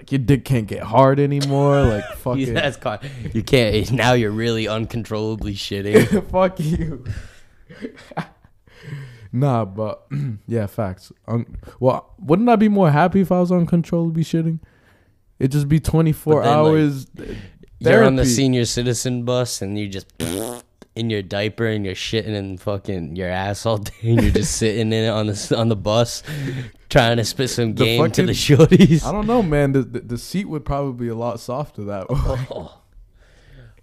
like 0.00 0.12
your 0.12 0.18
dick 0.18 0.46
can't 0.46 0.66
get 0.66 0.82
hard 0.82 1.20
anymore. 1.20 1.82
Like 1.82 2.04
fucking. 2.16 2.54
That's 2.54 2.78
caught. 2.78 3.04
You 3.34 3.42
can't. 3.42 3.92
Now 4.00 4.14
you're 4.14 4.30
really 4.30 4.66
uncontrollably 4.66 5.52
shitting. 5.54 6.26
Fuck 6.30 6.58
you. 6.58 7.04
nah, 9.30 9.66
but 9.66 10.06
yeah, 10.46 10.66
facts. 10.66 11.12
Un- 11.28 11.58
well, 11.80 12.14
wouldn't 12.18 12.48
I 12.48 12.56
be 12.56 12.68
more 12.70 12.90
happy 12.90 13.20
if 13.20 13.30
I 13.30 13.40
was 13.40 13.52
uncontrollably 13.52 14.24
shitting? 14.24 14.60
It'd 15.38 15.52
just 15.52 15.68
be 15.68 15.80
24 15.80 16.34
But 16.34 16.40
then, 16.42 16.48
like, 16.50 16.56
hours. 16.56 17.06
You're 17.78 18.04
on 18.04 18.16
the 18.16 18.24
senior 18.26 18.64
citizen 18.64 19.24
bus 19.24 19.60
and 19.60 19.78
you 19.78 19.88
just 19.88 20.06
in 20.96 21.08
your 21.08 21.22
diaper 21.22 21.66
and 21.66 21.84
you're 21.84 21.94
shitting 21.94 22.34
in 22.34 22.58
fucking 22.58 23.14
your 23.16 23.28
ass 23.28 23.64
all 23.64 23.78
day 23.78 23.92
and 24.02 24.22
you're 24.22 24.32
just 24.32 24.56
sitting 24.56 24.92
in 24.92 25.04
it 25.04 25.08
on 25.08 25.26
the 25.26 25.54
on 25.56 25.68
the 25.68 25.76
bus 25.76 26.22
trying 26.88 27.16
to 27.16 27.24
spit 27.24 27.48
some 27.50 27.74
The 27.74 27.84
game 27.84 28.10
to 28.10 28.26
the 28.26 28.32
shorties. 28.32 29.04
I 29.04 29.12
don't 29.12 29.26
know, 29.26 29.42
man. 29.42 29.72
The, 29.72 29.82
the 29.82 30.00
the 30.00 30.18
seat 30.18 30.46
would 30.46 30.64
probably 30.64 31.06
be 31.06 31.08
a 31.08 31.14
lot 31.14 31.40
softer 31.40 31.84
that 31.84 32.10
way. 32.10 32.46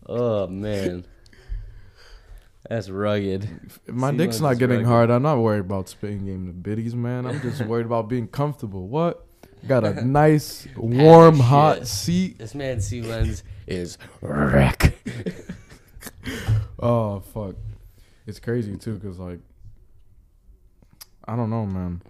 Oh. 0.09 0.45
oh 0.45 0.47
man, 0.47 1.05
that's 2.69 2.89
rugged. 2.89 3.49
My 3.87 4.11
dick's 4.11 4.39
not 4.39 4.57
getting 4.57 4.77
rugged. 4.77 4.87
hard, 4.87 5.11
I'm 5.11 5.23
not 5.23 5.39
worried 5.39 5.61
about 5.61 5.89
spitting 5.89 6.25
game 6.25 6.47
to 6.47 6.53
biddies, 6.53 6.95
man. 6.95 7.25
I'm 7.25 7.41
just 7.41 7.61
worried 7.65 7.85
about 7.85 8.07
being 8.07 8.27
comfortable. 8.27 8.87
What? 8.87 9.25
Got 9.67 9.83
a 9.83 10.01
nice, 10.05 10.67
warm, 10.77 11.39
hot 11.39 11.87
seat. 11.87 12.37
This 12.37 12.55
man 12.55 12.79
C 12.79 13.01
lens 13.01 13.43
is 13.65 13.97
wreck. 14.21 14.97
Oh 16.79 17.19
fuck, 17.19 17.55
it's 18.25 18.39
crazy 18.39 18.75
too, 18.77 18.99
cause 18.99 19.17
like, 19.19 19.39
I 21.25 21.35
don't 21.35 21.49
know, 21.49 21.65
man. 21.65 22.01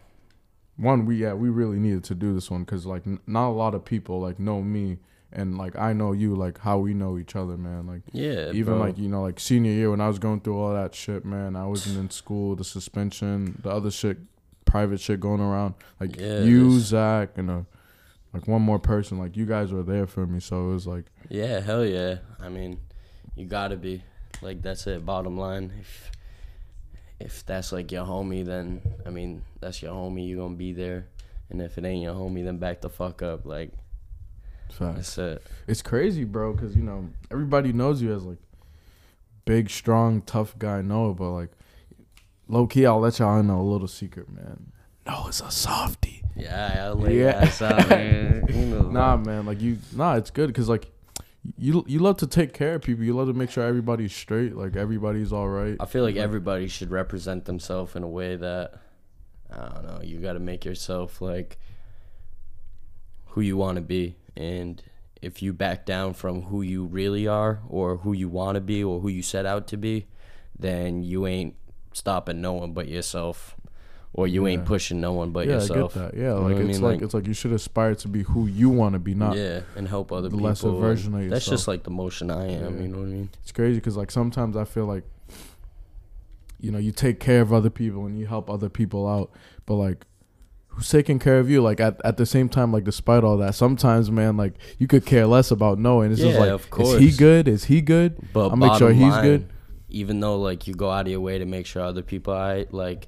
One, 0.76 1.06
we 1.06 1.18
yeah, 1.18 1.34
we 1.34 1.50
really 1.50 1.80
needed 1.80 2.04
to 2.06 2.16
do 2.16 2.34
this 2.34 2.52
one, 2.52 2.66
cause 2.66 2.86
like, 2.86 3.08
n- 3.08 3.20
not 3.26 3.50
a 3.50 3.52
lot 3.52 3.74
of 3.74 3.84
people 3.86 4.20
like 4.20 4.40
know 4.40 4.62
me, 4.62 5.00
and 5.32 5.58
like 5.58 5.78
I 5.78 5.94
know 5.94 6.12
you, 6.12 6.36
like 6.36 6.60
how 6.60 6.78
we 6.80 6.94
know 6.94 7.18
each 7.18 7.36
other, 7.36 7.58
man. 7.58 7.88
Like 7.88 8.02
Yeah, 8.12 8.52
even 8.52 8.74
bro. 8.76 8.80
like 8.80 8.98
you 8.98 9.08
know 9.10 9.22
like 9.22 9.40
senior 9.40 9.72
year 9.72 9.90
when 9.90 10.02
I 10.02 10.08
was 10.08 10.20
going 10.20 10.42
through 10.42 10.58
all 10.60 10.74
that 10.74 10.94
shit, 10.94 11.26
man. 11.26 11.56
I 11.56 11.66
wasn't 11.66 11.98
in 11.98 12.10
school, 12.10 12.56
the 12.56 12.64
suspension, 12.64 13.60
the 13.64 13.70
other 13.72 13.90
shit, 13.90 14.18
private 14.66 15.00
shit 15.00 15.20
going 15.20 15.42
around. 15.42 15.76
Like 16.00 16.20
Yeah, 16.20 16.42
you, 16.44 16.80
Zach, 16.80 17.38
and 17.38 17.50
uh, 17.50 17.62
like 18.34 18.48
one 18.48 18.62
more 18.62 18.80
person. 18.80 19.18
Like 19.18 19.36
you 19.38 19.46
guys 19.46 19.72
were 19.72 19.84
there 19.84 20.06
for 20.08 20.28
me, 20.28 20.40
so 20.42 20.70
it 20.70 20.74
was 20.74 20.86
like 20.86 21.06
Yeah, 21.30 21.60
hell 21.62 21.86
yeah. 21.86 22.18
I 22.40 22.50
mean, 22.50 22.80
You 23.36 23.46
gotta 23.46 23.78
be. 23.78 24.04
Like 24.42 24.62
that's 24.62 24.86
it. 24.88 25.06
Bottom 25.06 25.38
line. 25.38 25.72
If 25.80 26.12
if 27.20 27.46
that's 27.46 27.72
like 27.72 27.92
your 27.92 28.06
homie, 28.06 28.46
then 28.46 28.82
I 29.06 29.10
mean 29.10 29.42
that's 29.60 29.82
your 29.82 29.94
homie. 29.94 30.28
You 30.28 30.38
gonna 30.38 30.56
be 30.56 30.74
there. 30.74 31.08
And 31.50 31.62
if 31.62 31.78
it 31.78 31.86
ain't 31.86 32.04
your 32.04 32.14
homie, 32.14 32.44
then 32.44 32.58
back 32.58 32.82
the 32.82 32.90
fuck 32.90 33.22
up. 33.22 33.46
Like 33.46 33.72
Facts. 34.70 34.96
that's 34.96 35.18
it. 35.18 35.44
It's 35.68 35.82
crazy, 35.82 36.24
bro, 36.26 36.54
because 36.54 36.76
you 36.76 36.84
know 36.84 37.10
everybody 37.32 37.74
knows 37.74 38.02
you 38.02 38.14
as 38.14 38.24
like 38.24 38.38
big, 39.46 39.70
strong, 39.70 40.22
tough 40.22 40.58
guy. 40.60 40.82
Noah, 40.82 41.14
but 41.14 41.32
like 41.32 41.52
low 42.48 42.68
key, 42.68 42.86
I'll 42.86 43.00
let 43.00 43.20
y'all 43.20 43.42
know 43.44 43.60
a 43.60 43.64
little 43.64 43.88
secret, 43.88 44.30
man. 44.30 44.72
Noah's 45.06 45.42
a 45.42 45.50
softie. 45.50 46.22
Yeah, 46.36 46.88
I'll 46.90 46.96
lay 46.96 47.20
Yeah. 47.20 47.40
yeah. 47.40 47.46
ass 47.48 47.62
out, 47.62 47.90
man. 47.90 48.46
You 48.50 48.56
know, 48.66 48.82
Nah, 48.92 49.18
man, 49.18 49.46
like 49.46 49.62
you, 49.62 49.78
nah, 49.96 50.16
it's 50.16 50.30
good 50.30 50.48
because 50.48 50.68
like 50.70 50.92
you 51.58 51.86
you 51.88 52.00
love 52.00 52.18
to 52.18 52.28
take 52.28 52.54
care 52.54 52.76
of 52.76 52.82
people. 52.82 53.04
You 53.04 53.16
love 53.16 53.28
to 53.28 53.34
make 53.34 53.50
sure 53.50 53.64
everybody's 53.64 54.14
straight, 54.14 54.56
like 54.56 54.76
everybody's 54.76 55.32
all 55.32 55.48
right. 55.48 55.78
I 55.80 55.86
feel 55.86 56.04
like 56.04 56.16
everybody 56.16 56.68
should 56.68 56.92
represent 56.92 57.46
themselves 57.46 57.96
in 57.96 58.04
a 58.04 58.08
way 58.08 58.36
that 58.36 58.74
I 59.52 59.70
don't 59.70 59.86
know. 59.86 60.02
You 60.04 60.20
got 60.20 60.34
to 60.34 60.40
make 60.40 60.66
yourself 60.66 61.22
like 61.22 61.58
who 63.28 63.42
you 63.42 63.56
want 63.56 63.76
to 63.76 63.82
be, 63.82 64.16
and 64.36 64.82
if 65.22 65.42
you 65.42 65.54
back 65.54 65.86
down 65.86 66.14
from 66.14 66.44
who 66.44 66.62
you 66.62 66.86
really 66.86 67.28
are, 67.28 67.62
or 67.70 67.98
who 67.98 68.14
you 68.14 68.30
want 68.30 68.56
to 68.56 68.62
be, 68.62 68.84
or 68.84 69.00
who 69.00 69.10
you 69.10 69.22
set 69.22 69.46
out 69.46 69.68
to 69.68 69.78
be, 69.78 70.08
then 70.58 71.04
you 71.04 71.26
ain't 71.28 71.56
stopping 71.94 72.42
no 72.42 72.54
one 72.54 72.74
but 72.74 72.88
yourself, 72.88 73.56
or 74.18 74.28
you 74.28 74.46
ain't 74.48 74.66
pushing 74.66 75.00
no 75.00 75.14
one 75.14 75.30
but 75.32 75.48
yeah, 75.48 75.54
yourself. 75.54 75.96
I 75.96 76.02
get 76.02 76.12
that. 76.12 76.18
Yeah, 76.20 76.24
You 76.24 76.28
know 76.30 76.42
like 76.42 76.44
what 76.56 76.62
I 76.62 76.66
it's 76.66 76.80
mean? 76.80 76.82
like, 76.82 77.02
it's 77.04 77.14
like 77.14 77.28
you 77.28 77.34
should 77.34 77.54
aspire 77.54 77.96
to 77.96 78.08
be 78.10 78.24
who 78.24 78.48
you 78.48 78.70
want 78.70 78.94
to 78.94 79.00
be, 79.00 79.14
not. 79.16 79.38
yeah, 79.38 79.62
and 79.78 79.88
help 79.88 80.12
other 80.12 80.24
the 80.28 80.36
people. 80.36 80.50
lesser 80.50 80.72
version 80.72 81.14
of 81.14 81.22
yourself. 81.22 81.32
That's 81.32 81.46
just 81.46 81.68
like 81.70 81.84
the 81.84 81.92
motion 81.92 82.30
I 82.30 82.48
am. 82.52 82.76
Yeah. 82.76 82.82
You 82.82 82.88
know 82.90 82.98
what 82.98 83.04
I 83.06 83.12
mean? 83.12 83.30
It's 83.44 83.54
crazy 83.54 83.76
because 83.76 83.96
like 83.96 84.12
sometimes 84.12 84.58
I 84.58 84.66
feel 84.66 84.86
like, 84.86 85.04
you 86.60 86.72
know, 86.72 86.80
you 86.80 86.92
take 86.92 87.20
care 87.20 87.42
of 87.42 87.54
other 87.54 87.70
people 87.70 88.06
and 88.06 88.18
you 88.20 88.26
help 88.26 88.50
other 88.50 88.70
people 88.70 89.08
out, 89.08 89.32
but 89.66 89.76
like. 89.76 90.06
Who's 90.70 90.90
taking 90.90 91.18
care 91.18 91.40
of 91.40 91.50
you? 91.50 91.60
Like 91.64 91.80
at, 91.80 92.00
at 92.06 92.18
the 92.18 92.26
same 92.28 92.50
time, 92.50 92.72
like 92.72 92.84
despite 92.84 93.24
all 93.24 93.38
that, 93.38 93.56
sometimes 93.56 94.12
man, 94.12 94.38
like 94.38 94.54
you 94.78 94.86
could 94.86 95.08
care 95.08 95.26
less 95.26 95.50
about 95.50 95.80
knowing. 95.80 96.12
It's 96.12 96.22
just 96.22 96.36
Yeah, 96.36 96.40
like, 96.40 96.50
of 96.52 96.68
is 96.82 97.00
he 97.00 97.18
good? 97.18 97.48
Is 97.48 97.64
he 97.64 97.82
good? 97.82 98.16
But 98.32 98.50
I'll 98.50 98.56
make 98.58 98.78
sure 98.78 98.94
he's 98.94 99.02
line, 99.02 99.24
good. 99.24 99.50
Even 99.90 100.20
though 100.20 100.40
like 100.40 100.68
you 100.68 100.76
go 100.76 100.92
out 100.92 101.08
of 101.08 101.12
your 101.12 101.20
way 101.20 101.40
to 101.40 101.46
make 101.46 101.66
sure 101.66 101.82
other 101.82 102.04
people 102.04 102.32
are 102.32 102.64
like, 102.70 103.08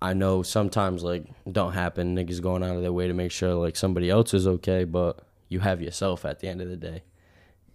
I 0.00 0.12
know 0.12 0.42
sometimes 0.42 1.02
like 1.02 1.24
don't 1.50 1.72
happen. 1.72 2.16
Niggas 2.16 2.42
going 2.42 2.62
out 2.62 2.76
of 2.76 2.82
their 2.82 2.92
way 2.92 3.08
to 3.08 3.14
make 3.14 3.32
sure 3.32 3.54
like 3.54 3.76
somebody 3.76 4.10
else 4.10 4.34
is 4.34 4.46
okay, 4.46 4.84
but 4.84 5.20
you 5.48 5.60
have 5.60 5.80
yourself 5.80 6.24
at 6.24 6.40
the 6.40 6.48
end 6.48 6.60
of 6.60 6.68
the 6.68 6.76
day. 6.76 7.02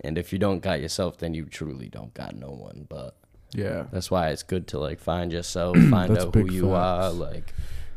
And 0.02 0.18
if 0.18 0.34
you 0.34 0.40
don't 0.40 0.60
got 0.60 0.82
yourself, 0.82 1.18
then 1.18 1.34
you 1.34 1.46
truly 1.46 1.88
don't 1.88 2.14
got 2.14 2.36
no 2.36 2.50
one. 2.50 2.86
But 2.90 3.16
Yeah, 3.54 3.86
that's 3.92 4.10
why 4.12 4.30
it's 4.30 4.44
good 4.44 4.68
to 4.70 4.80
like 4.80 5.00
find 5.00 5.32
yourself, 5.32 5.78
find 5.90 6.18
out 6.18 6.34
who 6.34 6.52
you 6.52 6.72
are, 6.72 7.10
like 7.12 7.54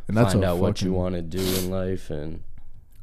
and 0.09 0.17
that's 0.17 0.33
find 0.33 0.45
out 0.45 0.59
what 0.59 0.83
you 0.83 0.93
want 0.93 1.15
to 1.15 1.23
do 1.23 1.39
in 1.39 1.71
life, 1.71 2.11
and 2.11 2.43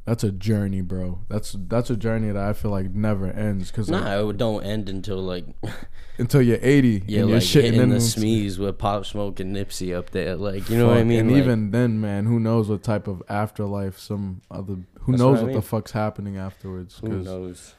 That's 0.04 0.24
a 0.24 0.32
journey, 0.32 0.80
bro. 0.80 1.20
That's 1.28 1.54
that's 1.56 1.88
a 1.88 1.96
journey 1.96 2.32
that 2.32 2.36
I 2.42 2.54
feel 2.54 2.72
like 2.72 2.90
never 2.90 3.30
ends 3.30 3.70
because 3.70 3.88
nah, 3.88 4.28
it 4.28 4.36
don't 4.36 4.64
end 4.64 4.88
until 4.88 5.18
like 5.18 5.44
until 6.18 6.42
you're 6.42 6.58
80 6.60 6.88
yeah, 7.06 7.20
and 7.20 7.28
you're 7.28 7.38
like 7.38 7.42
shitting 7.42 7.74
in 7.74 7.90
the 7.90 8.00
Smees 8.00 8.58
with 8.58 8.78
Pop 8.78 9.06
Smoke 9.06 9.38
and 9.38 9.54
Nipsey 9.54 9.96
up 9.96 10.10
there, 10.10 10.34
like 10.34 10.68
you 10.68 10.76
know 10.76 10.88
what 10.88 10.96
I 10.96 11.04
mean? 11.04 11.20
And 11.20 11.30
Like, 11.30 11.38
even 11.38 11.70
then, 11.70 12.00
man, 12.00 12.26
who 12.26 12.40
knows 12.40 12.68
what 12.68 12.82
type 12.82 13.06
of 13.06 13.22
afterlife 13.28 13.96
some 13.96 14.42
other 14.50 14.78
who 15.02 15.12
knows 15.12 15.40
what 15.40 15.40
I 15.40 15.44
what, 15.44 15.52
the 15.54 15.62
fuck's 15.62 15.92
happening 15.92 16.36
afterwards? 16.36 16.98
Who 16.98 17.08
'cause 17.08 17.24
knows? 17.24 17.74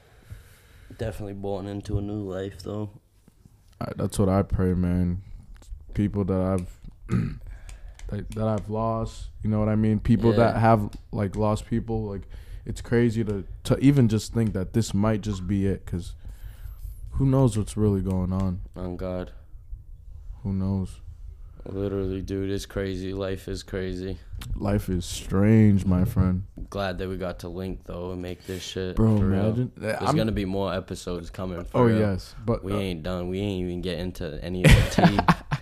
Definitely 0.97 1.33
born 1.33 1.67
into 1.67 1.97
a 1.97 2.01
new 2.01 2.21
life 2.21 2.63
though. 2.63 2.89
I, 3.81 3.91
that's 3.97 4.17
what 4.17 4.29
I 4.29 4.43
pray, 4.43 4.73
man. 4.73 5.23
People 5.93 6.23
that 6.23 6.39
I've 6.39 6.79
that, 8.35 8.47
I've 8.47 8.69
lost, 8.69 9.29
you 9.43 9.49
know 9.49 9.59
what 9.59 9.69
I 9.69 9.75
mean? 9.75 9.99
People 9.99 10.31
Yeah. 10.31 10.37
that 10.37 10.57
have 10.57 10.89
like 11.11 11.35
lost 11.35 11.65
people, 11.67 12.03
like 12.05 12.27
it's 12.65 12.81
crazy 12.81 13.23
to 13.25 13.43
to 13.65 13.77
even 13.79 14.07
just 14.07 14.33
think 14.33 14.53
that 14.53 14.73
this 14.73 14.93
might 14.93 15.21
just 15.21 15.45
be 15.47 15.65
it 15.67 15.85
cuz 15.85 16.15
who 17.17 17.25
knows 17.25 17.57
what's 17.57 17.75
really 17.77 18.01
going 18.01 18.31
on? 18.33 18.61
On 18.75 18.95
God, 18.97 19.31
Who 20.43 20.53
knows? 20.53 20.99
literally, 21.65 22.21
dude, 22.21 22.49
it's 22.49 22.65
crazy. 22.65 23.13
Life 23.13 23.47
is 23.47 23.63
crazy. 23.63 24.17
Life 24.55 24.89
is 24.89 25.05
strange, 25.05 25.85
my 25.85 26.03
friend. 26.03 26.43
Glad 26.69 26.97
that 26.97 27.07
we 27.07 27.15
got 27.15 27.39
to 27.39 27.47
link 27.49 27.83
though 27.85 28.11
and 28.11 28.21
make 28.21 28.45
this 28.45 28.61
shit. 28.61 28.95
Bro, 28.97 29.17
for 29.17 29.25
real. 29.27 29.39
imagine. 29.45 29.71
There's 29.77 30.01
I'm- 30.01 30.17
gonna 30.17 30.33
be 30.33 30.43
more 30.45 30.73
episodes 30.73 31.29
coming. 31.29 31.63
For 31.63 31.77
oh 31.81 31.83
real. 31.85 31.99
yes, 31.99 32.35
but 32.45 32.63
We 32.65 32.73
uh, 32.73 32.77
ain't 32.77 33.03
done. 33.03 33.29
We 33.29 33.39
ain't 33.39 33.63
even 33.65 33.81
get 33.81 33.99
into 33.99 34.43
any 34.43 34.65
of 34.65 34.71
the 34.71 34.89
tea, 35.07 35.52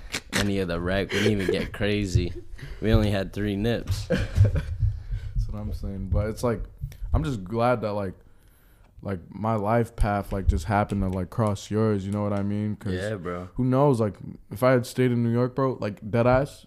any 0.41 0.59
of 0.59 0.67
the 0.67 0.79
wreck. 0.79 1.11
We 1.11 1.19
didn't 1.19 1.41
even 1.41 1.51
get 1.51 1.73
crazy. 1.79 2.33
We 2.81 2.91
only 2.93 3.11
had 3.11 3.31
three 3.33 3.55
nips. 3.55 4.05
That's 4.07 5.47
what 5.49 5.59
I'm 5.59 5.73
saying. 5.73 6.09
But 6.11 6.27
it's 6.27 6.43
like 6.43 6.61
I'm 7.13 7.23
just 7.23 7.43
glad 7.43 7.81
that 7.81 7.93
like 7.93 8.13
like 9.03 9.19
my 9.29 9.55
life 9.55 9.95
path 9.95 10.31
like 10.31 10.47
just 10.47 10.65
happened 10.65 11.01
to 11.01 11.09
like 11.09 11.29
cross 11.29 11.71
yours. 11.71 12.05
You 12.05 12.11
know 12.11 12.23
what 12.23 12.33
I 12.33 12.43
mean? 12.43 12.75
'Cause 12.75 12.93
Yeah, 12.93 13.15
bro. 13.15 13.49
who 13.55 13.63
knows? 13.65 13.99
Like 13.99 14.15
if 14.51 14.63
I 14.63 14.71
had 14.71 14.85
stayed 14.85 15.11
in 15.11 15.23
New 15.23 15.31
York, 15.31 15.55
bro, 15.55 15.77
like 15.79 15.99
dead 16.09 16.27
ass, 16.27 16.65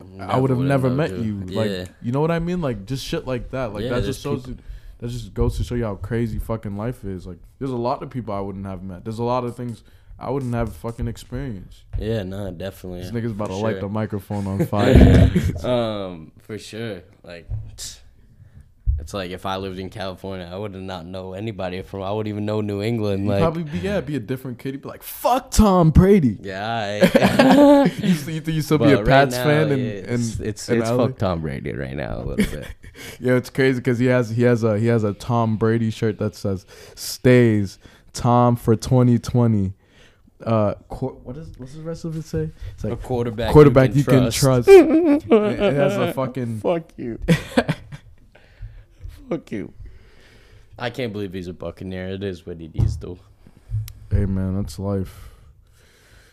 mm, 0.00 0.20
I 0.20 0.38
would 0.38 0.50
have 0.50 0.58
never 0.60 0.90
met 0.90 1.12
you. 1.12 1.40
Like 1.40 1.70
yeah. 1.70 1.84
you 2.02 2.12
know 2.12 2.20
what 2.20 2.30
I 2.30 2.38
mean? 2.38 2.60
Like 2.60 2.86
just 2.86 3.04
shit 3.04 3.26
like 3.26 3.50
that. 3.50 3.72
Like 3.72 3.84
Yeah, 3.84 3.90
that 3.90 4.04
just 4.04 4.20
shows. 4.22 4.46
you, 4.46 4.56
that 4.98 5.08
just 5.08 5.34
goes 5.34 5.56
to 5.58 5.64
show 5.64 5.74
you 5.74 5.84
how 5.84 5.96
crazy 5.96 6.38
fucking 6.38 6.76
life 6.76 7.04
is. 7.04 7.26
Like 7.26 7.38
there's 7.58 7.70
a 7.70 7.76
lot 7.76 8.02
of 8.02 8.10
people 8.10 8.32
I 8.34 8.40
wouldn't 8.40 8.66
have 8.66 8.82
met. 8.82 9.04
There's 9.04 9.18
a 9.18 9.24
lot 9.24 9.44
of 9.44 9.56
things 9.56 9.82
I 10.18 10.30
wouldn't 10.30 10.54
have 10.54 10.74
fucking 10.76 11.08
experience. 11.08 11.84
Yeah, 11.98 12.22
no, 12.22 12.50
definitely. 12.50 13.00
This 13.02 13.10
nigga's 13.10 13.32
about 13.32 13.48
for 13.48 13.54
to 13.54 13.58
light 13.60 13.80
the 13.80 13.88
microphone 13.88 14.46
on 14.46 14.64
fire. 14.66 15.30
um, 15.62 16.32
for 16.38 16.58
sure. 16.58 17.02
Like, 17.22 17.46
it's 18.98 19.12
like 19.12 19.30
if 19.30 19.44
I 19.44 19.56
lived 19.56 19.78
in 19.78 19.90
California, 19.90 20.48
I 20.50 20.56
would 20.56 20.74
not 20.74 21.04
know 21.04 21.34
anybody 21.34 21.82
from. 21.82 22.02
I 22.02 22.10
wouldn't 22.12 22.32
even 22.32 22.46
know 22.46 22.62
New 22.62 22.80
England. 22.80 23.24
You'd 23.24 23.30
Like, 23.32 23.40
probably 23.40 23.64
be 23.64 23.78
yeah, 23.78 24.00
be 24.00 24.16
a 24.16 24.20
different 24.20 24.58
kid. 24.58 24.72
You'd 24.72 24.82
be 24.82 24.88
like, 24.88 25.02
"Fuck 25.02 25.50
Tom 25.50 25.90
Brady." 25.90 26.38
yeah, 26.40 26.66
I, 26.66 27.84
you, 28.02 28.14
still- 28.14 28.34
think 28.40 28.48
you 28.48 28.62
still 28.62 28.78
be 28.78 28.92
a 28.92 28.96
right 28.96 29.06
Pats 29.06 29.36
now, 29.36 29.44
fan 29.44 29.70
and 29.72 29.80
it's 29.82 30.08
and 30.38 30.46
it's, 30.46 30.68
and 30.70 30.80
it's 30.80 30.88
fuck 30.90 31.18
Tom 31.18 31.42
Brady 31.42 31.74
right 31.74 31.94
now 31.94 32.16
a 32.20 32.24
little 32.24 32.36
bit. 32.58 32.66
Yeah, 33.20 33.34
it's 33.34 33.50
crazy 33.50 33.80
because 33.80 33.98
he 33.98 34.06
has 34.06 34.30
he 34.30 34.44
has 34.44 34.64
a 34.64 34.78
he 34.78 34.86
has 34.86 35.04
a 35.04 35.12
Tom 35.12 35.58
Brady 35.58 35.90
shirt 35.90 36.18
that 36.20 36.34
says 36.34 36.64
"Stays 36.94 37.78
Tom 38.14 38.56
for 38.56 38.74
2020." 38.76 39.74
Uh, 40.42 40.74
qu- 40.88 41.18
what 41.24 41.36
is 41.36 41.50
what's 41.58 41.74
the 41.74 41.82
rest 41.82 42.04
of 42.04 42.16
it 42.16 42.24
say? 42.24 42.50
It's 42.74 42.84
like 42.84 42.92
a 42.92 42.96
quarterback, 42.96 43.52
quarterback 43.52 43.94
you 43.94 44.04
can 44.04 44.30
trust. 44.30 44.68
it 44.68 45.24
it 45.30 45.74
has 45.74 45.96
a 45.96 46.12
fucking 46.12 46.60
Fuck 46.60 46.92
you. 46.98 47.18
Fuck 49.28 49.50
you. 49.52 49.72
I 50.78 50.90
can't 50.90 51.12
believe 51.12 51.32
he's 51.32 51.48
a 51.48 51.52
Buccaneer. 51.54 52.08
It 52.08 52.22
is 52.22 52.46
what 52.46 52.60
it 52.60 52.70
is, 52.74 52.96
though. 52.98 53.18
hey 54.10 54.26
man, 54.26 54.54
that's 54.56 54.78
life. 54.78 55.30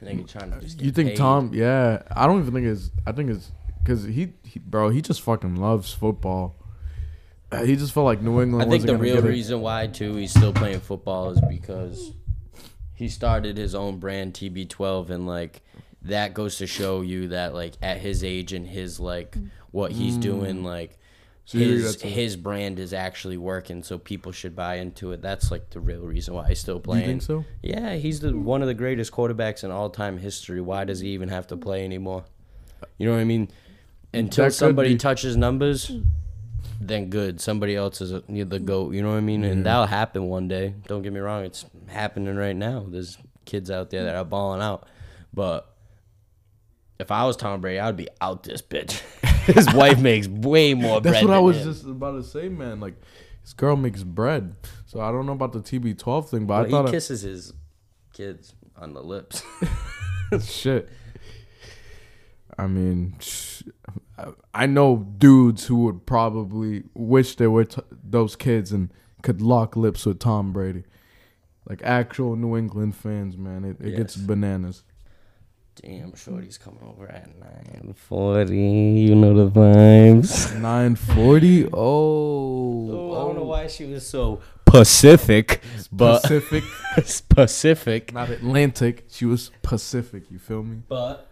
Nigga 0.04 0.28
trying 0.30 0.52
to 0.52 0.60
just 0.60 0.82
You 0.82 0.92
think 0.92 1.10
paid. 1.12 1.18
Tom? 1.18 1.52
Yeah, 1.54 2.02
I 2.14 2.28
don't 2.28 2.42
even 2.42 2.54
think 2.54 2.68
it's. 2.68 2.92
I 3.08 3.14
think 3.14 3.30
it's 3.32 3.52
because 3.82 4.04
he, 4.04 4.34
he, 4.44 4.60
bro, 4.60 4.90
he 4.90 5.02
just 5.02 5.22
fucking 5.22 5.56
loves 5.56 5.94
football. 5.94 6.56
Uh, 7.52 7.64
He 7.64 7.78
just 7.78 7.94
felt 7.94 8.06
like 8.06 8.22
New 8.22 8.42
England. 8.42 8.68
I 8.68 8.70
think 8.70 8.84
wasn't 8.84 9.00
the 9.00 9.04
real 9.04 9.16
get 9.16 9.26
it. 9.26 9.30
reason 9.30 9.62
why 9.62 9.88
too 9.88 10.16
he's 10.16 10.32
still 10.32 10.52
playing 10.52 10.82
football 10.82 11.30
is 11.30 11.40
because 11.40 12.12
he 12.94 13.08
started 13.10 13.58
his 13.58 13.74
own 13.76 13.98
brand 13.98 14.34
TB12 14.34 15.10
and 15.10 15.26
like 15.28 15.62
that 16.04 16.34
goes 16.34 16.58
to 16.58 16.68
show 16.68 17.02
you 17.02 17.30
that 17.30 17.54
like 17.54 17.74
at 17.82 17.98
his 17.98 18.24
age 18.24 18.54
and 18.54 18.68
his 18.68 19.00
like 19.00 19.36
what 19.72 19.92
he's 19.92 20.18
doing 20.18 20.64
like 20.64 20.92
Mm. 20.92 21.50
So 21.50 21.58
his 21.58 22.02
his 22.02 22.36
brand 22.38 22.80
is 22.80 22.94
actually 22.94 23.36
working 23.36 23.84
so 23.84 23.98
people 23.98 24.32
should 24.32 24.56
buy 24.56 24.76
into 24.76 25.12
it. 25.12 25.22
That's 25.22 25.52
like 25.52 25.72
the 25.72 25.82
real 25.82 26.00
reason 26.04 26.36
why 26.36 26.48
he's 26.48 26.60
still 26.60 26.76
You 26.76 26.80
playing. 26.82 27.06
think 27.06 27.22
so? 27.22 27.44
Yeah, 27.62 27.96
he's 27.96 28.22
the 28.22 28.32
one 28.32 28.62
of 28.62 28.70
the 28.70 28.74
greatest 28.74 29.12
quarterbacks 29.12 29.66
in 29.66 29.70
all 29.70 29.90
time 29.90 30.18
history. 30.20 30.62
Why 30.62 30.86
does 30.86 31.02
he 31.02 31.10
even 31.10 31.28
have 31.28 31.46
to 31.48 31.58
play 31.58 31.84
anymore? 31.84 32.24
You 32.98 33.08
know 33.08 33.12
what 33.16 33.20
I 33.20 33.26
mean? 33.26 33.50
Until 34.14 34.50
somebody 34.52 34.94
be- 34.94 34.98
touches 34.98 35.36
numbers, 35.36 35.92
then 36.88 37.10
good. 37.10 37.42
Somebody 37.42 37.76
else 37.76 38.02
is 38.02 38.12
a, 38.12 38.22
the 38.28 38.44
hmm. 38.44 38.66
goat. 38.66 38.94
You 38.94 39.02
know 39.02 39.10
what 39.10 39.18
I 39.18 39.22
mean? 39.22 39.44
And 39.44 39.66
that'll 39.66 39.86
happen 39.86 40.28
one 40.28 40.48
day. 40.48 40.76
Don't 40.88 41.02
get 41.02 41.14
me 41.14 41.20
wrong; 41.20 41.44
it's 41.46 41.66
happening 41.88 42.36
right 42.36 42.56
now. 42.56 42.86
There's 42.88 43.18
kids 43.46 43.70
out 43.70 43.90
there 43.90 44.04
that 44.06 44.16
are 44.16 44.26
balling 44.26 44.62
out, 44.62 44.88
but 45.34 45.74
if 47.00 47.12
I 47.12 47.26
was 47.26 47.36
Tom 47.36 47.62
Brady, 47.62 47.80
I'd 47.80 47.98
be 47.98 48.08
out 48.22 48.44
this 48.44 48.62
bitch. 48.62 49.02
His 49.46 49.72
wife 49.74 50.00
makes 50.00 50.28
way 50.28 50.74
more 50.74 51.02
bread. 51.02 51.16
That's 51.16 51.26
what 51.26 51.34
I 51.34 51.40
was 51.40 51.58
him. 51.58 51.64
just 51.66 51.84
about 51.86 52.12
to 52.14 52.24
say, 52.24 52.48
man. 52.48 52.80
Like, 52.80 52.96
his 53.42 53.52
girl 53.52 53.76
makes 53.76 54.04
bread, 54.04 54.56
so 54.86 55.02
I 55.02 55.12
don't 55.12 55.26
know 55.26 55.34
about 55.34 55.52
the 55.52 55.60
TB12 55.60 56.30
thing, 56.30 56.46
but 56.46 56.54
Well, 56.54 56.66
I 56.66 56.70
thought 56.70 56.86
he 56.86 56.90
I- 56.90 56.92
kisses 56.92 57.22
his 57.24 57.54
kids 58.14 58.56
on 58.78 58.94
the 58.94 59.02
lips. 59.02 59.44
shit. 60.42 60.90
I 62.58 62.68
mean, 62.68 63.16
sh- 63.20 63.64
I 64.54 64.66
know 64.68 65.08
dudes 65.18 65.66
who 65.66 65.78
would 65.86 66.06
probably 66.06 66.84
wish 66.94 67.36
they 67.36 67.48
were 67.48 67.66
t- 67.66 67.82
those 68.04 68.36
kids 68.36 68.72
and 68.72 68.92
could 69.24 69.42
lock 69.42 69.76
lips 69.76 70.06
with 70.06 70.20
Tom 70.20 70.54
Brady. 70.54 70.84
like 71.68 71.82
actual 71.84 72.36
New 72.36 72.56
England 72.58 72.96
fans, 72.96 73.38
man. 73.38 73.64
It, 73.66 73.78
it 73.86 73.96
gets 73.98 74.16
bananas. 74.16 74.84
Damn, 75.82 76.14
Shorty's 76.16 76.60
coming 76.60 76.84
over 76.84 77.08
at 77.10 77.30
940. 77.40 78.56
You 78.56 79.16
know 79.16 79.34
the 79.46 79.50
vibes. 79.60 80.56
Nine 80.60 80.96
forty. 80.96 81.66
Oh, 81.74 82.90
Oh, 82.92 83.12
I 83.12 83.26
don't 83.26 83.36
know 83.38 83.44
why 83.46 83.66
she 83.68 83.86
was 83.86 84.06
so 84.08 84.42
Pacific, 84.66 85.62
but 85.92 86.22
Pacific, 86.22 86.64
Pacific. 87.30 88.14
not 88.14 88.30
Atlantic. 88.30 89.06
She 89.10 89.26
was 89.26 89.50
Pacific. 89.64 90.30
You 90.30 90.38
feel 90.38 90.62
me? 90.64 90.84
But 90.88 91.32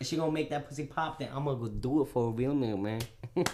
if 0.00 0.06
she 0.06 0.16
gonna 0.16 0.32
make 0.32 0.50
that 0.50 0.68
pussy 0.68 0.84
pop, 0.86 1.18
then 1.18 1.28
I'm 1.34 1.44
gonna 1.44 1.58
go 1.58 1.68
do 1.68 2.02
it 2.02 2.08
for 2.08 2.28
a 2.28 2.30
real 2.30 2.52
nigga, 2.52 2.80
man. 2.80 3.00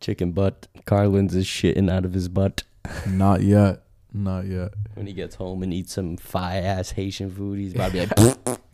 Chicken 0.00 0.32
butt. 0.32 0.68
Carlin's 0.84 1.34
is 1.34 1.46
shitting 1.46 1.90
out 1.90 2.04
of 2.04 2.12
his 2.12 2.28
butt 2.28 2.64
Not 3.06 3.42
yet. 3.42 3.82
Not 4.12 4.46
yet. 4.46 4.72
when 4.94 5.06
he 5.06 5.12
gets 5.12 5.36
home 5.36 5.62
and 5.62 5.72
eats 5.72 5.92
some 5.94 6.16
fire 6.16 6.60
ass 6.62 6.90
Haitian 6.90 7.30
food. 7.30 7.58
He's 7.58 7.74
about 7.74 7.92
to 7.92 8.06
be 8.06 8.06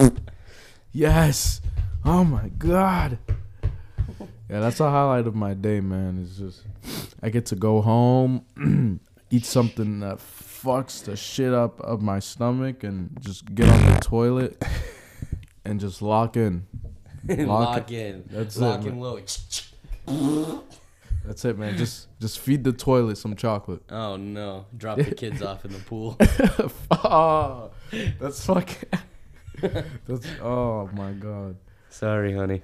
like, 0.00 0.12
Yes. 0.92 1.60
Oh 2.04 2.24
my 2.24 2.48
god. 2.48 3.18
Yeah, 4.50 4.60
that's 4.60 4.80
a 4.80 4.90
highlight 4.90 5.26
of 5.26 5.34
my 5.34 5.52
day, 5.54 5.80
man. 5.80 6.20
It's 6.22 6.38
just 6.38 6.62
I 7.22 7.28
get 7.28 7.44
to 7.46 7.56
go 7.56 7.82
home, 7.82 9.00
eat 9.30 9.44
something 9.44 10.00
that 10.00 10.18
fucks 10.62 11.04
the 11.04 11.16
shit 11.16 11.52
up 11.52 11.80
of 11.80 12.02
my 12.02 12.18
stomach, 12.18 12.84
and 12.84 13.16
just 13.20 13.54
get 13.54 13.68
on 13.68 13.94
the 13.94 14.00
toilet 14.02 14.62
and 15.64 15.80
just 15.80 16.02
lock 16.02 16.36
in. 16.36 16.66
lock, 17.28 17.90
in. 17.90 18.24
That's 18.30 18.56
it, 18.56 18.60
lock 18.62 18.84
man. 18.84 18.92
in 18.92 19.00
low. 19.00 19.20
That's 21.24 21.44
it, 21.44 21.58
man. 21.58 21.76
Just 21.76 22.08
just 22.20 22.38
feed 22.40 22.64
the 22.64 22.72
toilet 22.72 23.18
some 23.18 23.36
chocolate. 23.36 23.82
Oh 23.90 24.16
no! 24.16 24.66
Drop 24.76 24.98
the 24.98 25.14
kids 25.14 25.42
off 25.42 25.64
in 25.64 25.72
the 25.72 25.78
pool. 25.78 26.16
oh, 26.90 27.70
that's 28.18 28.44
fucking. 28.46 28.88
that's 29.60 30.26
oh 30.40 30.88
my 30.94 31.12
god. 31.12 31.56
Sorry, 31.90 32.34
honey. 32.34 32.62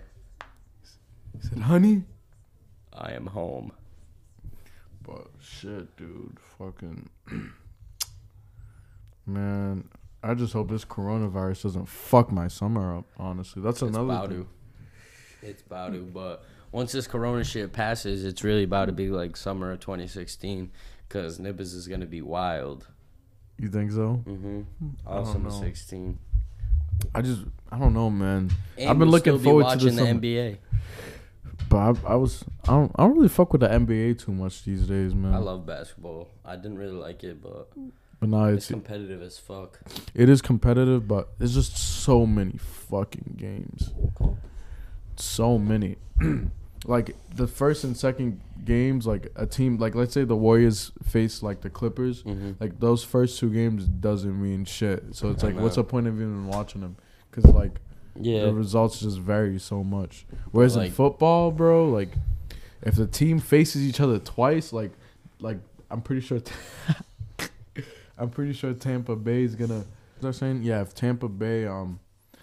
He 1.35 1.49
said, 1.49 1.59
"Honey." 1.59 2.05
I 2.97 3.13
am 3.13 3.27
home. 3.27 3.73
But 5.03 5.27
shit, 5.41 5.97
dude, 5.97 6.39
fucking 6.59 7.11
man. 9.27 9.89
I 10.23 10.33
just 10.35 10.55
hope 10.55 10.71
this 10.71 10.85
coronavirus 10.87 11.65
doesn't 11.65 11.87
fuck 11.87 12.33
my 12.33 12.49
summer 12.49 12.97
up. 12.97 13.05
Honestly, 13.19 13.61
that's 13.61 13.83
It's 13.83 13.95
another 13.95 14.05
about 14.05 14.29
thing. 14.31 14.47
to. 15.43 15.47
It's 15.49 15.63
about 15.63 15.93
to. 15.93 16.01
But 16.01 16.43
once 16.73 16.93
this 16.93 17.07
Corona 17.07 17.45
shit 17.45 17.73
passes, 17.73 18.25
it's 18.25 18.43
really 18.43 18.63
about 18.65 18.87
to 18.87 18.93
be 18.93 19.09
like 19.11 19.37
summer 19.37 19.73
of 19.73 19.81
2016, 19.81 20.71
because 21.07 21.39
Nibbers 21.39 21.75
is 21.75 21.87
gonna 21.89 22.07
be 22.07 22.23
wild. 22.23 22.87
You 23.59 23.69
think 23.69 23.93
so? 23.93 24.23
Mm-hmm. 24.27 24.63
I 25.07 25.11
All 25.11 25.25
don't 25.25 25.33
summer 25.33 25.51
know. 25.51 25.61
16. 25.61 26.19
I 27.15 27.21
just, 27.23 27.43
I 27.71 27.79
don't 27.79 27.93
know, 27.93 28.09
man. 28.09 28.51
And 28.79 28.89
I've 28.89 28.99
been 28.99 29.11
looking 29.11 29.37
be 29.37 29.45
forward 29.45 29.63
to 29.63 29.67
watching 29.67 29.87
this 29.89 29.97
the 29.97 30.07
summer. 30.07 30.21
NBA. 30.21 30.59
But 31.69 31.77
I, 31.77 32.13
I 32.13 32.15
was, 32.17 32.45
I 32.65 32.69
don't, 32.73 32.93
I 32.95 33.03
don't 33.03 33.15
really 33.17 33.29
fuck 33.29 33.53
with 33.53 33.61
the 33.61 33.69
NBA 33.69 34.19
too 34.25 34.33
much 34.33 34.65
these 34.65 34.87
days, 34.87 35.15
man. 35.15 35.35
I 35.35 35.39
love 35.39 35.67
basketball. 35.67 36.31
I 36.45 36.57
didn't 36.57 36.79
really 36.79 36.97
like 36.97 37.23
it, 37.25 37.43
but 37.43 37.69
but 38.21 38.29
now 38.29 38.45
it's 38.47 38.65
it's, 38.65 38.71
competitive 38.71 39.23
as 39.23 39.39
fuck. 39.39 39.81
it 40.15 40.29
is 40.29 40.41
competitive, 40.43 41.07
but 41.09 41.39
there's 41.39 41.55
just 41.55 41.77
so 41.77 42.27
many 42.27 42.59
fucking 42.59 43.35
games. 43.37 43.93
So 45.17 45.59
many. 45.59 45.97
like 46.87 47.17
the 47.35 47.47
first 47.47 47.85
and 47.85 47.97
second 47.97 48.41
games, 48.65 49.07
like 49.07 49.33
a 49.37 49.47
team, 49.47 49.79
like 49.79 49.95
let's 49.95 50.13
say 50.13 50.25
the 50.25 50.37
Warriors 50.37 50.93
face 51.03 51.43
like 51.43 51.61
the 51.61 51.71
Clippers. 51.71 52.23
Mm-hmm. 52.23 52.53
Like 52.61 52.81
those 52.81 53.05
first 53.05 53.39
two 53.39 53.51
games 53.51 53.87
doesn't 53.87 54.41
mean 54.41 54.65
shit. 54.65 55.15
So 55.15 55.31
it's 55.31 55.43
like, 55.43 55.57
what's 55.57 55.77
the 55.77 55.85
point 55.85 56.07
of 56.07 56.15
even 56.17 56.47
watching 56.49 56.81
them? 56.81 56.97
Because 57.31 57.51
like 57.53 57.81
Yeah. 58.17 58.45
the 58.47 58.55
results 58.55 59.01
just 59.01 59.19
vary 59.19 59.59
so 59.59 59.83
much. 59.83 60.27
Whereas 60.51 60.77
in 60.77 60.91
football, 60.91 61.51
bro, 61.51 61.89
like 61.89 62.11
if 62.83 62.97
the 62.97 63.07
team 63.07 63.39
faces 63.41 63.83
each 63.83 64.01
other 64.01 64.19
twice, 64.19 64.73
like 64.73 64.93
like 65.41 65.59
I'm 65.91 66.03
pretty 66.03 66.21
sure 66.23 66.41
I'm 68.19 68.31
pretty 68.31 68.53
sure 68.53 68.73
Tampa 68.75 69.17
Bay 69.17 69.43
is 69.43 69.55
gonna. 69.55 69.79
Is 70.17 70.23
that 70.23 70.33
saying? 70.35 70.63
Yeah, 70.63 70.81
if 70.83 70.95
Tampa 70.95 71.29
Bay, 71.29 71.67
um, 71.67 71.99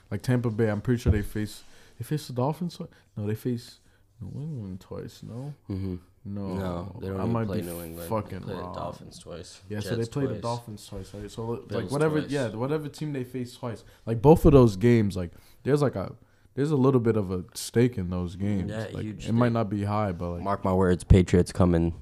like 0.09 0.21
Tampa 0.21 0.49
Bay, 0.49 0.69
I'm 0.69 0.81
pretty 0.81 1.01
sure 1.01 1.11
they 1.11 1.21
face 1.21 1.63
they 1.97 2.03
face 2.03 2.27
the 2.27 2.33
Dolphins. 2.33 2.79
No, 3.17 3.25
they 3.27 3.35
face 3.35 3.79
New 4.19 4.41
England 4.41 4.81
twice. 4.81 5.21
No, 5.23 5.53
Mm-hmm. 5.69 5.95
no, 6.25 6.47
No, 6.55 6.95
they 6.99 7.07
don't 7.07 7.17
I 7.17 7.21
even 7.21 7.33
might 7.33 7.45
play 7.47 7.61
be 7.61 7.67
New 7.67 7.81
England. 7.81 8.09
Fucking 8.09 8.39
they 8.39 8.45
play 8.45 8.53
wrong. 8.55 8.73
the 8.73 8.79
Dolphins 8.79 9.19
twice. 9.19 9.61
Yeah, 9.69 9.79
so 9.79 9.91
they 9.91 9.95
Jets 9.97 10.09
play 10.09 10.25
the. 10.27 10.35
Dolphins 10.35 10.85
twice, 10.85 11.13
right? 11.13 11.29
So 11.31 11.45
like 11.45 11.67
Bills 11.67 11.91
whatever, 11.91 12.19
twice. 12.19 12.31
yeah, 12.31 12.47
whatever 12.49 12.87
team 12.89 13.13
they 13.13 13.23
face 13.23 13.55
twice, 13.55 13.83
like 14.05 14.21
both 14.21 14.45
of 14.45 14.51
those 14.53 14.75
games, 14.75 15.15
like 15.15 15.31
there's 15.63 15.81
like 15.81 15.95
a 15.95 16.13
there's 16.53 16.71
a 16.71 16.75
little 16.75 16.99
bit 16.99 17.15
of 17.15 17.31
a 17.31 17.45
stake 17.53 17.97
in 17.97 18.09
those 18.09 18.35
games. 18.35 18.69
Yeah, 18.69 18.87
like, 18.91 19.03
huge 19.03 19.27
It 19.29 19.31
might 19.33 19.53
not 19.53 19.69
be 19.69 19.85
high, 19.85 20.11
but 20.11 20.31
like 20.31 20.41
Mark 20.43 20.65
my 20.65 20.73
words, 20.73 21.03
Patriots 21.05 21.51
come 21.53 21.73
in 21.73 21.93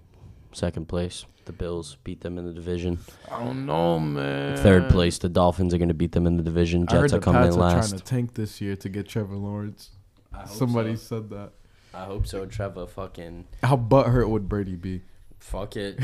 second 0.53 0.87
place. 0.87 1.25
The 1.45 1.53
Bills 1.53 1.97
beat 2.03 2.21
them 2.21 2.37
in 2.37 2.45
the 2.45 2.53
division. 2.53 2.99
I 3.31 3.43
don't 3.43 3.65
know, 3.65 3.99
man. 3.99 4.55
Third 4.57 4.89
place, 4.89 5.17
the 5.17 5.29
Dolphins 5.29 5.73
are 5.73 5.77
going 5.79 5.87
to 5.87 5.93
beat 5.95 6.11
them 6.11 6.27
in 6.27 6.37
the 6.37 6.43
division. 6.43 6.85
I 6.89 6.93
heard 6.93 7.01
Jets 7.01 7.11
the 7.13 7.17
are 7.17 7.21
coming 7.21 7.41
Pats 7.41 7.55
in 7.55 7.61
are 7.61 7.65
last. 7.65 7.89
trying 7.89 7.99
to 7.99 8.05
tank 8.05 8.33
this 8.35 8.61
year 8.61 8.75
to 8.75 8.89
get 8.89 9.07
Trevor 9.07 9.35
Lawrence. 9.35 9.89
I 10.31 10.39
hope 10.41 10.49
Somebody 10.49 10.95
so. 10.95 11.15
said 11.21 11.29
that. 11.31 11.51
I 11.93 12.05
hope 12.05 12.27
so. 12.27 12.45
Trevor, 12.45 12.85
fucking 12.85 13.47
How 13.63 13.75
butthurt 13.77 14.29
would 14.29 14.47
Brady 14.47 14.75
be? 14.75 15.01
fuck 15.39 15.75
it. 15.75 15.99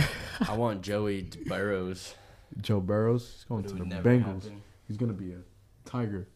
I 0.47 0.55
want 0.57 0.81
Joey 0.81 1.29
Burrows. 1.45 2.15
Joe 2.61 2.79
Burrows, 2.79 3.31
he's 3.35 3.43
going 3.43 3.61
But 3.63 3.65
it 3.71 3.73
to 3.73 3.75
the 3.75 3.79
would 3.83 3.89
never 3.89 4.09
Bengals. 4.09 4.43
happen. 4.45 4.61
He's 4.87 4.97
gonna 4.97 5.13
be 5.13 5.33
a 5.33 5.39
tiger. 5.87 6.27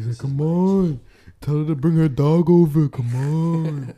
He's 0.00 0.06
like, 0.08 0.18
come 0.18 0.40
on, 0.40 1.00
tell 1.42 1.58
her 1.58 1.66
to 1.66 1.74
bring 1.74 1.96
her 1.96 2.08
dog 2.08 2.48
over. 2.48 2.88
Come 2.88 3.14
on. 3.14 3.94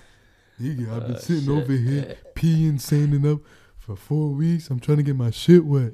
Nigga, 0.60 0.90
I've 0.92 1.06
been 1.06 1.16
Uh, 1.16 1.18
sitting 1.18 1.42
shit. 1.44 1.50
over 1.50 1.72
here 1.72 2.16
peeing, 2.34 2.80
standing 2.80 3.30
up 3.30 3.40
for 3.76 3.94
four 3.96 4.30
weeks. 4.30 4.70
I'm 4.70 4.80
trying 4.80 4.96
to 4.96 5.02
get 5.02 5.14
my 5.16 5.30
shit 5.30 5.64
wet. 5.66 5.92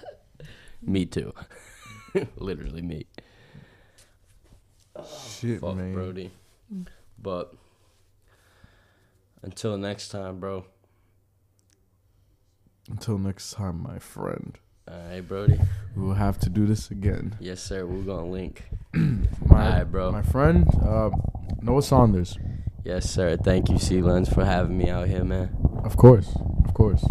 Me 0.82 1.04
too. 1.04 1.34
Literally 2.36 2.80
me. 2.80 3.04
Shit, 5.28 5.60
Fuck 5.60 5.76
man. 5.76 5.92
Brody. 5.92 6.30
But 7.20 7.52
until 9.42 9.76
next 9.76 10.08
time, 10.08 10.40
bro. 10.40 10.64
Until 12.88 13.18
next 13.18 13.50
time, 13.52 13.82
my 13.82 13.98
friend. 13.98 14.58
Alright, 14.90 15.28
Brody. 15.28 15.60
We 15.94 16.02
will 16.02 16.14
have 16.14 16.38
to 16.40 16.48
do 16.48 16.66
this 16.66 16.90
again. 16.90 17.36
Yes, 17.40 17.60
sir. 17.60 17.86
We're 17.86 18.02
gonna 18.02 18.26
link. 18.30 18.64
My, 18.92 19.66
Alright, 19.66 19.90
bro. 19.90 20.10
My 20.12 20.22
friend, 20.22 20.66
uh, 20.82 21.10
Noah 21.62 21.82
Saunders. 21.82 22.38
Yes, 22.84 23.08
sir. 23.08 23.36
Thank 23.36 23.68
you, 23.68 23.78
C 23.78 24.00
Lens, 24.00 24.28
for 24.32 24.44
having 24.44 24.76
me 24.76 24.88
out 24.88 25.06
here, 25.08 25.24
man. 25.24 25.50
Of 25.84 25.96
course. 25.96 26.34
Of 26.64 26.74
course. 26.74 27.04